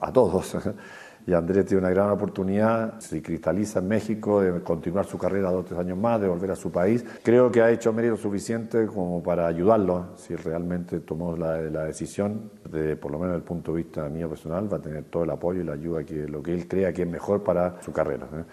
a 0.02 0.14
todos 0.14 0.58
y 1.28 1.34
Andrés 1.34 1.66
tiene 1.66 1.82
una 1.82 1.90
gran 1.90 2.12
oportunidad, 2.12 3.00
se 3.00 3.22
cristaliza 3.22 3.80
en 3.80 3.88
México, 3.88 4.42
de 4.42 4.62
continuar 4.62 5.06
su 5.06 5.18
carrera 5.18 5.50
dos 5.50 5.62
o 5.62 5.66
tres 5.66 5.80
años 5.80 5.98
más, 5.98 6.22
de 6.22 6.28
volver 6.28 6.52
a 6.52 6.56
su 6.56 6.72
país. 6.72 7.04
Creo 7.24 7.52
que 7.52 7.62
ha 7.62 7.72
hecho 7.72 7.92
mérito 7.92 8.16
suficiente 8.16 8.86
como 8.86 9.24
para 9.24 9.48
ayudarlo, 9.48 10.10
si 10.18 10.36
realmente 10.36 11.00
tomó 11.00 11.36
la, 11.36 11.58
decisión, 11.86 12.52
de, 12.72 12.96
por 12.96 13.12
lo 13.12 13.18
menos 13.18 13.34
desde 13.34 13.44
el 13.44 13.48
punto 13.48 13.72
de 13.72 13.78
vista 13.78 14.08
mío 14.08 14.30
personal, 14.30 14.72
va 14.72 14.78
a 14.78 14.82
tener 14.82 15.06
todo 15.06 15.24
el 15.24 15.32
apoyo 15.32 15.62
y 15.62 15.64
la 15.64 15.74
ayuda 15.74 16.04
que 16.04 16.28
lo 16.28 16.44
que 16.44 16.54
él 16.54 16.68
crea 16.68 16.94
que 16.94 17.02
es 17.02 17.10
mejor 17.10 17.44
para 17.44 17.82
su 17.82 17.92
carrera. 17.92 18.28
¿eh? 18.32 18.44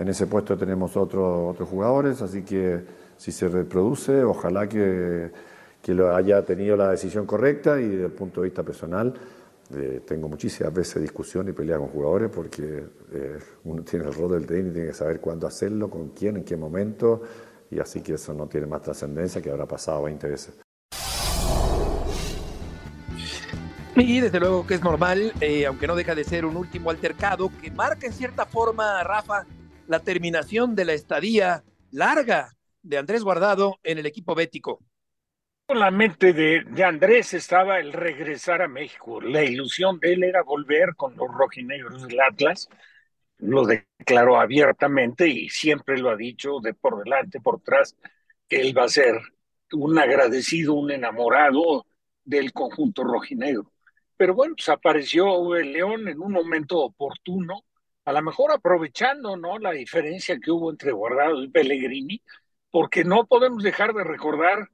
En 0.00 0.08
ese 0.08 0.28
puesto 0.28 0.56
tenemos 0.56 0.96
otros 0.96 1.50
otros 1.50 1.68
jugadores, 1.68 2.22
así 2.22 2.42
que 2.42 2.84
si 3.16 3.32
se 3.32 3.48
reproduce, 3.48 4.22
ojalá 4.22 4.68
que, 4.68 5.30
lo 5.88 6.14
haya 6.14 6.44
tenido 6.44 6.76
la 6.76 6.90
decisión 6.90 7.26
correcta 7.26 7.80
y 7.80 7.88
desde 7.88 8.04
el 8.04 8.12
punto 8.12 8.40
de 8.40 8.48
vista 8.48 8.62
personal 8.62 9.12
eh, 9.72 10.02
tengo 10.04 10.28
muchísimas 10.28 10.72
veces 10.74 11.00
discusión 11.00 11.48
y 11.48 11.52
pelea 11.52 11.78
con 11.78 11.88
jugadores 11.88 12.30
porque 12.34 12.84
eh, 13.12 13.38
uno 13.64 13.82
tiene 13.82 14.06
el 14.06 14.14
rol 14.14 14.32
del 14.32 14.46
tenis 14.46 14.70
y 14.70 14.74
tiene 14.74 14.88
que 14.88 14.94
saber 14.94 15.20
cuándo 15.20 15.46
hacerlo, 15.46 15.88
con 15.88 16.08
quién, 16.08 16.38
en 16.38 16.44
qué 16.44 16.56
momento, 16.56 17.22
y 17.70 17.78
así 17.78 18.00
que 18.00 18.14
eso 18.14 18.34
no 18.34 18.48
tiene 18.48 18.66
más 18.66 18.82
trascendencia 18.82 19.40
que 19.40 19.50
habrá 19.50 19.66
pasado 19.66 20.02
20 20.02 20.28
veces. 20.28 20.58
Y 23.96 24.20
desde 24.20 24.40
luego 24.40 24.66
que 24.66 24.74
es 24.74 24.82
normal, 24.82 25.32
eh, 25.40 25.66
aunque 25.66 25.86
no 25.86 25.94
deja 25.94 26.14
de 26.14 26.24
ser 26.24 26.44
un 26.44 26.56
último 26.56 26.90
altercado, 26.90 27.50
que 27.62 27.70
marca 27.70 28.06
en 28.06 28.12
cierta 28.12 28.46
forma, 28.46 29.04
Rafa, 29.04 29.46
la 29.86 30.00
terminación 30.00 30.74
de 30.74 30.84
la 30.84 30.94
estadía 30.94 31.62
larga 31.90 32.56
de 32.82 32.98
Andrés 32.98 33.22
Guardado 33.22 33.76
en 33.82 33.98
el 33.98 34.06
equipo 34.06 34.34
bético 34.34 34.80
la 35.74 35.90
mente 35.90 36.32
de, 36.32 36.84
Andrés 36.84 37.34
estaba 37.34 37.78
el 37.78 37.92
regresar 37.92 38.62
a 38.62 38.68
México. 38.68 39.20
La 39.20 39.42
ilusión 39.42 39.98
de 40.00 40.12
él 40.12 40.24
era 40.24 40.42
volver 40.42 40.94
con 40.96 41.16
los 41.16 41.28
rojinegros 41.28 42.06
del 42.06 42.20
Atlas. 42.20 42.68
Lo 43.38 43.64
declaró 43.64 44.40
abiertamente 44.40 45.28
y 45.28 45.48
siempre 45.48 45.98
lo 45.98 46.10
ha 46.10 46.16
dicho 46.16 46.60
de 46.60 46.74
por 46.74 47.02
delante, 47.02 47.40
por 47.40 47.56
atrás, 47.56 47.96
que 48.48 48.60
él 48.60 48.76
va 48.76 48.84
a 48.84 48.88
ser 48.88 49.14
un 49.72 49.98
agradecido, 49.98 50.74
un 50.74 50.90
enamorado 50.90 51.86
del 52.24 52.52
conjunto 52.52 53.04
rojinegro. 53.04 53.72
Pero 54.16 54.34
bueno, 54.34 54.54
pues 54.56 54.68
apareció 54.68 55.56
el 55.56 55.72
León 55.72 56.08
en 56.08 56.20
un 56.20 56.32
momento 56.32 56.78
oportuno, 56.78 57.64
a 58.04 58.12
lo 58.12 58.22
mejor 58.22 58.52
aprovechando 58.52 59.36
¿no? 59.36 59.58
la 59.58 59.72
diferencia 59.72 60.38
que 60.38 60.50
hubo 60.50 60.70
entre 60.70 60.92
Guardado 60.92 61.42
y 61.42 61.48
Pellegrini, 61.48 62.22
porque 62.70 63.04
no 63.04 63.26
podemos 63.26 63.62
dejar 63.62 63.94
de 63.94 64.04
recordar 64.04 64.68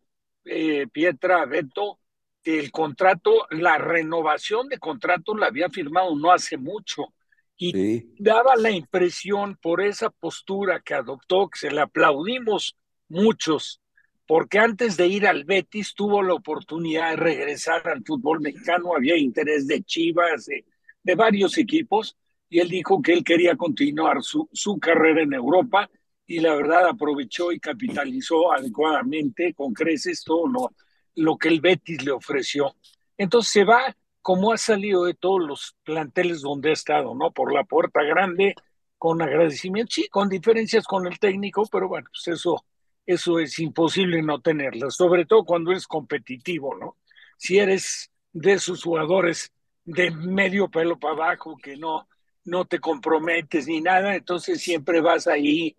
eh, 0.47 0.87
Pietra 0.93 1.45
Beto 1.45 1.99
el 2.47 2.71
contrato, 2.71 3.47
la 3.51 3.79
renovación 3.79 4.69
de 4.69 4.79
contrato 4.79 5.35
la 5.37 5.47
había 5.47 5.69
firmado 5.69 6.15
no 6.17 6.33
hace 6.33 6.57
mucho 6.57 7.13
y 7.59 8.23
daba 8.23 8.55
la 8.57 8.71
impresión 8.71 9.57
por 9.61 9.81
esa 9.81 10.11
postura 10.11 10.81
que 10.81 10.95
adoptó, 10.95 11.49
que 11.49 11.59
se 11.59 11.71
le 11.71 11.81
aplaudimos 11.81 12.77
muchos, 13.09 13.81
porque 14.27 14.59
antes 14.59 14.97
de 14.97 15.07
ir 15.07 15.27
al 15.27 15.45
Betis 15.45 15.95
tuvo 15.95 16.23
la 16.23 16.35
oportunidad 16.35 17.11
de 17.11 17.17
regresar 17.17 17.89
al 17.89 18.05
fútbol 18.05 18.41
mexicano, 18.41 18.95
había 18.95 19.17
interés 19.17 19.67
de 19.67 19.83
Chivas, 19.83 20.47
de, 20.47 20.67
de 21.03 21.15
varios 21.15 21.57
equipos, 21.57 22.17
y 22.49 22.61
él 22.61 22.69
dijo 22.69 23.01
que 23.01 23.15
él 23.15 23.25
quería 23.25 23.57
continuar 23.57 24.23
su, 24.23 24.49
su 24.53 24.79
carrera 24.79 25.23
en 25.23 25.33
Europa 25.33 25.91
y 26.27 26.41
la 26.41 26.55
verdad 26.55 26.89
aprovechó 26.89 27.53
y 27.53 27.61
capitalizó 27.61 28.53
adecuadamente 28.53 29.55
con 29.55 29.73
creces 29.73 30.25
todo 30.25 30.49
lo, 30.49 30.73
lo 31.15 31.37
que 31.37 31.49
el 31.49 31.61
Betis 31.61 32.05
le 32.05 32.13
ofreció. 32.13 32.75
Entonces 33.17 33.53
se 33.53 33.65
va 33.65 33.97
como 34.23 34.53
ha 34.53 34.59
salido 34.59 35.05
de 35.05 35.15
todos 35.15 35.41
los 35.41 35.77
planteles 35.85 36.41
donde 36.43 36.71
ha 36.71 36.73
estado, 36.73 37.15
¿no? 37.15 37.31
Por 37.31 37.53
la 37.53 37.63
puerta 37.63 38.03
grande, 38.03 38.57
con 38.99 39.23
agradecimiento, 39.23 39.93
sí, 39.95 40.09
con 40.09 40.29
diferencias 40.29 40.85
con 40.85 41.07
el 41.07 41.21
técnico, 41.21 41.65
pero 41.71 41.87
bueno, 41.87 42.09
pues 42.11 42.37
eso, 42.37 42.65
eso 43.07 43.39
es 43.39 43.57
imposible 43.61 44.21
no 44.23 44.41
tenerlas, 44.41 44.97
sobre 44.97 45.27
todo 45.27 45.45
cuando 45.45 45.71
eres 45.71 45.87
competitivo, 45.87 46.75
¿no? 46.77 46.97
Si 47.37 47.59
eres 47.59 48.11
de 48.33 48.55
esos 48.55 48.83
jugadores 48.83 49.53
de 49.85 50.11
medio 50.11 50.69
pelo 50.69 50.99
para 50.99 51.15
abajo 51.15 51.57
que 51.57 51.77
no, 51.77 52.09
no 52.45 52.65
te 52.65 52.81
comprometes 52.81 53.69
ni 53.69 53.81
nada, 53.81 54.17
entonces 54.17 54.61
siempre 54.61 55.01
vas 55.01 55.29
ahí 55.29 55.77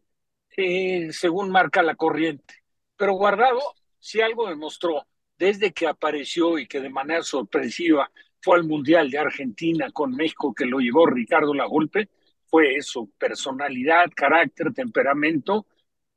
eh, 0.57 1.09
según 1.11 1.51
marca 1.51 1.83
la 1.83 1.95
corriente. 1.95 2.55
Pero 2.97 3.13
Guardado, 3.13 3.61
si 3.99 4.21
algo 4.21 4.49
demostró 4.49 5.05
desde 5.37 5.71
que 5.71 5.87
apareció 5.87 6.57
y 6.57 6.67
que 6.67 6.81
de 6.81 6.89
manera 6.89 7.21
sorpresiva 7.21 8.11
fue 8.41 8.57
al 8.57 8.63
Mundial 8.63 9.11
de 9.11 9.19
Argentina 9.19 9.91
con 9.91 10.15
México 10.15 10.53
que 10.53 10.65
lo 10.65 10.79
llevó 10.79 11.05
Ricardo 11.05 11.53
Lagolpe, 11.53 12.09
fue 12.47 12.75
eso, 12.75 13.07
personalidad, 13.19 14.09
carácter, 14.15 14.73
temperamento 14.73 15.67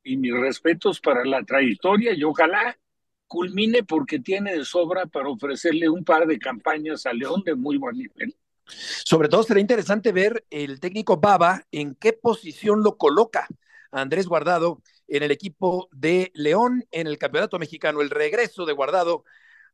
y 0.03 0.17
mis 0.17 0.33
respetos 0.33 1.01
para 1.01 1.25
la 1.25 1.43
trayectoria 1.43 2.15
y 2.15 2.25
ojalá 2.25 2.79
culmine 3.27 3.83
porque 3.83 4.21
tiene 4.21 4.57
de 4.57 4.65
sobra 4.65 5.07
para 5.07 5.29
ofrecerle 5.29 5.89
un 5.91 6.05
par 6.05 6.27
de 6.27 6.39
campañas 6.39 7.05
a 7.05 7.13
León 7.13 7.43
de 7.45 7.55
muy 7.55 7.77
buen 7.77 7.99
nivel. 7.99 8.35
Sobre 8.65 9.29
todo 9.29 9.43
será 9.43 9.61
interesante 9.61 10.13
ver 10.13 10.47
el 10.49 10.81
técnico 10.81 11.19
Baba 11.19 11.67
en 11.73 11.95
qué 11.95 12.13
posición 12.13 12.83
lo 12.83 12.97
coloca 12.97 13.47
Andrés 13.93 14.27
Guardado 14.27 14.83
en 15.09 15.23
el 15.23 15.31
equipo 15.31 15.89
de 15.93 16.31
León 16.35 16.87
en 16.91 17.07
el 17.07 17.19
Campeonato 17.19 17.59
Mexicano, 17.59 18.01
el 18.01 18.11
regreso 18.11 18.65
de 18.65 18.73
Guardado 18.73 19.25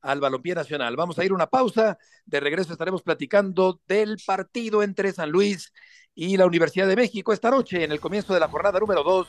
al 0.01 0.21
balompié 0.21 0.55
nacional. 0.55 0.97
Vamos 0.97 1.19
a 1.19 1.25
ir 1.25 1.33
a 1.33 1.35
una 1.35 1.49
pausa, 1.49 1.99
de 2.25 2.41
regreso 2.41 2.73
estaremos 2.73 3.03
platicando 3.03 3.81
del 3.87 4.19
partido 4.25 4.83
entre 4.83 5.13
San 5.13 5.31
Luis 5.31 5.73
y 6.15 6.37
la 6.37 6.47
Universidad 6.47 6.87
de 6.87 6.97
México 6.97 7.33
esta 7.33 7.51
noche 7.51 7.85
en 7.85 7.93
el 7.93 8.01
comienzo 8.01 8.33
de 8.33 8.41
la 8.41 8.49
jornada 8.49 8.79
número 8.79 9.03
2 9.03 9.29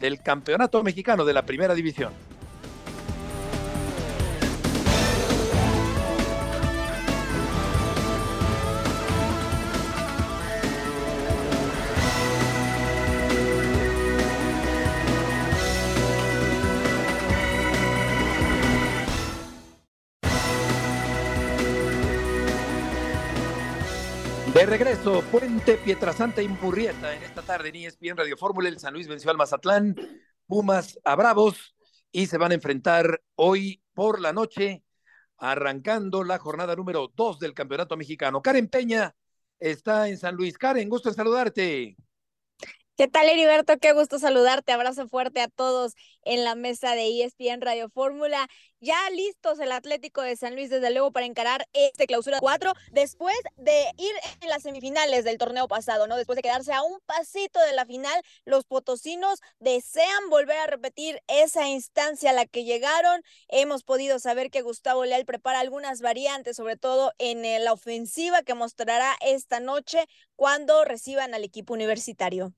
del 0.00 0.22
Campeonato 0.22 0.82
Mexicano 0.82 1.24
de 1.24 1.34
la 1.34 1.44
Primera 1.44 1.74
División. 1.74 2.12
Regreso, 24.66 25.22
Puente, 25.30 25.76
Pietrasanta 25.76 26.42
y 26.42 26.48
Murrieta 26.48 27.14
en 27.14 27.22
esta 27.22 27.42
tarde 27.42 27.68
en 27.68 27.76
ESPN 27.76 28.16
Radio 28.16 28.36
Fórmula. 28.36 28.68
El 28.68 28.80
San 28.80 28.94
Luis 28.94 29.06
venció 29.06 29.30
al 29.30 29.36
Mazatlán, 29.36 29.94
Pumas 30.48 30.98
a 31.04 31.14
Bravos 31.14 31.76
y 32.10 32.26
se 32.26 32.36
van 32.36 32.50
a 32.50 32.56
enfrentar 32.56 33.22
hoy 33.36 33.80
por 33.94 34.20
la 34.20 34.32
noche, 34.32 34.82
arrancando 35.38 36.24
la 36.24 36.38
jornada 36.38 36.74
número 36.74 37.12
dos 37.14 37.38
del 37.38 37.54
Campeonato 37.54 37.96
Mexicano. 37.96 38.42
Karen 38.42 38.68
Peña 38.68 39.14
está 39.60 40.08
en 40.08 40.18
San 40.18 40.34
Luis. 40.34 40.58
Karen, 40.58 40.88
gusto 40.88 41.10
en 41.10 41.14
saludarte. 41.14 41.96
¿Qué 42.96 43.08
tal, 43.08 43.28
Heriberto? 43.28 43.76
Qué 43.76 43.92
gusto 43.92 44.18
saludarte. 44.18 44.72
Abrazo 44.72 45.06
fuerte 45.06 45.42
a 45.42 45.48
todos 45.48 45.92
en 46.22 46.44
la 46.44 46.54
mesa 46.54 46.94
de 46.94 47.22
ESPN 47.22 47.60
Radio 47.60 47.90
Fórmula. 47.90 48.48
Ya 48.80 48.96
listos 49.10 49.58
el 49.58 49.72
Atlético 49.72 50.22
de 50.22 50.34
San 50.34 50.54
Luis, 50.54 50.70
desde 50.70 50.90
luego, 50.90 51.12
para 51.12 51.26
encarar 51.26 51.68
este 51.74 52.06
clausura 52.06 52.38
4, 52.40 52.72
después 52.92 53.36
de 53.56 53.84
ir 53.98 54.14
en 54.40 54.48
las 54.48 54.62
semifinales 54.62 55.24
del 55.24 55.36
torneo 55.36 55.68
pasado, 55.68 56.06
¿no? 56.06 56.16
Después 56.16 56.36
de 56.36 56.42
quedarse 56.42 56.72
a 56.72 56.82
un 56.82 56.98
pasito 57.04 57.60
de 57.60 57.74
la 57.74 57.84
final, 57.84 58.18
los 58.46 58.64
potosinos 58.64 59.40
desean 59.58 60.30
volver 60.30 60.56
a 60.56 60.66
repetir 60.66 61.20
esa 61.26 61.68
instancia 61.68 62.30
a 62.30 62.32
la 62.32 62.46
que 62.46 62.64
llegaron. 62.64 63.20
Hemos 63.48 63.84
podido 63.84 64.18
saber 64.20 64.50
que 64.50 64.62
Gustavo 64.62 65.04
Leal 65.04 65.26
prepara 65.26 65.60
algunas 65.60 66.00
variantes, 66.00 66.56
sobre 66.56 66.78
todo 66.78 67.12
en 67.18 67.44
eh, 67.44 67.58
la 67.58 67.74
ofensiva 67.74 68.42
que 68.42 68.54
mostrará 68.54 69.14
esta 69.20 69.60
noche 69.60 70.06
cuando 70.34 70.82
reciban 70.86 71.34
al 71.34 71.44
equipo 71.44 71.74
universitario. 71.74 72.54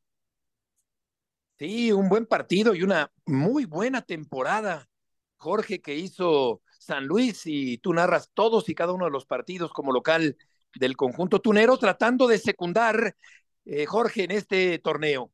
Sí, 1.58 1.90
un 1.92 2.08
buen 2.08 2.26
partido 2.26 2.74
y 2.74 2.82
una 2.82 3.10
muy 3.26 3.64
buena 3.64 4.02
temporada, 4.02 4.88
Jorge, 5.36 5.80
que 5.80 5.96
hizo 5.96 6.62
San 6.78 7.06
Luis 7.06 7.42
y 7.46 7.78
tú 7.78 7.92
narras 7.92 8.30
todos 8.32 8.68
y 8.68 8.74
cada 8.76 8.92
uno 8.92 9.06
de 9.06 9.10
los 9.10 9.26
partidos 9.26 9.72
como 9.72 9.92
local 9.92 10.36
del 10.76 10.96
conjunto 10.96 11.40
tunero, 11.40 11.76
tratando 11.76 12.28
de 12.28 12.38
secundar, 12.38 13.16
eh, 13.64 13.86
Jorge, 13.86 14.24
en 14.24 14.30
este 14.30 14.78
torneo. 14.78 15.32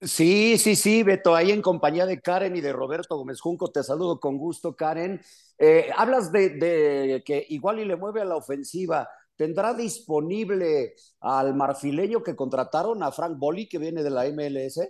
Sí, 0.00 0.58
sí, 0.58 0.76
sí, 0.76 1.02
Beto, 1.02 1.34
ahí 1.34 1.50
en 1.52 1.62
compañía 1.62 2.04
de 2.04 2.20
Karen 2.20 2.54
y 2.54 2.60
de 2.60 2.72
Roberto 2.72 3.16
Gómez 3.16 3.40
Junco, 3.40 3.70
te 3.70 3.82
saludo 3.82 4.20
con 4.20 4.36
gusto, 4.36 4.76
Karen. 4.76 5.20
Eh, 5.58 5.90
hablas 5.96 6.30
de, 6.32 6.50
de, 6.50 7.22
que 7.24 7.46
igual 7.48 7.78
y 7.78 7.86
le 7.86 7.96
mueve 7.96 8.20
a 8.20 8.26
la 8.26 8.36
ofensiva, 8.36 9.08
¿Tendrá 9.36 9.74
disponible 9.74 10.94
al 11.20 11.54
marfileño 11.54 12.22
que 12.22 12.34
contrataron, 12.34 13.02
a 13.02 13.12
Frank 13.12 13.38
Boli, 13.38 13.68
que 13.68 13.78
viene 13.78 14.02
de 14.02 14.10
la 14.10 14.24
MLS? 14.26 14.80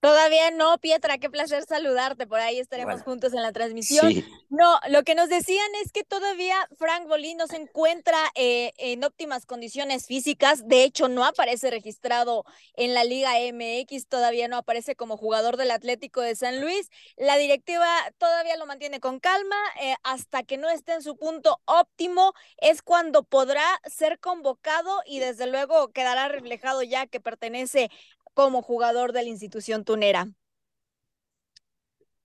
Todavía 0.00 0.50
no, 0.50 0.78
Pietra, 0.78 1.18
qué 1.18 1.28
placer 1.28 1.64
saludarte. 1.64 2.26
Por 2.26 2.40
ahí 2.40 2.58
estaremos 2.58 3.02
juntos 3.02 3.34
en 3.34 3.42
la 3.42 3.52
transmisión. 3.52 4.12
No, 4.48 4.80
lo 4.88 5.04
que 5.04 5.14
nos 5.14 5.28
decían 5.28 5.68
es 5.84 5.92
que 5.92 6.04
todavía 6.04 6.56
Frank 6.78 7.06
Bolín 7.06 7.36
no 7.36 7.46
se 7.46 7.56
encuentra 7.56 8.18
eh, 8.34 8.72
en 8.78 9.04
óptimas 9.04 9.44
condiciones 9.44 10.06
físicas. 10.06 10.66
De 10.66 10.84
hecho, 10.84 11.08
no 11.08 11.24
aparece 11.24 11.70
registrado 11.70 12.44
en 12.74 12.94
la 12.94 13.04
Liga 13.04 13.38
MX, 13.38 14.08
todavía 14.08 14.48
no 14.48 14.56
aparece 14.56 14.96
como 14.96 15.18
jugador 15.18 15.58
del 15.58 15.70
Atlético 15.70 16.22
de 16.22 16.34
San 16.34 16.60
Luis. 16.60 16.90
La 17.16 17.36
directiva 17.36 17.86
todavía 18.18 18.56
lo 18.56 18.66
mantiene 18.66 19.00
con 19.00 19.20
calma. 19.20 19.56
Eh, 19.82 19.94
hasta 20.02 20.42
que 20.42 20.56
no 20.56 20.70
esté 20.70 20.94
en 20.94 21.02
su 21.02 21.16
punto 21.16 21.60
óptimo, 21.66 22.32
es 22.56 22.80
cuando 22.80 23.22
podrá 23.22 23.64
ser 23.84 24.18
convocado 24.18 25.02
y 25.04 25.18
desde 25.20 25.46
luego 25.46 25.92
quedará 25.92 26.28
reflejado 26.28 26.82
ya 26.82 27.06
que 27.06 27.20
pertenece 27.20 27.90
como 28.34 28.62
jugador 28.62 29.12
de 29.12 29.22
la 29.22 29.28
institución 29.28 29.84
tunera. 29.84 30.28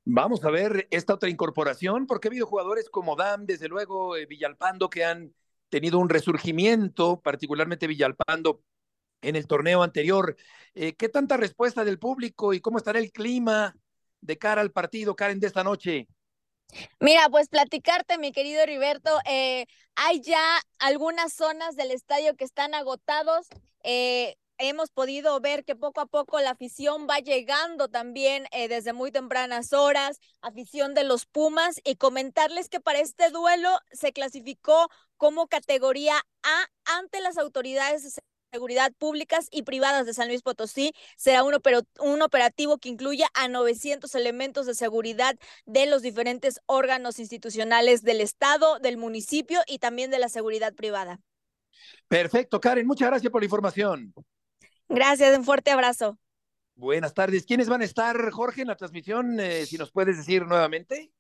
Vamos 0.03 0.45
a 0.45 0.51
ver 0.51 0.87
esta 0.91 1.15
otra 1.15 1.29
incorporación, 1.29 2.05
porque 2.05 2.27
ha 2.27 2.29
habido 2.29 2.45
jugadores 2.45 2.89
como 2.89 3.15
Dam, 3.15 3.45
desde 3.45 3.67
luego 3.67 4.15
eh, 4.15 4.27
Villalpando, 4.27 4.89
que 4.89 5.03
han 5.03 5.33
tenido 5.69 5.97
un 5.97 6.09
resurgimiento, 6.09 7.19
particularmente 7.21 7.87
Villalpando 7.87 8.61
en 9.21 9.35
el 9.35 9.47
torneo 9.47 9.81
anterior. 9.81 10.35
Eh, 10.75 10.93
¿Qué 10.95 11.09
tanta 11.09 11.37
respuesta 11.37 11.83
del 11.83 11.97
público 11.97 12.53
y 12.53 12.61
cómo 12.61 12.77
estará 12.77 12.99
el 12.99 13.11
clima 13.11 13.75
de 14.21 14.37
cara 14.37 14.61
al 14.61 14.71
partido, 14.71 15.15
Karen, 15.15 15.39
de 15.39 15.47
esta 15.47 15.63
noche? 15.63 16.07
Mira, 16.99 17.29
pues 17.29 17.47
platicarte, 17.47 18.17
mi 18.17 18.31
querido 18.31 18.61
Heriberto, 18.61 19.19
eh, 19.29 19.65
hay 19.95 20.21
ya 20.21 20.43
algunas 20.79 21.33
zonas 21.33 21.75
del 21.75 21.91
estadio 21.91 22.35
que 22.35 22.43
están 22.43 22.73
agotados. 22.73 23.47
Eh, 23.83 24.35
hemos 24.57 24.89
podido 24.89 25.39
ver 25.39 25.65
que 25.65 25.75
poco 25.75 26.01
a 26.01 26.05
poco 26.05 26.39
la 26.39 26.51
afición 26.51 27.07
va 27.09 27.19
llegando 27.19 27.87
también 27.89 28.45
eh, 28.51 28.67
desde 28.67 28.93
muy 28.93 29.11
tempranas 29.11 29.73
horas, 29.73 30.19
afición 30.41 30.93
de 30.93 31.03
los 31.03 31.25
Pumas, 31.25 31.79
y 31.83 31.95
comentarles 31.95 32.69
que 32.69 32.79
para 32.79 32.99
este 32.99 33.29
duelo 33.29 33.69
se 33.91 34.13
clasificó 34.13 34.89
como 35.17 35.47
categoría 35.47 36.15
A 36.43 36.65
ante 36.97 37.21
las 37.21 37.37
autoridades 37.37 38.03
de 38.03 38.21
seguridad 38.51 38.93
públicas 38.97 39.47
y 39.51 39.63
privadas 39.63 40.05
de 40.05 40.13
San 40.13 40.27
Luis 40.27 40.41
Potosí. 40.41 40.93
Será 41.17 41.43
un, 41.43 41.55
un 41.99 42.21
operativo 42.21 42.77
que 42.77 42.89
incluya 42.89 43.27
a 43.33 43.47
900 43.47 44.13
elementos 44.15 44.65
de 44.65 44.75
seguridad 44.75 45.35
de 45.65 45.85
los 45.87 46.01
diferentes 46.01 46.61
órganos 46.65 47.19
institucionales 47.19 48.01
del 48.03 48.21
Estado, 48.21 48.79
del 48.79 48.97
municipio 48.97 49.61
y 49.67 49.79
también 49.79 50.11
de 50.11 50.19
la 50.19 50.29
seguridad 50.29 50.73
privada. 50.73 51.19
Perfecto, 52.07 52.59
Karen, 52.59 52.87
muchas 52.87 53.09
gracias 53.09 53.31
por 53.31 53.41
la 53.41 53.45
información. 53.45 54.13
Gracias, 54.89 55.37
un 55.37 55.43
fuerte 55.43 55.71
abrazo. 55.71 56.17
Buenas 56.75 57.13
tardes. 57.13 57.45
¿Quiénes 57.45 57.69
van 57.69 57.81
a 57.81 57.85
estar, 57.85 58.31
Jorge, 58.31 58.61
en 58.61 58.67
la 58.67 58.75
transmisión? 58.75 59.39
Eh, 59.39 59.65
si 59.65 59.77
nos 59.77 59.91
puedes 59.91 60.17
decir 60.17 60.45
nuevamente. 60.45 61.11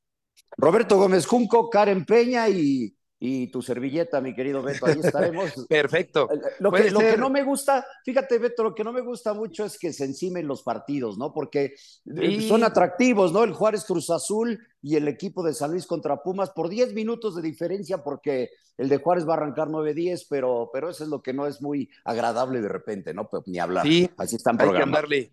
Roberto 0.57 0.97
Gómez 0.97 1.25
Junco, 1.25 1.69
Karen 1.69 2.05
Peña 2.05 2.49
y 2.49 2.95
y 3.25 3.47
tu 3.47 3.61
servilleta, 3.63 4.21
mi 4.21 4.35
querido 4.35 4.61
Beto, 4.61 4.85
ahí 4.85 4.99
estaremos. 5.01 5.51
Perfecto. 5.69 6.29
Lo 6.59 6.71
que, 6.71 6.91
lo 6.91 6.99
que, 6.99 7.17
no 7.17 7.31
me 7.31 7.43
gusta, 7.43 7.83
fíjate, 8.03 8.37
Beto, 8.37 8.63
lo 8.63 8.75
que 8.75 8.83
no 8.83 8.93
me 8.93 9.01
gusta 9.01 9.33
mucho 9.33 9.65
es 9.65 9.79
que 9.79 9.91
se 9.91 10.05
encimen 10.05 10.47
los 10.47 10.61
partidos, 10.61 11.17
¿no? 11.17 11.33
Porque 11.33 11.73
eh, 12.05 12.47
son 12.47 12.63
atractivos, 12.63 13.33
¿no? 13.33 13.43
El 13.43 13.53
Juárez 13.53 13.83
Cruz 13.85 14.11
Azul 14.11 14.59
y 14.79 14.95
el 14.95 15.07
equipo 15.07 15.41
de 15.41 15.55
San 15.55 15.71
Luis 15.71 15.87
contra 15.87 16.21
Pumas 16.21 16.51
por 16.51 16.69
10 16.69 16.93
minutos 16.93 17.35
de 17.35 17.41
diferencia, 17.41 18.03
porque 18.03 18.51
el 18.77 18.89
de 18.89 18.97
Juárez 18.97 19.27
va 19.27 19.33
a 19.33 19.37
arrancar 19.37 19.69
9-10, 19.69 20.27
pero, 20.29 20.69
pero 20.71 20.89
eso 20.89 21.03
es 21.03 21.09
lo 21.09 21.23
que 21.23 21.33
no 21.33 21.47
es 21.47 21.63
muy 21.63 21.89
agradable 22.03 22.61
de 22.61 22.69
repente, 22.69 23.11
¿no? 23.13 23.27
Pues 23.27 23.41
ni 23.47 23.57
hablar. 23.57 23.87
Sí, 23.87 24.07
así 24.17 24.35
están 24.35 24.61
hay 24.61 24.71
que 24.71 24.83
andarle 24.83 25.31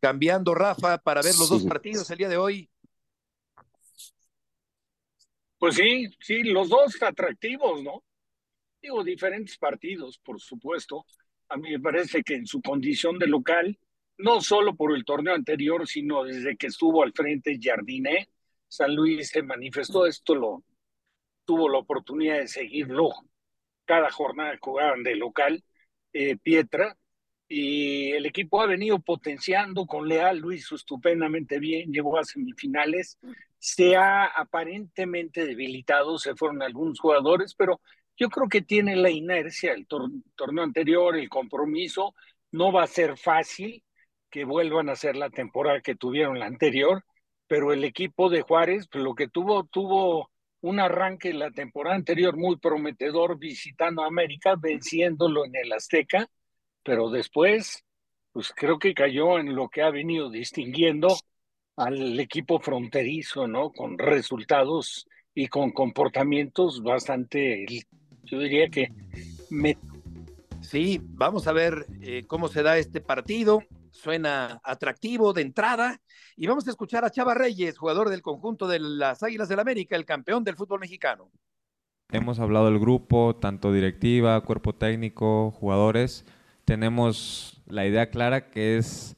cambiando, 0.00 0.54
Rafa, 0.54 0.98
para 0.98 1.20
ver 1.20 1.34
los 1.36 1.48
dos 1.48 1.64
partidos 1.64 2.10
el 2.10 2.18
día 2.18 2.28
de 2.28 2.36
hoy. 2.38 2.70
Pues 5.64 5.76
sí, 5.76 6.10
sí, 6.20 6.42
los 6.42 6.68
dos 6.68 7.02
atractivos, 7.02 7.82
¿no? 7.82 8.04
Digo, 8.82 9.02
diferentes 9.02 9.56
partidos, 9.56 10.18
por 10.18 10.38
supuesto. 10.38 11.06
A 11.48 11.56
mí 11.56 11.70
me 11.70 11.80
parece 11.80 12.22
que 12.22 12.34
en 12.34 12.44
su 12.46 12.60
condición 12.60 13.18
de 13.18 13.28
local, 13.28 13.78
no 14.18 14.42
solo 14.42 14.76
por 14.76 14.94
el 14.94 15.06
torneo 15.06 15.34
anterior, 15.34 15.88
sino 15.88 16.22
desde 16.22 16.58
que 16.58 16.66
estuvo 16.66 17.02
al 17.02 17.14
frente 17.14 17.58
Jardiné, 17.58 18.28
San 18.68 18.94
Luis 18.94 19.30
se 19.30 19.42
manifestó, 19.42 20.04
esto 20.04 20.34
lo 20.34 20.64
tuvo 21.46 21.70
la 21.70 21.78
oportunidad 21.78 22.40
de 22.40 22.48
seguirlo 22.48 23.08
cada 23.86 24.10
jornada 24.10 24.58
jugaban 24.60 25.02
de 25.02 25.16
local, 25.16 25.64
eh, 26.12 26.36
Pietra, 26.36 26.94
y 27.48 28.12
el 28.12 28.26
equipo 28.26 28.60
ha 28.60 28.66
venido 28.66 28.98
potenciando 28.98 29.86
con 29.86 30.08
Leal, 30.08 30.40
lo 30.40 30.52
hizo 30.52 30.74
estupendamente 30.74 31.58
bien, 31.58 31.90
llegó 31.90 32.18
a 32.18 32.24
semifinales, 32.24 33.18
se 33.64 33.96
ha 33.96 34.26
aparentemente 34.26 35.46
debilitado, 35.46 36.18
se 36.18 36.34
fueron 36.34 36.60
algunos 36.60 37.00
jugadores, 37.00 37.54
pero 37.54 37.80
yo 38.14 38.28
creo 38.28 38.46
que 38.46 38.60
tiene 38.60 38.94
la 38.94 39.08
inercia 39.08 39.72
el 39.72 39.86
torneo 39.86 40.62
anterior, 40.62 41.16
el 41.16 41.30
compromiso, 41.30 42.14
no 42.50 42.72
va 42.72 42.82
a 42.82 42.86
ser 42.86 43.16
fácil 43.16 43.82
que 44.28 44.44
vuelvan 44.44 44.90
a 44.90 44.92
hacer 44.92 45.16
la 45.16 45.30
temporada 45.30 45.80
que 45.80 45.94
tuvieron 45.94 46.38
la 46.38 46.44
anterior, 46.44 47.06
pero 47.46 47.72
el 47.72 47.84
equipo 47.84 48.28
de 48.28 48.42
Juárez, 48.42 48.86
pues 48.92 49.02
lo 49.02 49.14
que 49.14 49.28
tuvo, 49.28 49.64
tuvo 49.64 50.30
un 50.60 50.78
arranque 50.78 51.32
la 51.32 51.50
temporada 51.50 51.96
anterior 51.96 52.36
muy 52.36 52.58
prometedor 52.58 53.38
visitando 53.38 54.02
a 54.02 54.08
América, 54.08 54.56
venciéndolo 54.60 55.46
en 55.46 55.56
el 55.56 55.72
Azteca, 55.72 56.28
pero 56.82 57.08
después, 57.08 57.82
pues 58.30 58.52
creo 58.54 58.78
que 58.78 58.92
cayó 58.92 59.38
en 59.38 59.54
lo 59.54 59.70
que 59.70 59.80
ha 59.80 59.88
venido 59.88 60.28
distinguiendo 60.28 61.16
al 61.76 62.18
equipo 62.20 62.60
fronterizo, 62.60 63.46
¿no? 63.46 63.70
Con 63.70 63.98
resultados 63.98 65.08
y 65.34 65.48
con 65.48 65.72
comportamientos 65.72 66.82
bastante, 66.82 67.66
yo 68.24 68.38
diría 68.38 68.68
que... 68.68 68.92
Me... 69.50 69.76
Sí, 70.60 71.00
vamos 71.02 71.46
a 71.46 71.52
ver 71.52 71.86
eh, 72.00 72.24
cómo 72.26 72.48
se 72.48 72.62
da 72.62 72.78
este 72.78 73.00
partido. 73.00 73.62
Suena 73.90 74.60
atractivo 74.64 75.32
de 75.32 75.42
entrada. 75.42 76.00
Y 76.36 76.46
vamos 76.46 76.66
a 76.66 76.70
escuchar 76.70 77.04
a 77.04 77.10
Chava 77.10 77.34
Reyes, 77.34 77.78
jugador 77.78 78.08
del 78.08 78.22
conjunto 78.22 78.66
de 78.66 78.80
las 78.80 79.22
Águilas 79.22 79.48
del 79.48 79.60
América, 79.60 79.94
el 79.94 80.04
campeón 80.04 80.42
del 80.42 80.56
fútbol 80.56 80.80
mexicano. 80.80 81.30
Hemos 82.10 82.38
hablado 82.38 82.66
del 82.66 82.78
grupo, 82.78 83.36
tanto 83.36 83.72
directiva, 83.72 84.40
cuerpo 84.42 84.74
técnico, 84.74 85.50
jugadores. 85.50 86.24
Tenemos 86.64 87.62
la 87.66 87.86
idea 87.86 88.10
clara 88.10 88.50
que 88.50 88.78
es 88.78 89.16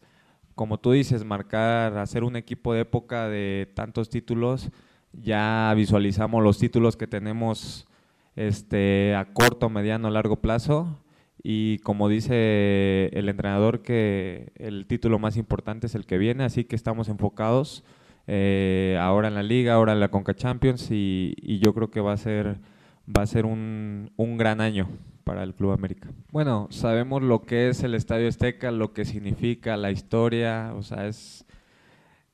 como 0.56 0.80
tú 0.80 0.90
dices, 0.90 1.24
marcar, 1.24 1.96
hacer 1.98 2.24
un 2.24 2.34
equipo 2.34 2.74
de 2.74 2.80
época 2.80 3.28
de 3.28 3.70
tantos 3.74 4.08
títulos, 4.08 4.70
ya 5.12 5.72
visualizamos 5.76 6.42
los 6.42 6.58
títulos 6.58 6.96
que 6.96 7.06
tenemos 7.06 7.86
este, 8.34 9.14
a 9.14 9.26
corto, 9.32 9.70
mediano, 9.70 10.10
largo 10.10 10.36
plazo. 10.36 11.00
Y 11.42 11.78
como 11.80 12.08
dice 12.08 13.10
el 13.12 13.28
entrenador, 13.28 13.82
que 13.82 14.52
el 14.56 14.86
título 14.86 15.18
más 15.18 15.36
importante 15.36 15.86
es 15.86 15.94
el 15.94 16.06
que 16.06 16.18
viene, 16.18 16.42
así 16.42 16.64
que 16.64 16.74
estamos 16.74 17.08
enfocados 17.08 17.84
eh, 18.26 18.98
ahora 19.00 19.28
en 19.28 19.34
la 19.34 19.42
liga, 19.42 19.74
ahora 19.74 19.92
en 19.92 20.00
la 20.00 20.08
Conca 20.08 20.34
Champions 20.34 20.88
y, 20.90 21.34
yo 21.60 21.72
creo 21.74 21.90
que 21.90 22.00
va 22.00 22.14
a 22.14 22.16
ser, 22.16 22.58
va 23.06 23.22
a 23.22 23.26
ser 23.26 23.46
un, 23.46 24.10
un 24.16 24.36
gran 24.36 24.60
año 24.60 24.88
para 25.24 25.42
el 25.42 25.54
Club 25.54 25.72
América. 25.72 26.08
Bueno, 26.30 26.68
sabemos 26.70 27.22
lo 27.22 27.42
que 27.42 27.68
es 27.68 27.82
el 27.82 27.94
Estadio 27.94 28.28
Azteca, 28.28 28.70
lo 28.70 28.92
que 28.92 29.04
significa, 29.04 29.76
la 29.76 29.90
historia, 29.90 30.72
o 30.76 30.82
sea, 30.82 31.06
es, 31.06 31.44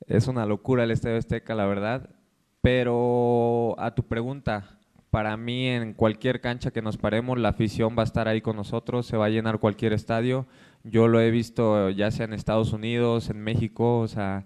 es 0.07 0.29
una 0.29 0.45
locura 0.45 0.85
el 0.85 0.91
Estadio 0.91 1.17
Azteca, 1.17 1.55
la 1.55 1.67
verdad. 1.67 2.11
Pero 2.61 3.75
a 3.79 3.95
tu 3.95 4.05
pregunta, 4.05 4.79
para 5.13 5.37
mí 5.37 5.69
en 5.69 5.95
cualquier 5.95 6.41
cancha 6.41 6.71
que 6.71 6.81
nos 6.81 6.97
paremos, 6.97 7.39
la 7.39 7.51
afición 7.51 7.95
va 7.97 8.03
a 8.03 8.05
estar 8.05 8.29
ahí 8.29 8.41
con 8.41 8.57
nosotros, 8.57 9.05
se 9.05 9.17
va 9.17 9.27
a 9.27 9.31
llenar 9.31 9.59
cualquier 9.59 9.93
estadio. 9.93 10.47
Yo 10.85 11.09
lo 11.09 11.21
he 11.21 11.31
visto 11.31 11.91
ya 11.91 12.11
sea 12.11 12.25
en 12.25 12.33
Estados 12.33 12.73
Unidos, 12.73 13.29
en 13.29 13.41
México, 13.41 14.01
o 14.01 14.09
sea, 14.09 14.45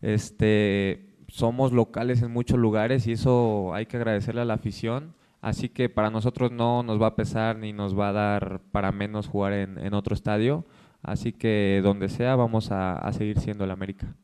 este, 0.00 1.16
somos 1.26 1.72
locales 1.72 2.22
en 2.22 2.30
muchos 2.30 2.58
lugares 2.58 3.06
y 3.06 3.12
eso 3.12 3.74
hay 3.74 3.86
que 3.86 3.96
agradecerle 3.96 4.40
a 4.42 4.44
la 4.44 4.54
afición. 4.54 5.14
Así 5.40 5.68
que 5.68 5.88
para 5.88 6.10
nosotros 6.10 6.50
no 6.50 6.82
nos 6.82 7.00
va 7.00 7.08
a 7.08 7.16
pesar 7.16 7.58
ni 7.58 7.72
nos 7.72 7.98
va 7.98 8.08
a 8.08 8.12
dar 8.12 8.60
para 8.72 8.90
menos 8.90 9.28
jugar 9.28 9.52
en, 9.52 9.94
otro 9.94 10.14
estadio. 10.14 10.66
Así 11.02 11.32
que 11.32 11.80
donde 11.82 12.08
sea 12.08 12.34
vamos 12.34 12.70
a, 12.72 13.08
seguir 13.12 13.38
siendo 13.38 13.64
el 13.64 13.70
América. 13.70 14.16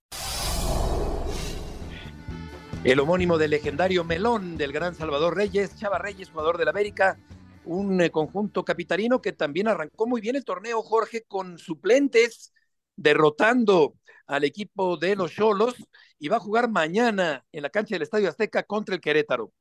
El 2.82 3.00
homónimo 3.00 3.38
del 3.38 3.52
legendario 3.52 4.04
Melón 4.04 4.56
del 4.58 4.72
gran 4.72 4.94
Salvador 4.94 5.36
Reyes, 5.36 5.78
Chava 5.78 5.98
Reyes, 5.98 6.30
jugador 6.30 6.58
del 6.58 6.68
América, 6.68 7.18
un 7.64 8.00
eh, 8.02 8.10
conjunto 8.10 8.64
capitalino 8.64 9.22
que 9.22 9.32
también 9.32 9.68
arrancó 9.68 10.06
muy 10.06 10.20
bien 10.20 10.36
el 10.36 10.44
torneo, 10.44 10.82
Jorge, 10.82 11.24
con 11.26 11.58
suplentes, 11.58 12.52
derrotando 12.96 13.94
al 14.26 14.44
equipo 14.44 14.96
de 14.96 15.16
los 15.16 15.32
Cholos 15.32 15.74
y 16.18 16.28
va 16.28 16.36
a 16.36 16.40
jugar 16.40 16.68
mañana 16.70 17.44
en 17.52 17.62
la 17.62 17.70
cancha 17.70 17.94
del 17.94 18.02
Estadio 18.02 18.28
Azteca 18.28 18.64
contra 18.64 18.94
el 18.94 19.00
Querétaro. 19.00 19.52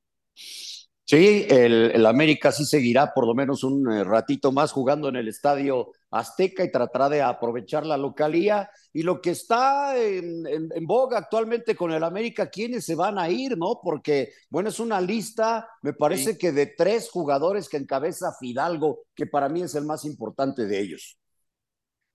Sí, 1.06 1.46
el, 1.50 2.06
América 2.06 2.54
sí 2.54 2.64
seguirá 2.64 3.14
por 3.14 3.28
lo 3.28 3.36
menos 3.36 3.66
un 3.66 3.92
eh, 3.92 4.06
ratito 4.06 4.54
más 4.54 4.72
jugando 4.72 5.10
en 5.10 5.18
el 5.18 5.28
estadio 5.28 5.92
Azteca 6.10 6.64
y 6.64 6.72
tratará 6.72 7.10
de 7.10 7.22
aprovechar 7.22 7.86
la 7.86 7.98
localía. 7.98 8.70
Y 8.94 9.04
lo 9.04 9.20
que 9.20 9.32
está 9.32 9.98
en, 10.02 10.46
boga 10.86 11.18
actualmente 11.18 11.76
con 11.76 11.92
el 11.92 12.06
América, 12.06 12.50
¿quiénes 12.50 12.86
se 12.86 12.96
van 12.96 13.20
a 13.20 13.30
ir, 13.30 13.58
no? 13.58 13.82
Porque, 13.84 14.32
bueno, 14.50 14.70
es 14.70 14.80
una 14.80 15.02
lista, 15.02 15.68
me 15.82 15.92
parece 15.92 16.38
que 16.38 16.54
de 16.54 16.68
tres 16.68 17.10
jugadores 17.10 17.68
que 17.68 17.78
encabeza 17.78 18.34
Fidalgo, 18.40 19.02
que 19.14 19.26
para 19.26 19.50
mí 19.50 19.62
es 19.62 19.76
el 19.76 19.84
más 19.86 20.06
importante 20.06 20.66
de 20.66 20.80
ellos. 20.80 21.18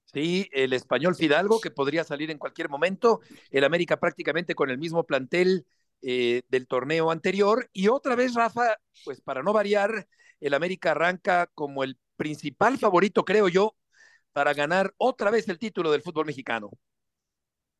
Sí, 0.06 0.48
el 0.52 0.72
español 0.72 1.14
Fidalgo, 1.14 1.60
que 1.60 1.70
podría 1.70 2.04
salir 2.04 2.30
en 2.30 2.38
cualquier 2.38 2.70
momento. 2.70 3.20
El 3.50 3.64
América 3.64 4.00
prácticamente 4.00 4.54
con 4.54 4.70
el 4.70 4.78
mismo 4.78 5.04
plantel 5.04 5.66
eh, 6.02 6.42
del 6.48 6.66
torneo 6.66 7.10
anterior. 7.10 7.68
Y 7.72 7.88
otra 7.88 8.14
vez, 8.14 8.34
Rafa, 8.34 8.78
pues 9.04 9.20
para 9.20 9.42
no 9.42 9.52
variar, 9.52 10.06
el 10.40 10.54
América 10.54 10.92
arranca 10.92 11.48
como 11.54 11.84
el 11.84 11.98
principal 12.16 12.78
favorito, 12.78 13.24
creo 13.24 13.48
yo, 13.48 13.76
para 14.32 14.54
ganar 14.54 14.94
otra 14.98 15.30
vez 15.30 15.48
el 15.48 15.58
título 15.58 15.90
del 15.90 16.02
fútbol 16.02 16.26
mexicano. 16.26 16.70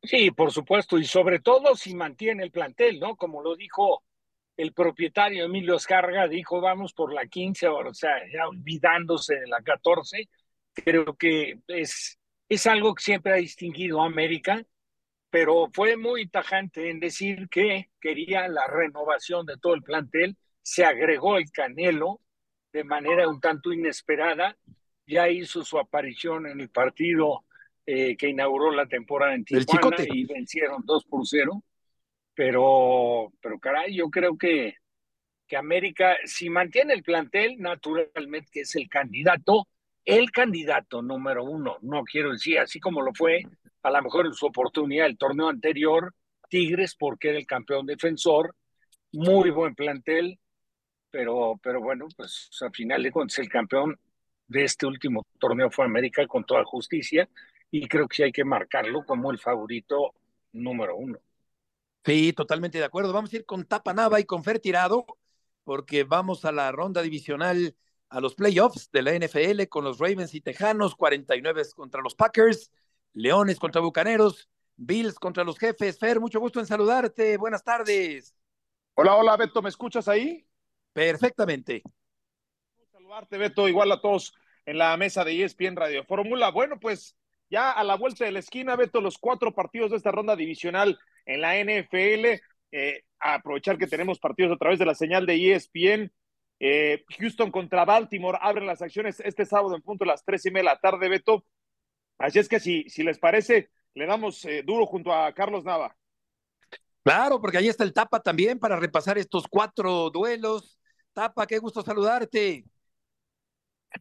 Sí, 0.03 0.31
por 0.31 0.53
supuesto, 0.53 0.97
y 0.99 1.05
sobre 1.05 1.41
todo 1.41 1.75
si 1.75 1.95
mantiene 1.95 2.45
el 2.45 2.51
plantel, 2.51 3.01
¿no? 3.01 3.17
Como 3.17 3.43
lo 3.43 3.57
dijo 3.57 4.05
el 4.57 4.73
propietario 4.73 5.45
Emilio 5.45 5.77
Escarga, 5.77 6.29
dijo 6.29 6.61
vamos 6.61 6.93
por 6.93 7.13
la 7.13 7.27
15, 7.27 7.69
o 7.69 7.95
sea, 7.95 8.17
ya 8.33 8.49
olvidándose 8.49 9.35
de 9.37 9.47
la 9.49 9.63
14. 9.63 10.29
Creo 10.73 11.17
que 11.17 11.61
es, 11.67 12.19
es 12.49 12.67
algo 12.67 12.95
que 12.95 13.03
siempre 13.03 13.33
ha 13.33 13.37
distinguido 13.37 14.03
a 14.03 14.07
América 14.07 14.65
pero 15.31 15.69
fue 15.73 15.97
muy 15.97 16.29
tajante 16.29 16.91
en 16.91 17.01
decir 17.01 17.49
que 17.49 17.91
quería 18.01 18.49
la 18.49 18.67
renovación 18.67 19.45
de 19.47 19.57
todo 19.59 19.75
el 19.75 19.83
plantel, 19.83 20.37
se 20.63 20.85
agregó 20.85 21.37
el 21.37 21.51
Canelo 21.51 22.21
de 22.73 22.85
manera 22.85 23.29
un 23.29 23.41
tanto 23.41 23.73
inesperada, 23.73 24.57
ya 25.07 25.29
hizo 25.29 25.65
su 25.65 25.79
aparición 25.79 26.47
en 26.47 26.61
el 26.61 26.69
partido 26.71 27.45
eh, 27.87 28.17
que 28.17 28.29
inauguró 28.29 28.71
la 28.71 28.87
temporada 28.87 29.35
en 29.35 29.45
Tijuana 29.45 29.97
y 30.07 30.27
vencieron 30.27 30.83
2 30.85 31.05
por 31.07 31.27
0, 31.27 31.63
pero, 32.35 33.33
pero 33.41 33.59
caray, 33.59 33.95
yo 33.97 34.11
creo 34.11 34.37
que, 34.37 34.77
que 35.47 35.57
América, 35.57 36.17
si 36.25 36.51
mantiene 36.51 36.93
el 36.93 37.03
plantel, 37.03 37.57
naturalmente 37.59 38.51
que 38.53 38.61
es 38.61 38.77
el 38.77 38.89
candidato, 38.89 39.67
el 40.05 40.31
candidato 40.31 41.03
número 41.03 41.45
uno, 41.45 41.79
no 41.83 42.05
quiero 42.05 42.33
decir 42.33 42.59
así 42.59 42.79
como 42.79 43.03
lo 43.03 43.13
fue 43.15 43.43
a 43.89 43.99
lo 43.99 44.03
mejor 44.03 44.27
en 44.27 44.35
su 44.35 44.47
oportunidad 44.47 45.07
el 45.07 45.19
torneo 45.19 45.49
anterior, 45.49 46.15
Tigres, 46.49 46.95
porque 46.95 47.31
era 47.31 47.39
el 47.39 47.47
campeón 47.47 47.87
defensor, 47.87 48.55
muy 49.13 49.51
buen 49.51 49.75
plantel, 49.75 50.39
pero, 51.11 51.59
pero 51.63 51.81
bueno, 51.81 52.07
pues 52.17 52.51
al 52.61 52.73
final 52.73 53.03
de 53.03 53.11
cuentas 53.13 53.39
el 53.39 53.49
campeón 53.49 53.99
de 54.47 54.65
este 54.65 54.87
último 54.87 55.27
torneo 55.39 55.71
fue 55.71 55.85
América 55.85 56.27
con 56.27 56.45
toda 56.45 56.65
justicia 56.65 57.29
y 57.71 57.87
creo 57.87 58.09
que 58.09 58.17
sí 58.17 58.23
hay 58.23 58.33
que 58.33 58.45
marcarlo 58.45 59.05
como 59.05 59.31
el 59.31 59.39
favorito 59.39 60.15
número 60.53 60.97
uno. 60.97 61.19
Sí, 62.05 62.33
totalmente 62.33 62.79
de 62.79 62.85
acuerdo. 62.85 63.13
Vamos 63.13 63.33
a 63.33 63.37
ir 63.37 63.45
con 63.45 63.65
Tapa 63.65 63.93
Nava 63.93 64.19
y 64.21 64.25
con 64.25 64.43
Fer 64.43 64.61
Tirado, 64.61 65.05
porque 65.65 66.05
vamos 66.05 66.45
a 66.45 66.53
la 66.53 66.73
ronda 66.73 67.03
divisional, 67.03 67.77
a 68.09 68.21
los 68.21 68.35
playoffs 68.35 68.91
de 68.91 69.03
la 69.03 69.13
NFL 69.15 69.69
con 69.69 69.85
los 69.85 69.99
Ravens 69.99 70.35
y 70.35 70.41
Tejanos, 70.41 70.97
49 70.97 71.63
contra 71.75 72.01
los 72.01 72.15
Packers, 72.15 72.71
Leones 73.13 73.59
contra 73.59 73.81
Bucaneros, 73.81 74.49
Bills 74.77 75.19
contra 75.19 75.45
los 75.45 75.59
jefes. 75.59 75.99
Fer, 75.99 76.21
mucho 76.21 76.41
gusto 76.41 76.61
en 76.61 76.67
saludarte. 76.67 77.37
Buenas 77.37 77.65
tardes. 77.65 78.35
Hola, 78.95 79.15
hola, 79.17 79.37
Beto, 79.37 79.63
¿me 79.63 79.69
escuchas 79.69 80.09
ahí? 80.09 80.47
Perfectamente. 80.93 81.83
Saludarte, 82.91 83.39
Beto, 83.39 83.69
igual 83.69 83.93
a 83.93 84.01
todos 84.01 84.35
en 84.67 84.79
la 84.79 84.97
mesa 84.97 85.25
de 85.25 85.45
ESPN 85.45 85.77
Radio 85.77 86.05
Fórmula. 86.05 86.51
Bueno, 86.51 86.79
pues 86.79 87.17
ya 87.51 87.71
a 87.71 87.83
la 87.85 87.97
vuelta 87.97 88.25
de 88.25 88.33
la 88.33 88.41
esquina, 88.41 88.77
Beto, 88.77 89.01
los 89.01 89.19
cuatro 89.19 89.55
partidos 89.55 89.91
de 89.91 89.97
esta 89.97 90.11
ronda 90.11 90.37
divisional 90.37 90.99
en 91.27 91.41
la 91.41 91.57
NFL. 91.59 92.41
Eh, 92.71 93.05
aprovechar 93.19 93.79
que 93.79 93.87
tenemos 93.87 94.19
partidos 94.19 94.53
a 94.53 94.59
través 94.59 94.79
de 94.79 94.87
la 94.87 94.95
señal 94.95 95.27
de 95.27 95.53
ESPN. 95.53 96.13
Eh, 96.61 97.05
Houston 97.19 97.51
contra 97.51 97.85
Baltimore 97.85 98.39
abren 98.41 98.67
las 98.67 98.83
acciones 98.83 99.21
este 99.21 99.45
sábado 99.47 99.77
en 99.77 99.83
punto 99.83 100.05
a 100.05 100.09
las 100.09 100.25
tres 100.25 100.45
y 100.47 100.51
media 100.51 100.71
de 100.71 100.75
la 100.75 100.81
tarde, 100.81 101.09
Beto. 101.09 101.45
Así 102.19 102.39
es 102.39 102.49
que 102.49 102.61
si, 102.61 102.89
si 102.89 103.03
les 103.03 103.19
parece, 103.19 103.71
le 103.95 104.07
damos 104.07 104.45
eh, 104.45 104.63
duro 104.65 104.87
junto 104.87 105.13
a 105.13 105.33
Carlos 105.33 105.65
Nava. 105.65 105.97
Claro, 107.03 107.41
porque 107.41 107.59
ahí 107.59 107.69
está 107.69 107.85
el 107.85 107.93
Tapa 107.93 108.21
también 108.21 108.59
para 108.59 108.79
repasar 108.79 109.17
estos 109.19 109.47
cuatro 109.49 110.11
duelos. 110.11 110.79
Tapa, 111.13 111.47
qué 111.47 111.59
gusto 111.59 111.83
saludarte. 111.83 112.65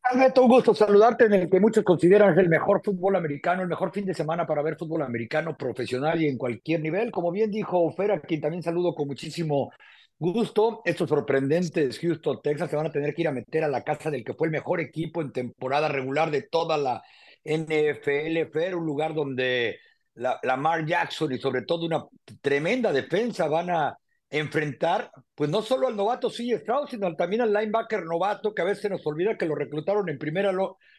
Alberto, 0.03 0.43
un 0.43 0.49
gusto 0.49 0.73
saludarte 0.73 1.25
en 1.25 1.33
el 1.33 1.49
que 1.49 1.59
muchos 1.59 1.83
consideran 1.83 2.37
el 2.37 2.49
mejor 2.49 2.81
fútbol 2.83 3.15
americano, 3.15 3.61
el 3.61 3.69
mejor 3.69 3.93
fin 3.93 4.05
de 4.05 4.13
semana 4.13 4.45
para 4.45 4.61
ver 4.61 4.75
fútbol 4.77 5.01
americano 5.01 5.55
profesional 5.55 6.21
y 6.21 6.27
en 6.27 6.37
cualquier 6.37 6.81
nivel. 6.81 7.09
Como 7.11 7.31
bien 7.31 7.49
dijo 7.49 7.89
Fer, 7.93 8.11
a 8.11 8.19
quien 8.19 8.41
también 8.41 8.61
saludo 8.61 8.93
con 8.93 9.07
muchísimo 9.07 9.71
gusto, 10.19 10.81
estos 10.83 11.07
sorprendentes 11.07 11.99
Houston, 11.99 12.41
Texas, 12.43 12.69
se 12.69 12.75
van 12.75 12.87
a 12.87 12.91
tener 12.91 13.13
que 13.13 13.21
ir 13.21 13.27
a 13.27 13.31
meter 13.31 13.63
a 13.63 13.67
la 13.69 13.83
casa 13.83 14.11
del 14.11 14.25
que 14.25 14.33
fue 14.33 14.47
el 14.47 14.51
mejor 14.51 14.81
equipo 14.81 15.21
en 15.21 15.31
temporada 15.31 15.87
regular 15.87 16.31
de 16.31 16.41
toda 16.41 16.77
la 16.77 17.01
NFL, 17.47 18.51
Fer, 18.51 18.75
un 18.75 18.85
lugar 18.85 19.13
donde 19.13 19.79
la, 20.15 20.39
Lamar 20.43 20.85
Jackson 20.85 21.31
y 21.31 21.39
sobre 21.39 21.61
todo 21.63 21.85
una 21.85 22.05
tremenda 22.41 22.91
defensa 22.91 23.47
van 23.47 23.69
a 23.69 23.97
enfrentar, 24.29 25.09
pues 25.35 25.49
no 25.49 25.61
solo 25.61 25.87
al 25.87 25.95
novato 25.95 26.29
C. 26.29 26.57
Stroud, 26.59 26.89
sino 26.89 27.15
también 27.15 27.41
al 27.41 27.53
linebacker 27.53 28.03
novato, 28.05 28.53
que 28.53 28.61
a 28.61 28.65
veces 28.65 28.91
nos 28.91 29.05
olvida 29.07 29.37
que 29.37 29.45
lo 29.45 29.55
reclutaron 29.55 30.09
en 30.09 30.17
primera 30.17 30.51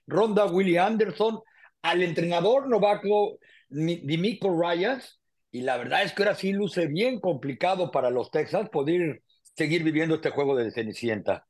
ronda, 0.06 0.46
Willie 0.46 0.78
Anderson, 0.78 1.40
al 1.82 2.02
entrenador 2.02 2.68
novato 2.68 3.38
Dimico 3.68 4.58
Ryans, 4.58 5.20
y 5.50 5.62
la 5.62 5.76
verdad 5.76 6.02
es 6.02 6.12
que 6.12 6.22
ahora 6.22 6.34
sí 6.34 6.52
luce 6.52 6.86
bien 6.86 7.20
complicado 7.20 7.90
para 7.90 8.10
los 8.10 8.30
Texans 8.30 8.70
poder 8.70 9.22
seguir 9.42 9.82
viviendo 9.82 10.16
este 10.16 10.30
juego 10.30 10.56
de 10.56 10.70
Cenicienta. 10.70 11.46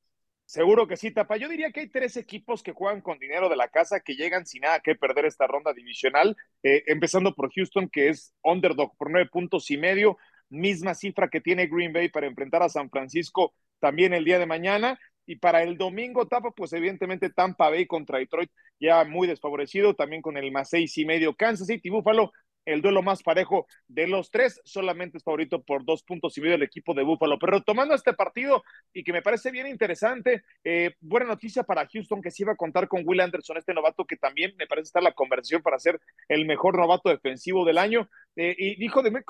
Seguro 0.48 0.88
que 0.88 0.96
sí, 0.96 1.10
Tapa. 1.10 1.36
Yo 1.36 1.46
diría 1.46 1.70
que 1.72 1.80
hay 1.80 1.88
tres 1.90 2.16
equipos 2.16 2.62
que 2.62 2.72
juegan 2.72 3.02
con 3.02 3.18
dinero 3.18 3.50
de 3.50 3.56
la 3.56 3.68
casa, 3.68 4.00
que 4.00 4.14
llegan 4.14 4.46
sin 4.46 4.62
nada 4.62 4.80
que 4.80 4.94
perder 4.94 5.26
esta 5.26 5.46
ronda 5.46 5.74
divisional, 5.74 6.38
eh, 6.62 6.84
empezando 6.86 7.34
por 7.34 7.52
Houston, 7.52 7.90
que 7.90 8.08
es 8.08 8.34
underdog 8.42 8.96
por 8.96 9.10
nueve 9.10 9.28
puntos 9.30 9.70
y 9.70 9.76
medio, 9.76 10.16
misma 10.48 10.94
cifra 10.94 11.28
que 11.28 11.42
tiene 11.42 11.66
Green 11.66 11.92
Bay 11.92 12.08
para 12.08 12.26
enfrentar 12.26 12.62
a 12.62 12.70
San 12.70 12.88
Francisco 12.88 13.52
también 13.78 14.14
el 14.14 14.24
día 14.24 14.38
de 14.38 14.46
mañana. 14.46 14.98
Y 15.26 15.36
para 15.36 15.62
el 15.62 15.76
domingo, 15.76 16.26
Tapa, 16.26 16.50
pues 16.52 16.72
evidentemente 16.72 17.28
Tampa 17.28 17.68
Bay 17.68 17.86
contra 17.86 18.18
Detroit 18.18 18.50
ya 18.80 19.04
muy 19.04 19.28
desfavorecido, 19.28 19.92
también 19.92 20.22
con 20.22 20.38
el 20.38 20.50
más 20.50 20.70
seis 20.70 20.96
y 20.96 21.04
medio. 21.04 21.36
Kansas 21.36 21.66
City, 21.66 21.90
Buffalo 21.90 22.32
el 22.68 22.82
duelo 22.82 23.02
más 23.02 23.22
parejo 23.22 23.66
de 23.88 24.06
los 24.06 24.30
tres, 24.30 24.60
solamente 24.64 25.18
es 25.18 25.24
favorito 25.24 25.62
por 25.62 25.84
dos 25.84 26.02
puntos 26.02 26.36
y 26.36 26.40
medio 26.40 26.56
el 26.56 26.62
equipo 26.62 26.94
de 26.94 27.02
Búfalo. 27.02 27.38
Pero 27.38 27.62
tomando 27.62 27.94
este 27.94 28.12
partido 28.12 28.62
y 28.92 29.04
que 29.04 29.12
me 29.12 29.22
parece 29.22 29.50
bien 29.50 29.66
interesante, 29.66 30.42
eh, 30.64 30.94
buena 31.00 31.26
noticia 31.26 31.62
para 31.62 31.86
Houston 31.86 32.20
que 32.20 32.30
sí 32.30 32.44
va 32.44 32.52
a 32.52 32.56
contar 32.56 32.88
con 32.88 33.02
Will 33.04 33.20
Anderson, 33.20 33.56
este 33.56 33.74
novato 33.74 34.04
que 34.04 34.16
también 34.16 34.54
me 34.58 34.66
parece 34.66 34.86
estar 34.86 35.02
la 35.02 35.12
conversión 35.12 35.62
para 35.62 35.78
ser 35.78 36.00
el 36.28 36.46
mejor 36.46 36.76
novato 36.76 37.08
defensivo 37.08 37.64
del 37.64 37.78
año. 37.78 38.08
Eh, 38.36 38.54
y 38.58 38.76
dijo 38.76 39.02
de 39.02 39.10
Mick 39.10 39.24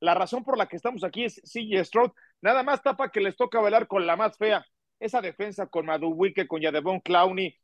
la 0.00 0.14
razón 0.14 0.44
por 0.44 0.58
la 0.58 0.66
que 0.66 0.76
estamos 0.76 1.04
aquí 1.04 1.24
es 1.24 1.40
CJ 1.42 1.84
Stroud, 1.84 2.10
nada 2.42 2.62
más 2.62 2.82
tapa 2.82 3.10
que 3.10 3.20
les 3.20 3.36
toca 3.36 3.60
bailar 3.60 3.86
con 3.86 4.06
la 4.06 4.16
más 4.16 4.36
fea. 4.36 4.64
esa 4.98 5.20
defensa 5.20 5.66
con 5.66 5.84
Madubuike, 5.84 6.46
con 6.46 6.60
Yadevon 6.62 7.00
Clowney, 7.00 7.54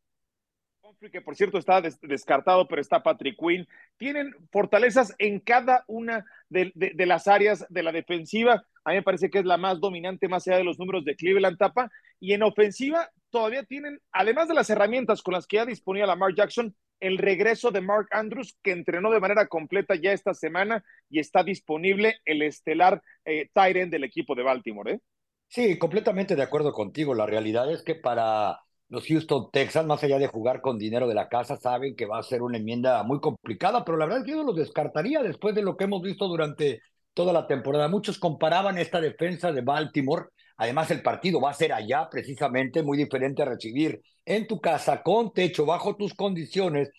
que 1.11 1.21
por 1.21 1.37
cierto 1.37 1.59
está 1.59 1.81
descartado, 2.03 2.69
pero 2.69 2.81
está 2.81 3.03
Patrick 3.03 3.37
Quinn. 3.39 3.67
Tienen 3.97 4.35
fortalezas 4.51 5.15
en 5.19 5.41
cada 5.41 5.85
una 5.87 6.25
de, 6.49 6.73
las 7.07 7.29
áreas 7.29 7.67
de 7.69 7.83
la 7.83 7.93
defensiva. 7.93 8.65
A 8.85 8.91
mí 8.91 8.97
me 8.97 9.03
parece 9.03 9.31
que 9.31 9.39
es 9.39 9.45
la 9.45 9.57
más 9.57 9.81
dominante, 9.81 10.29
más 10.29 10.47
allá 10.47 10.59
de 10.59 10.65
los 10.65 10.79
números 10.79 11.05
de 11.05 11.17
Cleveland 11.17 11.59
Tapa. 11.59 11.91
Y 12.21 12.33
en 12.33 12.43
ofensiva 12.43 13.11
todavía 13.31 13.65
tienen, 13.65 14.01
además 14.13 14.49
de 14.49 14.55
las 14.55 14.71
herramientas 14.71 15.23
con 15.23 15.35
las 15.35 15.47
que 15.47 15.57
ya 15.57 15.67
disponía 15.67 16.07
Lamar 16.07 16.35
Jackson, 16.35 16.75
el 17.01 17.19
regreso 17.19 17.73
de 17.73 17.81
Mark 17.81 18.07
Andrews, 18.13 18.57
que 18.63 18.71
entrenó 18.71 19.11
de 19.11 19.19
manera 19.19 19.49
completa 19.49 19.97
ya 19.97 20.13
esta 20.13 20.35
semana 20.35 20.85
y 21.11 21.19
está 21.19 21.43
disponible 21.43 22.21
el 22.25 22.43
estelar 22.43 23.03
eh, 23.25 23.49
del 23.55 24.05
equipo 24.05 24.37
de 24.37 24.45
Baltimore. 24.45 24.93
¿eh? 24.93 25.01
Sí, 25.49 25.79
completamente 25.79 26.37
de 26.37 26.43
acuerdo 26.43 26.73
contigo. 26.73 27.13
La 27.15 27.27
realidad 27.27 27.73
es 27.73 27.83
que 27.83 27.97
para 27.97 28.61
los 28.93 29.07
Houston 29.07 29.49
Texans, 29.51 29.87
más 29.87 30.05
allá 30.05 30.19
de 30.19 30.27
jugar 30.27 30.61
con 30.61 30.77
dinero 30.77 31.09
de 31.09 31.15
la 31.15 31.31
casa, 31.31 31.57
saben 31.57 31.97
que 31.97 32.05
va 32.05 32.19
a 32.19 32.23
ser 32.23 32.43
una 32.43 32.59
enmienda 32.59 33.03
muy 33.05 33.21
complicada, 33.21 33.87
pero 33.87 33.97
la 33.97 34.05
verdad 34.05 34.21
es 34.21 34.27
que 34.27 34.37
yo 34.37 34.45
lo 34.45 34.53
descartaría 34.53 35.23
después 35.23 35.55
de 35.55 35.63
lo 35.63 35.79
que 35.79 35.85
hemos 35.85 36.03
visto 36.03 36.29
durante 36.29 36.83
toda 37.15 37.33
la 37.33 37.47
temporada. 37.47 37.89
Muchos 37.89 38.19
comparaban 38.19 38.77
esta 38.77 39.01
defensa 39.01 39.51
de 39.51 39.63
Baltimore. 39.63 40.27
Además, 40.59 40.91
el 40.91 41.01
partido 41.01 41.41
va 41.41 41.53
a 41.53 41.55
ser 41.55 41.73
allá, 41.73 42.07
precisamente, 42.11 42.83
muy 42.83 42.99
diferente 42.99 43.41
a 43.41 43.47
recibir 43.47 44.03
en 44.27 44.47
tu 44.47 44.61
casa, 44.61 45.03
con 45.03 45.33
techo, 45.33 45.65
bajo 45.65 45.97
tus 45.97 46.13
condiciones, 46.13 46.91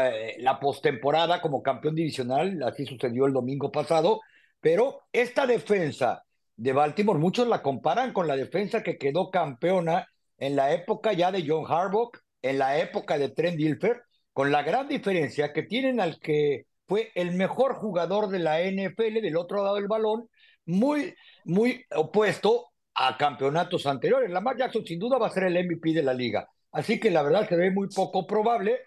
eh, 0.00 0.36
la 0.38 0.60
postemporada 0.60 1.40
como 1.40 1.60
campeón 1.60 1.96
divisional. 1.96 2.62
Así 2.62 2.86
sucedió 2.86 3.26
el 3.26 3.32
domingo 3.32 3.72
pasado. 3.72 4.20
Pero 4.60 5.00
esta 5.12 5.44
defensa 5.44 6.22
de 6.54 6.72
Baltimore, 6.72 7.18
muchos 7.18 7.48
la 7.48 7.62
comparan 7.62 8.12
con 8.12 8.28
la 8.28 8.36
defensa 8.36 8.84
que 8.84 8.96
quedó 8.96 9.28
campeona 9.28 10.06
en 10.42 10.56
la 10.56 10.72
época 10.72 11.12
ya 11.12 11.30
de 11.30 11.44
John 11.46 11.64
Harbaugh, 11.68 12.10
en 12.42 12.58
la 12.58 12.76
época 12.78 13.16
de 13.16 13.28
Trent 13.28 13.56
Dilfer, 13.56 14.02
con 14.32 14.50
la 14.50 14.64
gran 14.64 14.88
diferencia 14.88 15.52
que 15.52 15.62
tienen 15.62 16.00
al 16.00 16.18
que 16.18 16.66
fue 16.88 17.12
el 17.14 17.30
mejor 17.36 17.74
jugador 17.74 18.28
de 18.28 18.40
la 18.40 18.60
NFL 18.60 19.20
del 19.22 19.36
otro 19.36 19.62
lado 19.62 19.76
del 19.76 19.86
balón, 19.86 20.28
muy, 20.66 21.14
muy 21.44 21.84
opuesto 21.94 22.72
a 22.92 23.16
campeonatos 23.16 23.86
anteriores. 23.86 24.32
Lamar 24.32 24.56
Jackson 24.56 24.84
sin 24.84 24.98
duda 24.98 25.16
va 25.16 25.28
a 25.28 25.30
ser 25.30 25.44
el 25.44 25.64
MVP 25.64 25.92
de 25.92 26.02
la 26.02 26.12
liga. 26.12 26.48
Así 26.72 26.98
que 26.98 27.12
la 27.12 27.22
verdad 27.22 27.48
se 27.48 27.54
ve 27.54 27.70
muy 27.70 27.86
poco 27.94 28.26
probable. 28.26 28.80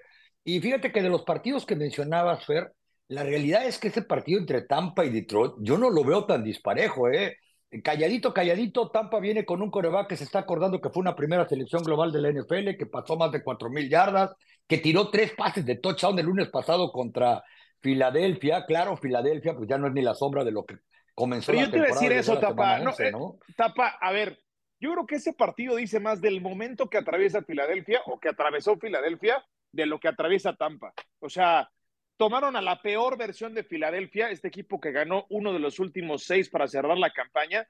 Y 0.43 0.59
fíjate 0.59 0.91
que 0.91 1.01
de 1.01 1.09
los 1.09 1.23
partidos 1.23 1.65
que 1.65 1.77
mencionabas, 1.77 2.45
Fer, 2.45 2.73
la 3.07 3.23
realidad 3.23 3.65
es 3.65 3.79
que 3.79 3.87
ese 3.87 4.01
partido 4.01 4.41
entre 4.41 4.63
Tampa 4.63 5.05
y 5.05 5.09
Detroit, 5.09 5.53
yo 5.59 5.77
no 5.77 5.89
lo 5.89 6.03
veo 6.03 6.25
tan 6.25 6.43
disparejo, 6.43 7.09
¿eh? 7.09 7.37
Calladito, 7.84 8.34
calladito, 8.34 8.89
Tampa 8.89 9.20
viene 9.20 9.45
con 9.45 9.61
un 9.61 9.72
coreback 9.72 10.09
que 10.09 10.18
se 10.18 10.24
está 10.24 10.39
acordando 10.39 10.82
que 10.82 10.89
fue 10.89 11.01
una 11.01 11.16
primera 11.16 11.47
selección 11.47 11.84
global 11.84 12.11
de 12.11 12.22
la 12.22 12.30
NFL, 12.30 12.78
que 12.78 12.86
pasó 12.86 13.18
más 13.18 13.32
de 13.32 13.43
cuatro 13.43 13.70
mil 13.70 13.89
yardas, 13.89 14.32
que 14.68 14.78
tiró 14.78 15.09
tres 15.09 15.34
pases 15.34 15.66
de 15.66 15.76
touchdown 15.76 16.18
el 16.20 16.26
lunes 16.26 16.49
pasado 16.49 16.91
contra 16.91 17.43
Filadelfia. 17.82 18.66
Claro, 18.66 18.97
Filadelfia, 18.97 19.55
pues 19.55 19.70
ya 19.70 19.78
no 19.78 19.88
es 19.88 19.93
ni 19.93 20.01
la 20.01 20.16
sombra 20.16 20.43
de 20.43 20.51
lo 20.51 20.66
que 20.66 20.78
comenzó 21.13 21.51
Pero 21.51 21.66
yo 21.66 21.72
te 21.72 21.78
iba 21.78 21.86
a 21.86 21.89
decir 21.89 22.11
eso, 22.11 22.39
Tapa. 22.39 22.80
Eh, 22.80 23.11
Tapa, 23.55 23.97
a 23.99 24.11
ver, 24.11 24.39
yo 24.80 24.91
creo 24.93 25.05
que 25.05 25.16
ese 25.16 25.34
partido 25.34 25.76
dice 25.76 25.99
más 25.99 26.22
del 26.22 26.41
momento 26.41 26.89
que 26.89 26.97
atraviesa 26.97 27.43
Filadelfia 27.43 28.01
o 28.05 28.20
que 28.20 28.30
atravesó 28.30 28.78
Filadelfia 28.78 29.43
de 29.72 29.86
lo 29.86 29.99
que 29.99 30.07
atraviesa 30.07 30.55
Tampa. 30.55 30.93
O 31.20 31.30
sea, 31.30 31.70
tomaron 32.18 32.55
a 32.55 32.61
la 32.61 32.82
peor 32.82 33.18
versión 33.18 33.53
de 33.53 33.63
Filadelfia, 33.63 34.30
este 34.30 34.47
equipo 34.47 34.80
que 34.80 34.91
ganó 34.91 35.26
uno 35.30 35.53
de 35.53 35.59
los 35.59 35.80
últimos 35.80 36.24
seis 36.24 36.49
para 36.49 36.68
cerrar 36.68 36.97
la 36.97 37.11
campaña 37.11 37.68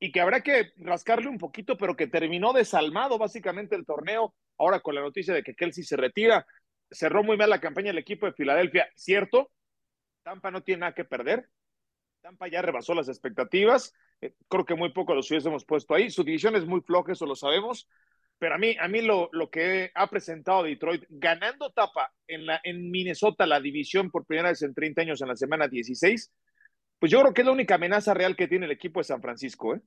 y 0.00 0.10
que 0.12 0.20
habrá 0.20 0.42
que 0.42 0.72
rascarle 0.78 1.28
un 1.28 1.38
poquito, 1.38 1.78
pero 1.78 1.96
que 1.96 2.06
terminó 2.06 2.52
desalmado 2.52 3.18
básicamente 3.18 3.76
el 3.76 3.86
torneo. 3.86 4.34
Ahora 4.58 4.80
con 4.80 4.94
la 4.94 5.00
noticia 5.00 5.34
de 5.34 5.42
que 5.42 5.54
Kelsey 5.54 5.84
se 5.84 5.96
retira, 5.96 6.46
cerró 6.90 7.22
muy 7.22 7.36
mal 7.36 7.50
la 7.50 7.60
campaña 7.60 7.90
el 7.90 7.98
equipo 7.98 8.26
de 8.26 8.32
Filadelfia, 8.32 8.88
¿cierto? 8.94 9.50
Tampa 10.22 10.50
no 10.50 10.62
tiene 10.62 10.80
nada 10.80 10.94
que 10.94 11.04
perder. 11.04 11.48
Tampa 12.20 12.48
ya 12.48 12.62
rebasó 12.62 12.94
las 12.94 13.08
expectativas. 13.08 13.92
Eh, 14.20 14.34
creo 14.48 14.64
que 14.64 14.74
muy 14.74 14.92
poco 14.92 15.14
los 15.14 15.30
hubiésemos 15.30 15.64
puesto 15.64 15.94
ahí. 15.94 16.10
Su 16.10 16.24
división 16.24 16.56
es 16.56 16.64
muy 16.64 16.80
floja, 16.80 17.12
eso 17.12 17.26
lo 17.26 17.36
sabemos 17.36 17.88
pero 18.38 18.54
a 18.54 18.58
mí, 18.58 18.76
a 18.78 18.88
mí 18.88 19.00
lo, 19.00 19.28
lo 19.32 19.50
que 19.50 19.90
ha 19.94 20.08
presentado 20.08 20.64
Detroit, 20.64 21.04
ganando 21.08 21.70
tapa 21.70 22.12
en, 22.26 22.46
la, 22.46 22.60
en 22.64 22.90
Minnesota 22.90 23.46
la 23.46 23.60
división 23.60 24.10
por 24.10 24.26
primera 24.26 24.50
vez 24.50 24.62
en 24.62 24.74
30 24.74 25.02
años 25.02 25.22
en 25.22 25.28
la 25.28 25.36
semana 25.36 25.68
16, 25.68 26.32
pues 26.98 27.12
yo 27.12 27.20
creo 27.20 27.34
que 27.34 27.42
es 27.42 27.46
la 27.46 27.52
única 27.52 27.76
amenaza 27.76 28.14
real 28.14 28.36
que 28.36 28.48
tiene 28.48 28.66
el 28.66 28.72
equipo 28.72 29.00
de 29.00 29.04
San 29.04 29.22
Francisco. 29.22 29.74
¿eh? 29.74 29.80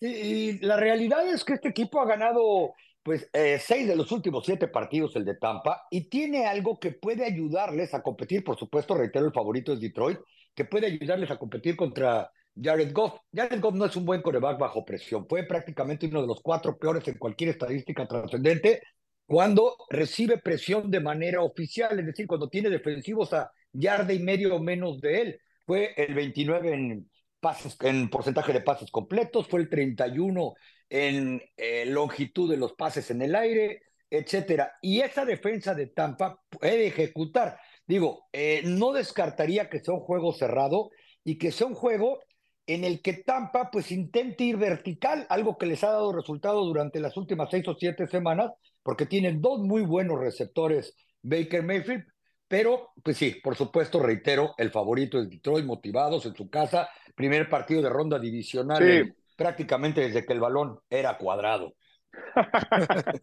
Y, 0.00 0.58
la 0.64 0.76
realidad 0.76 1.26
es 1.26 1.44
que 1.44 1.54
este 1.54 1.68
equipo 1.68 2.00
ha 2.00 2.06
ganado 2.06 2.74
pues 3.02 3.28
eh, 3.32 3.58
seis 3.60 3.88
de 3.88 3.96
los 3.96 4.12
últimos 4.12 4.44
siete 4.44 4.68
partidos, 4.68 5.16
el 5.16 5.24
de 5.24 5.36
Tampa, 5.36 5.86
y 5.90 6.08
tiene 6.08 6.46
algo 6.46 6.78
que 6.78 6.92
puede 6.92 7.24
ayudarles 7.24 7.94
a 7.94 8.02
competir, 8.02 8.44
por 8.44 8.56
supuesto, 8.56 8.94
reitero, 8.94 9.26
el 9.26 9.32
favorito 9.32 9.72
es 9.72 9.80
Detroit, 9.80 10.18
que 10.54 10.64
puede 10.64 10.86
ayudarles 10.86 11.30
a 11.30 11.38
competir 11.38 11.76
contra 11.76 12.30
Jared 12.60 12.92
Goff. 12.92 13.14
Jared 13.34 13.60
Goff 13.60 13.74
no 13.74 13.86
es 13.86 13.96
un 13.96 14.04
buen 14.04 14.22
coreback 14.22 14.58
bajo 14.58 14.84
presión. 14.84 15.26
Fue 15.28 15.44
prácticamente 15.44 16.06
uno 16.06 16.22
de 16.22 16.28
los 16.28 16.40
cuatro 16.40 16.76
peores 16.78 17.06
en 17.08 17.18
cualquier 17.18 17.50
estadística 17.50 18.06
trascendente 18.06 18.82
cuando 19.26 19.76
recibe 19.88 20.38
presión 20.38 20.90
de 20.90 21.00
manera 21.00 21.42
oficial, 21.42 21.98
es 21.98 22.06
decir, 22.06 22.26
cuando 22.26 22.48
tiene 22.48 22.68
defensivos 22.68 23.32
a 23.32 23.50
yarda 23.72 24.12
y 24.12 24.18
medio 24.18 24.54
o 24.56 24.60
menos 24.60 25.00
de 25.00 25.20
él. 25.22 25.40
Fue 25.64 25.94
el 25.96 26.14
29 26.14 26.74
en 26.74 27.10
pases, 27.40 27.76
en 27.80 28.10
porcentaje 28.10 28.52
de 28.52 28.60
pases 28.60 28.90
completos, 28.90 29.48
fue 29.48 29.60
el 29.60 29.68
31 29.68 30.54
en 30.90 31.42
eh, 31.56 31.86
longitud 31.86 32.50
de 32.50 32.58
los 32.58 32.74
pases 32.74 33.10
en 33.10 33.22
el 33.22 33.34
aire, 33.34 33.82
etcétera. 34.10 34.74
Y 34.82 35.00
esa 35.00 35.24
defensa 35.24 35.74
de 35.74 35.86
Tampa 35.86 36.38
puede 36.50 36.88
ejecutar. 36.88 37.58
Digo, 37.86 38.26
eh, 38.32 38.60
no 38.64 38.92
descartaría 38.92 39.70
que 39.70 39.80
sea 39.80 39.94
un 39.94 40.00
juego 40.00 40.34
cerrado 40.34 40.90
y 41.24 41.38
que 41.38 41.52
sea 41.52 41.68
un 41.68 41.74
juego 41.74 42.20
en 42.66 42.84
el 42.84 43.02
que 43.02 43.14
Tampa 43.14 43.70
pues 43.70 43.90
intente 43.90 44.44
ir 44.44 44.56
vertical, 44.56 45.26
algo 45.28 45.58
que 45.58 45.66
les 45.66 45.82
ha 45.84 45.90
dado 45.90 46.12
resultado 46.12 46.64
durante 46.64 47.00
las 47.00 47.16
últimas 47.16 47.50
seis 47.50 47.66
o 47.68 47.74
siete 47.74 48.06
semanas, 48.06 48.52
porque 48.82 49.06
tienen 49.06 49.40
dos 49.40 49.60
muy 49.60 49.82
buenos 49.82 50.18
receptores, 50.20 50.96
Baker 51.22 51.62
Mayfield, 51.62 52.04
pero 52.48 52.90
pues 53.02 53.16
sí, 53.16 53.40
por 53.42 53.56
supuesto, 53.56 54.02
reitero, 54.02 54.54
el 54.58 54.70
favorito 54.70 55.18
es 55.18 55.30
Detroit, 55.30 55.64
motivados 55.64 56.26
en 56.26 56.34
su 56.34 56.50
casa, 56.50 56.88
primer 57.14 57.48
partido 57.48 57.82
de 57.82 57.88
ronda 57.88 58.18
divisional, 58.18 59.14
prácticamente 59.36 60.02
desde 60.02 60.24
que 60.24 60.32
el 60.32 60.40
balón 60.40 60.78
era 60.90 61.16
cuadrado. 61.16 61.74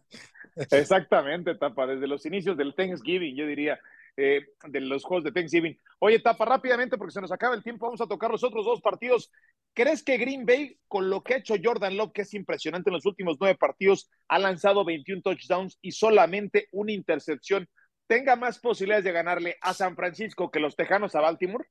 Exactamente, 0.56 1.54
Tapa, 1.54 1.86
desde 1.86 2.08
los 2.08 2.26
inicios 2.26 2.56
del 2.56 2.74
Thanksgiving, 2.74 3.36
yo 3.36 3.46
diría. 3.46 3.78
Eh, 4.16 4.46
de 4.66 4.80
los 4.80 5.04
juegos 5.04 5.24
de 5.24 5.32
Thanksgiving. 5.32 5.78
Oye, 5.98 6.18
tapa 6.18 6.44
rápidamente 6.44 6.98
porque 6.98 7.12
se 7.12 7.20
nos 7.20 7.32
acaba 7.32 7.54
el 7.54 7.62
tiempo. 7.62 7.86
Vamos 7.86 8.00
a 8.00 8.06
tocar 8.06 8.30
los 8.30 8.44
otros 8.44 8.64
dos 8.64 8.80
partidos. 8.80 9.30
¿Crees 9.74 10.02
que 10.02 10.18
Green 10.18 10.44
Bay, 10.44 10.78
con 10.88 11.08
lo 11.08 11.22
que 11.22 11.34
ha 11.34 11.38
hecho 11.38 11.54
Jordan 11.62 11.96
Love, 11.96 12.12
que 12.12 12.22
es 12.22 12.34
impresionante 12.34 12.90
en 12.90 12.94
los 12.94 13.06
últimos 13.06 13.36
nueve 13.40 13.56
partidos, 13.56 14.10
ha 14.28 14.38
lanzado 14.38 14.84
21 14.84 15.22
touchdowns 15.22 15.78
y 15.80 15.92
solamente 15.92 16.68
una 16.72 16.92
intercepción, 16.92 17.68
tenga 18.06 18.34
más 18.36 18.58
posibilidades 18.58 19.04
de 19.04 19.12
ganarle 19.12 19.56
a 19.60 19.72
San 19.72 19.94
Francisco 19.94 20.50
que 20.50 20.60
los 20.60 20.74
Tejanos 20.76 21.14
a 21.14 21.20
Baltimore? 21.20 21.66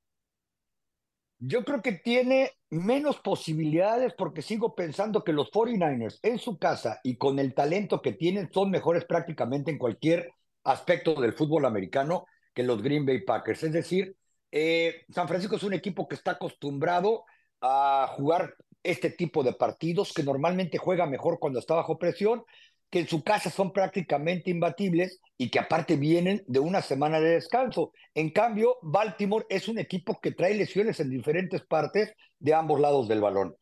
Yo 1.41 1.63
creo 1.63 1.81
que 1.81 1.93
tiene 1.93 2.51
menos 2.69 3.19
posibilidades 3.19 4.13
porque 4.13 4.41
sigo 4.41 4.75
pensando 4.75 5.23
que 5.23 5.31
los 5.31 5.51
49ers 5.51 6.19
en 6.21 6.37
su 6.37 6.57
casa 6.59 6.99
y 7.03 7.17
con 7.17 7.39
el 7.39 7.53
talento 7.53 8.01
que 8.01 8.11
tienen 8.11 8.49
son 8.51 8.71
mejores 8.71 9.05
prácticamente 9.05 9.71
en 9.71 9.77
cualquier 9.77 10.33
aspecto 10.71 11.15
del 11.15 11.33
fútbol 11.33 11.65
americano 11.65 12.25
que 12.53 12.63
los 12.63 12.81
Green 12.81 13.05
Bay 13.05 13.21
Packers. 13.21 13.63
Es 13.63 13.73
decir, 13.73 14.15
eh, 14.51 15.05
San 15.09 15.27
Francisco 15.27 15.55
es 15.55 15.63
un 15.63 15.73
equipo 15.73 16.07
que 16.07 16.15
está 16.15 16.31
acostumbrado 16.31 17.25
a 17.61 18.07
jugar 18.15 18.55
este 18.83 19.09
tipo 19.09 19.43
de 19.43 19.53
partidos, 19.53 20.13
que 20.13 20.23
normalmente 20.23 20.77
juega 20.77 21.05
mejor 21.05 21.39
cuando 21.39 21.59
está 21.59 21.75
bajo 21.75 21.97
presión, 21.97 22.43
que 22.89 22.99
en 22.99 23.07
su 23.07 23.23
casa 23.23 23.49
son 23.49 23.71
prácticamente 23.71 24.49
imbatibles 24.49 25.19
y 25.37 25.49
que 25.49 25.59
aparte 25.59 25.95
vienen 25.95 26.43
de 26.47 26.59
una 26.59 26.81
semana 26.81 27.19
de 27.19 27.31
descanso. 27.31 27.91
En 28.15 28.31
cambio, 28.31 28.77
Baltimore 28.81 29.45
es 29.49 29.67
un 29.67 29.77
equipo 29.77 30.19
que 30.19 30.31
trae 30.31 30.55
lesiones 30.55 30.99
en 30.99 31.09
diferentes 31.09 31.61
partes 31.61 32.13
de 32.39 32.53
ambos 32.53 32.79
lados 32.79 33.07
del 33.07 33.21
balón. 33.21 33.55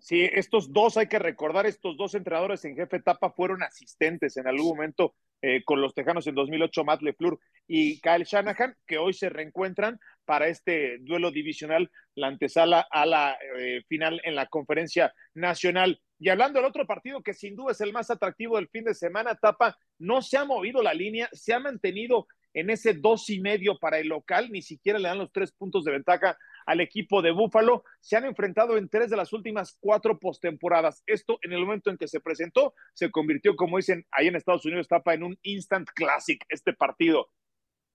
Sí, 0.00 0.28
estos 0.32 0.72
dos, 0.72 0.96
hay 0.96 1.08
que 1.08 1.18
recordar, 1.18 1.66
estos 1.66 1.96
dos 1.96 2.14
entrenadores 2.14 2.64
en 2.64 2.76
jefe 2.76 2.96
etapa 2.96 3.30
fueron 3.30 3.62
asistentes 3.62 4.36
en 4.36 4.46
algún 4.46 4.68
momento 4.68 5.14
eh, 5.40 5.62
con 5.64 5.80
los 5.80 5.94
Tejanos 5.94 6.26
en 6.26 6.34
2008, 6.34 6.84
Matt 6.84 7.02
LeFleur 7.02 7.38
y 7.66 8.00
Kyle 8.00 8.24
Shanahan, 8.24 8.74
que 8.86 8.98
hoy 8.98 9.12
se 9.12 9.28
reencuentran 9.28 10.00
para 10.24 10.48
este 10.48 10.98
duelo 10.98 11.30
divisional, 11.30 11.90
la 12.14 12.26
antesala 12.26 12.86
a 12.90 13.06
la 13.06 13.38
eh, 13.58 13.82
final 13.88 14.20
en 14.24 14.34
la 14.34 14.46
conferencia 14.46 15.14
nacional. 15.34 16.00
Y 16.18 16.28
hablando 16.28 16.58
del 16.58 16.68
otro 16.68 16.86
partido 16.86 17.22
que 17.22 17.34
sin 17.34 17.54
duda 17.54 17.72
es 17.72 17.80
el 17.80 17.92
más 17.92 18.10
atractivo 18.10 18.56
del 18.56 18.68
fin 18.68 18.84
de 18.84 18.94
semana, 18.94 19.36
Tapa, 19.36 19.76
no 19.98 20.22
se 20.22 20.36
ha 20.36 20.44
movido 20.44 20.82
la 20.82 20.92
línea, 20.92 21.28
se 21.32 21.54
ha 21.54 21.60
mantenido 21.60 22.26
en 22.52 22.70
ese 22.70 22.94
dos 22.94 23.30
y 23.30 23.40
medio 23.40 23.78
para 23.78 23.98
el 23.98 24.08
local, 24.08 24.48
ni 24.50 24.62
siquiera 24.62 24.98
le 24.98 25.08
dan 25.08 25.18
los 25.18 25.32
tres 25.32 25.52
puntos 25.52 25.84
de 25.84 25.92
ventaja 25.92 26.36
al 26.68 26.82
equipo 26.82 27.22
de 27.22 27.30
Búfalo. 27.30 27.82
Se 27.98 28.16
han 28.16 28.26
enfrentado 28.26 28.76
en 28.76 28.90
tres 28.90 29.08
de 29.08 29.16
las 29.16 29.32
últimas 29.32 29.78
cuatro 29.80 30.18
postemporadas. 30.18 31.02
Esto 31.06 31.38
en 31.40 31.54
el 31.54 31.60
momento 31.60 31.88
en 31.90 31.96
que 31.96 32.06
se 32.06 32.20
presentó 32.20 32.74
se 32.92 33.10
convirtió, 33.10 33.56
como 33.56 33.78
dicen 33.78 34.06
ahí 34.10 34.28
en 34.28 34.36
Estados 34.36 34.66
Unidos, 34.66 34.86
tapa 34.86 35.14
en 35.14 35.22
un 35.22 35.38
instant 35.42 35.88
classic 35.94 36.44
este 36.50 36.74
partido. 36.74 37.30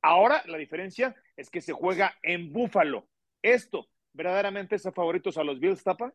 Ahora 0.02 0.42
la 0.48 0.58
diferencia 0.58 1.16
es 1.38 1.52
que 1.52 1.62
se 1.62 1.72
juega 1.72 2.16
en 2.24 2.52
Búfalo. 2.52 3.08
Esto 3.44 3.88
verdaderamente 4.12 4.76
es 4.76 4.86
a 4.88 4.92
favoritos 4.92 5.38
a 5.38 5.44
los 5.44 5.60
Bills, 5.60 5.84
tapa. 5.84 6.12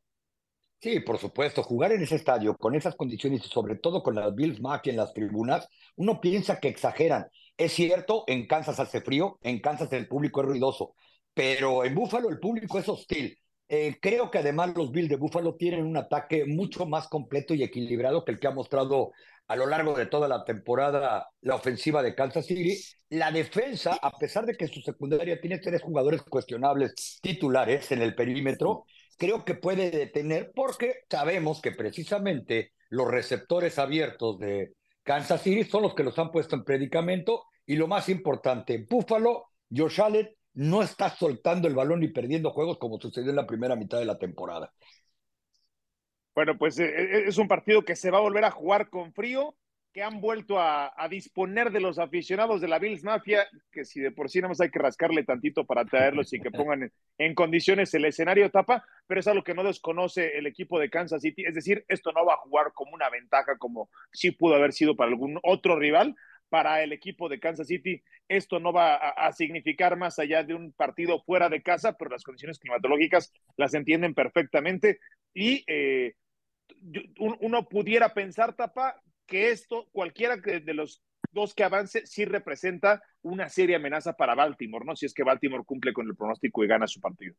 Sí, 0.81 0.99
por 1.01 1.19
supuesto, 1.19 1.63
jugar 1.63 1.93
en 1.93 2.03
ese 2.03 2.17
estadio 2.17 2.57
con 2.57 2.75
esas 2.75 2.97
condiciones 2.97 3.45
y 3.47 3.49
sobre 3.49 3.77
todo 3.77 4.03
con 4.03 4.17
las 4.17 4.35
Bills 4.35 4.61
Mafia 4.61 4.91
en 4.91 4.97
las 4.97 5.15
tribunas, 5.15 5.69
uno 5.95 6.21
piensa 6.21 6.59
que 6.59 6.69
exageran. 6.69 7.29
Es 7.57 7.73
cierto, 7.73 8.25
en 8.27 8.49
Kansas 8.49 8.81
hace 8.81 9.01
frío, 9.01 9.39
en 9.43 9.61
Kansas 9.61 9.93
el 9.93 10.09
público 10.09 10.41
es 10.41 10.47
ruidoso, 10.49 10.95
pero 11.39 11.85
en 11.85 11.95
Búfalo 11.95 12.31
el 12.31 12.41
público 12.41 12.81
es 12.81 12.89
hostil. 12.89 13.39
Eh, 13.69 13.97
creo 14.03 14.29
que 14.29 14.39
además 14.39 14.73
los 14.75 14.91
Bills 14.91 15.09
de 15.09 15.15
Búfalo 15.15 15.55
tienen 15.55 15.87
un 15.87 15.97
ataque 15.97 16.45
mucho 16.45 16.85
más 16.85 17.07
completo 17.07 17.55
y 17.55 17.63
equilibrado 17.63 18.25
que 18.25 18.33
el 18.33 18.41
que 18.41 18.49
ha 18.49 18.51
mostrado 18.51 19.13
a 19.47 19.55
lo 19.55 19.67
largo 19.67 19.95
de 19.95 20.07
toda 20.07 20.27
la 20.27 20.43
temporada 20.43 21.29
la 21.43 21.55
ofensiva 21.55 22.03
de 22.03 22.17
Kansas 22.17 22.45
City. 22.45 22.77
La 23.11 23.31
defensa, 23.31 23.97
a 24.03 24.19
pesar 24.19 24.47
de 24.47 24.57
que 24.57 24.67
su 24.67 24.81
secundaria 24.81 25.41
tiene 25.41 25.59
tres 25.59 25.81
jugadores 25.81 26.23
cuestionables 26.23 27.21
titulares 27.23 27.93
en 27.93 28.03
el 28.03 28.17
perímetro, 28.17 28.87
creo 29.17 29.45
que 29.45 29.55
puede 29.55 29.93
detener 29.93 30.51
porque 30.53 31.03
sabemos 31.09 31.61
que 31.61 31.71
precisamente 31.71 32.73
los 32.89 33.09
receptores 33.09 33.79
abiertos 33.79 34.41
de 34.41 34.73
Kansas 35.05 35.41
City 35.41 35.63
son 35.63 35.85
los 35.85 35.95
que 35.95 36.03
los 36.03 36.19
han 36.19 36.33
puesto 36.33 36.57
en 36.57 36.65
predicamento 36.65 37.45
y 37.65 37.77
lo 37.77 37.87
más 37.87 38.09
importante, 38.09 38.85
Buffalo, 38.91 39.51
Josh 39.71 40.01
Allen 40.01 40.29
no 40.59 40.83
está 40.83 41.09
soltando 41.09 41.69
el 41.69 41.75
balón 41.77 42.01
ni 42.01 42.09
perdiendo 42.09 42.51
juegos 42.51 42.79
como 42.79 43.01
sucedió 43.01 43.31
en 43.31 43.37
la 43.37 43.47
primera 43.47 43.77
mitad 43.77 44.01
de 44.01 44.05
la 44.05 44.19
temporada. 44.19 44.73
Bueno, 46.35 46.59
pues 46.59 46.81
eh, 46.81 46.87
eh, 46.87 47.25
es 47.29 47.39
un 47.39 47.47
partido 47.47 47.85
que 47.85 47.95
se 47.95 48.11
va 48.11 48.19
a 48.19 48.23
volver 48.23 48.45
a 48.45 48.51
jugar 48.51 48.91
con 48.91 49.13
frío 49.13 49.57
que 49.93 50.03
han 50.03 50.21
vuelto 50.21 50.61
a, 50.61 50.93
disponer 51.09 51.71
de 51.71 51.81
los 51.81 51.99
aficionados 51.99 52.61
de 52.61 52.69
la 52.69 52.79
Bills 52.79 53.05
Mafia, 53.05 53.47
que 53.73 53.85
si 53.85 54.01
de 54.01 54.11
por 54.11 54.29
sí 54.29 54.41
no 54.41 54.49
más 54.49 54.61
hay 54.61 54.71
que 54.71 54.79
rascarle 54.79 55.25
tantito 55.25 55.65
para 55.65 55.85
traerlos 55.85 56.33
y 56.33 56.41
que 56.41 56.51
pongan 56.51 56.93
en, 57.19 57.35
condiciones 57.35 57.95
el 57.95 58.05
escenario 58.05 58.51
tapa, 58.51 58.85
pero 59.07 59.21
es 59.21 59.29
algo 59.29 59.45
que 59.45 59.55
no 59.55 59.63
desconoce 59.63 60.37
el 60.37 60.47
equipo 60.47 60.79
de 60.79 60.91
Kansas 60.91 61.23
City. 61.23 61.45
Es 61.47 61.55
decir, 61.55 61.85
esto 61.89 62.13
no 62.13 62.27
va 62.27 62.35
a 62.35 62.39
jugar 62.39 62.73
como 62.75 62.95
una 62.95 63.09
ventaja 63.11 63.57
como 63.59 63.91
sí 64.13 64.33
pudo 64.33 64.57
haber 64.57 64.73
sido 64.73 64.97
para 64.97 65.11
algún 65.11 65.39
otro 65.43 65.79
rival. 65.79 66.17
Para 66.49 66.83
el 66.83 66.93
equipo 66.93 67.29
de 67.29 67.41
Kansas 67.41 67.67
City, 67.67 68.03
esto 68.27 68.59
no 68.59 68.73
va 68.73 68.95
a, 68.95 69.33
significar 69.33 69.97
más 69.97 70.19
allá 70.19 70.43
de 70.45 70.55
un 70.55 70.73
partido 70.73 71.23
fuera 71.23 71.49
de 71.49 71.63
casa, 71.63 71.97
pero 71.97 72.11
las 72.11 72.25
condiciones 72.25 72.59
climatológicas 72.59 73.33
las 73.57 73.75
entienden 73.75 74.15
perfectamente. 74.15 74.99
Y 75.35 75.65
eh, 75.67 76.15
uno 77.19 77.69
pudiera 77.69 78.15
pensar, 78.15 78.55
Tapa, 78.55 79.01
que 79.27 79.51
esto, 79.51 79.89
cualquiera 79.93 80.37
de 80.37 80.75
los 80.75 81.03
dos 81.33 81.55
que 81.55 81.65
avance, 81.65 82.07
sí 82.07 82.25
representa 82.25 83.03
una 83.23 83.49
seria 83.49 83.77
amenaza 83.77 84.15
para 84.15 84.35
Baltimore, 84.35 84.85
¿no? 84.85 84.97
Si 84.97 85.07
es 85.07 85.15
que 85.15 85.23
Baltimore 85.23 85.65
cumple 85.65 85.93
con 85.93 86.07
el 86.07 86.17
pronóstico 86.17 86.65
y 86.65 86.69
gana 86.69 86.87
su 86.87 87.01
partido. 87.01 87.35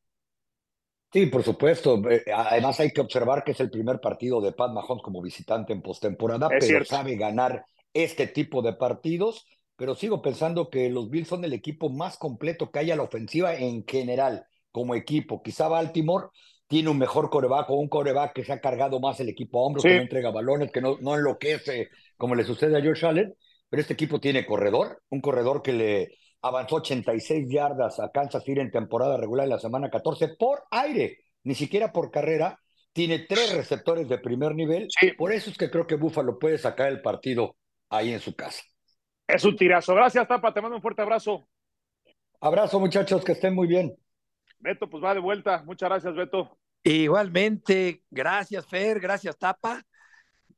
Sí, 1.11 1.25
por 1.25 1.43
supuesto. 1.43 2.01
Eh, 2.09 2.23
además 2.33 2.79
hay 2.79 2.91
que 2.91 3.01
observar 3.01 3.43
que 3.43 3.51
es 3.51 3.59
el 3.59 3.71
primer 3.71 3.99
partido 3.99 4.39
de 4.41 4.51
Pat 4.51 4.71
Mahomes 4.71 5.01
como 5.01 5.21
visitante 5.21 5.73
en 5.73 5.81
postemporada, 5.81 6.49
pero 6.49 6.85
sabe 6.85 7.15
ganar 7.15 7.65
este 7.93 8.27
tipo 8.27 8.61
de 8.61 8.73
partidos. 8.73 9.45
Pero 9.75 9.95
sigo 9.95 10.21
pensando 10.21 10.69
que 10.69 10.89
los 10.89 11.09
Bills 11.09 11.29
son 11.29 11.45
el 11.45 11.53
equipo 11.53 11.89
más 11.89 12.17
completo 12.17 12.69
que 12.69 12.79
hay 12.79 12.91
a 12.91 12.95
la 12.95 13.03
ofensiva 13.03 13.55
en 13.55 13.85
general, 13.87 14.45
como 14.71 14.93
equipo. 14.93 15.41
Quizá 15.41 15.69
Baltimore 15.69 16.27
tiene 16.67 16.89
un 16.89 16.97
mejor 16.99 17.29
coreback 17.29 17.69
o 17.69 17.75
un 17.75 17.89
coreback 17.89 18.33
que 18.33 18.43
se 18.43 18.53
ha 18.53 18.59
cargado 18.59 18.99
más 18.99 19.19
el 19.19 19.29
equipo 19.29 19.59
a 19.59 19.63
hombros, 19.63 19.83
que 19.83 19.95
no 19.95 20.01
entrega 20.01 20.31
balones, 20.31 20.71
que 20.71 20.81
no, 20.81 20.97
no 21.01 21.15
enloquece 21.15 21.89
como 22.15 22.35
le 22.35 22.43
sucede 22.43 22.77
a 22.77 22.81
George 22.81 23.05
Allen, 23.07 23.33
pero 23.69 23.81
este 23.81 23.93
equipo 23.93 24.19
tiene 24.19 24.45
corredor, 24.45 25.01
un 25.09 25.21
corredor 25.21 25.61
que 25.61 25.73
le 25.73 26.17
avanzó 26.41 26.75
86 26.75 27.47
yardas 27.49 27.99
a 27.99 28.11
Kansas 28.11 28.43
City 28.43 28.59
en 28.59 28.71
temporada 28.71 29.17
regular 29.17 29.45
en 29.45 29.51
la 29.51 29.59
semana 29.59 29.89
14 29.89 30.35
por 30.37 30.63
aire, 30.69 31.19
ni 31.43 31.55
siquiera 31.55 31.91
por 31.91 32.11
carrera, 32.11 32.59
tiene 32.93 33.19
tres 33.19 33.53
receptores 33.53 34.09
de 34.09 34.17
primer 34.17 34.53
nivel, 34.53 34.87
por 35.17 35.31
eso 35.31 35.49
es 35.49 35.57
que 35.57 35.69
creo 35.69 35.87
que 35.87 35.95
Buffalo 35.95 36.37
puede 36.37 36.57
sacar 36.57 36.89
el 36.89 37.01
partido 37.01 37.55
ahí 37.89 38.13
en 38.13 38.19
su 38.19 38.35
casa. 38.35 38.63
Es 39.27 39.43
un 39.43 39.55
tirazo. 39.55 39.93
Gracias, 39.93 40.27
Tapa, 40.27 40.53
te 40.53 40.61
mando 40.61 40.75
un 40.75 40.81
fuerte 40.81 41.01
abrazo. 41.01 41.47
Abrazo, 42.41 42.79
muchachos, 42.79 43.23
que 43.23 43.33
estén 43.33 43.53
muy 43.53 43.67
bien. 43.67 43.95
Beto, 44.59 44.89
pues 44.89 45.03
va 45.03 45.13
de 45.13 45.19
vuelta. 45.19 45.63
Muchas 45.65 45.89
gracias, 45.89 46.15
Beto. 46.15 46.57
Igualmente, 46.83 48.03
gracias, 48.09 48.65
Fer, 48.65 48.99
gracias, 48.99 49.37
Tapa, 49.37 49.83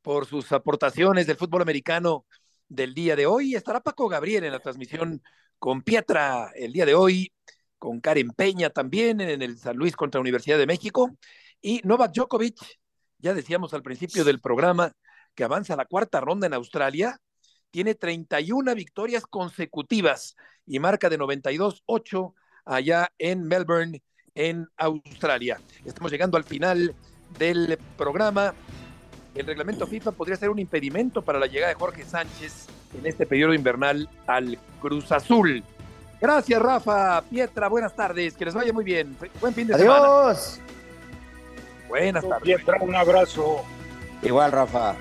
por 0.00 0.26
sus 0.26 0.52
aportaciones 0.52 1.26
del 1.26 1.36
fútbol 1.36 1.62
americano 1.62 2.26
del 2.68 2.94
día 2.94 3.16
de 3.16 3.26
hoy. 3.26 3.54
Estará 3.54 3.80
Paco 3.80 4.08
Gabriel 4.08 4.44
en 4.44 4.52
la 4.52 4.60
transmisión 4.60 5.22
con 5.58 5.82
Pietra 5.82 6.50
el 6.54 6.72
día 6.72 6.86
de 6.86 6.94
hoy, 6.94 7.32
con 7.78 8.00
Karen 8.00 8.30
Peña 8.30 8.70
también 8.70 9.20
en 9.20 9.42
el 9.42 9.58
San 9.58 9.76
Luis 9.76 9.96
contra 9.96 10.18
la 10.18 10.22
Universidad 10.22 10.58
de 10.58 10.66
México. 10.66 11.10
Y 11.60 11.80
Novak 11.84 12.12
Djokovic, 12.12 12.56
ya 13.18 13.34
decíamos 13.34 13.74
al 13.74 13.82
principio 13.82 14.24
del 14.24 14.40
programa 14.40 14.92
que 15.34 15.44
avanza 15.44 15.74
a 15.74 15.76
la 15.76 15.86
cuarta 15.86 16.20
ronda 16.20 16.46
en 16.46 16.54
Australia, 16.54 17.18
tiene 17.70 17.94
31 17.94 18.74
victorias 18.74 19.24
consecutivas 19.26 20.36
y 20.66 20.78
marca 20.78 21.08
de 21.08 21.18
92-8 21.18 22.34
allá 22.64 23.10
en 23.18 23.44
Melbourne, 23.44 24.02
en 24.34 24.68
Australia. 24.76 25.60
Estamos 25.84 26.12
llegando 26.12 26.36
al 26.36 26.44
final 26.44 26.94
del 27.38 27.78
programa. 27.96 28.54
El 29.34 29.46
reglamento 29.46 29.86
FIFA 29.86 30.12
podría 30.12 30.36
ser 30.36 30.50
un 30.50 30.58
impedimento 30.58 31.22
para 31.22 31.38
la 31.38 31.46
llegada 31.46 31.72
de 31.72 31.78
Jorge 31.78 32.04
Sánchez 32.04 32.66
en 32.98 33.06
este 33.06 33.26
periodo 33.26 33.54
invernal 33.54 34.08
al 34.26 34.58
Cruz 34.80 35.10
Azul. 35.10 35.64
Gracias, 36.20 36.62
Rafa. 36.62 37.22
Pietra, 37.22 37.68
buenas 37.68 37.96
tardes. 37.96 38.34
Que 38.34 38.44
les 38.44 38.54
vaya 38.54 38.72
muy 38.72 38.84
bien. 38.84 39.16
Buen 39.40 39.54
fin 39.54 39.66
de 39.66 39.78
semana. 39.78 39.98
Adiós. 39.98 40.60
Buenas 41.88 42.22
tardes. 42.22 42.42
Pietra, 42.42 42.78
un 42.80 42.94
abrazo. 42.94 43.64
Igual, 44.22 44.52
Rafa. 44.52 44.94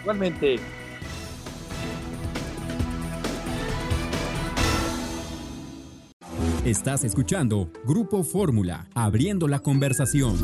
Igualmente. 0.00 0.56
Estás 6.64 7.02
escuchando 7.04 7.70
Grupo 7.84 8.22
Fórmula, 8.22 8.88
abriendo 8.94 9.48
la 9.48 9.60
conversación. 9.60 10.36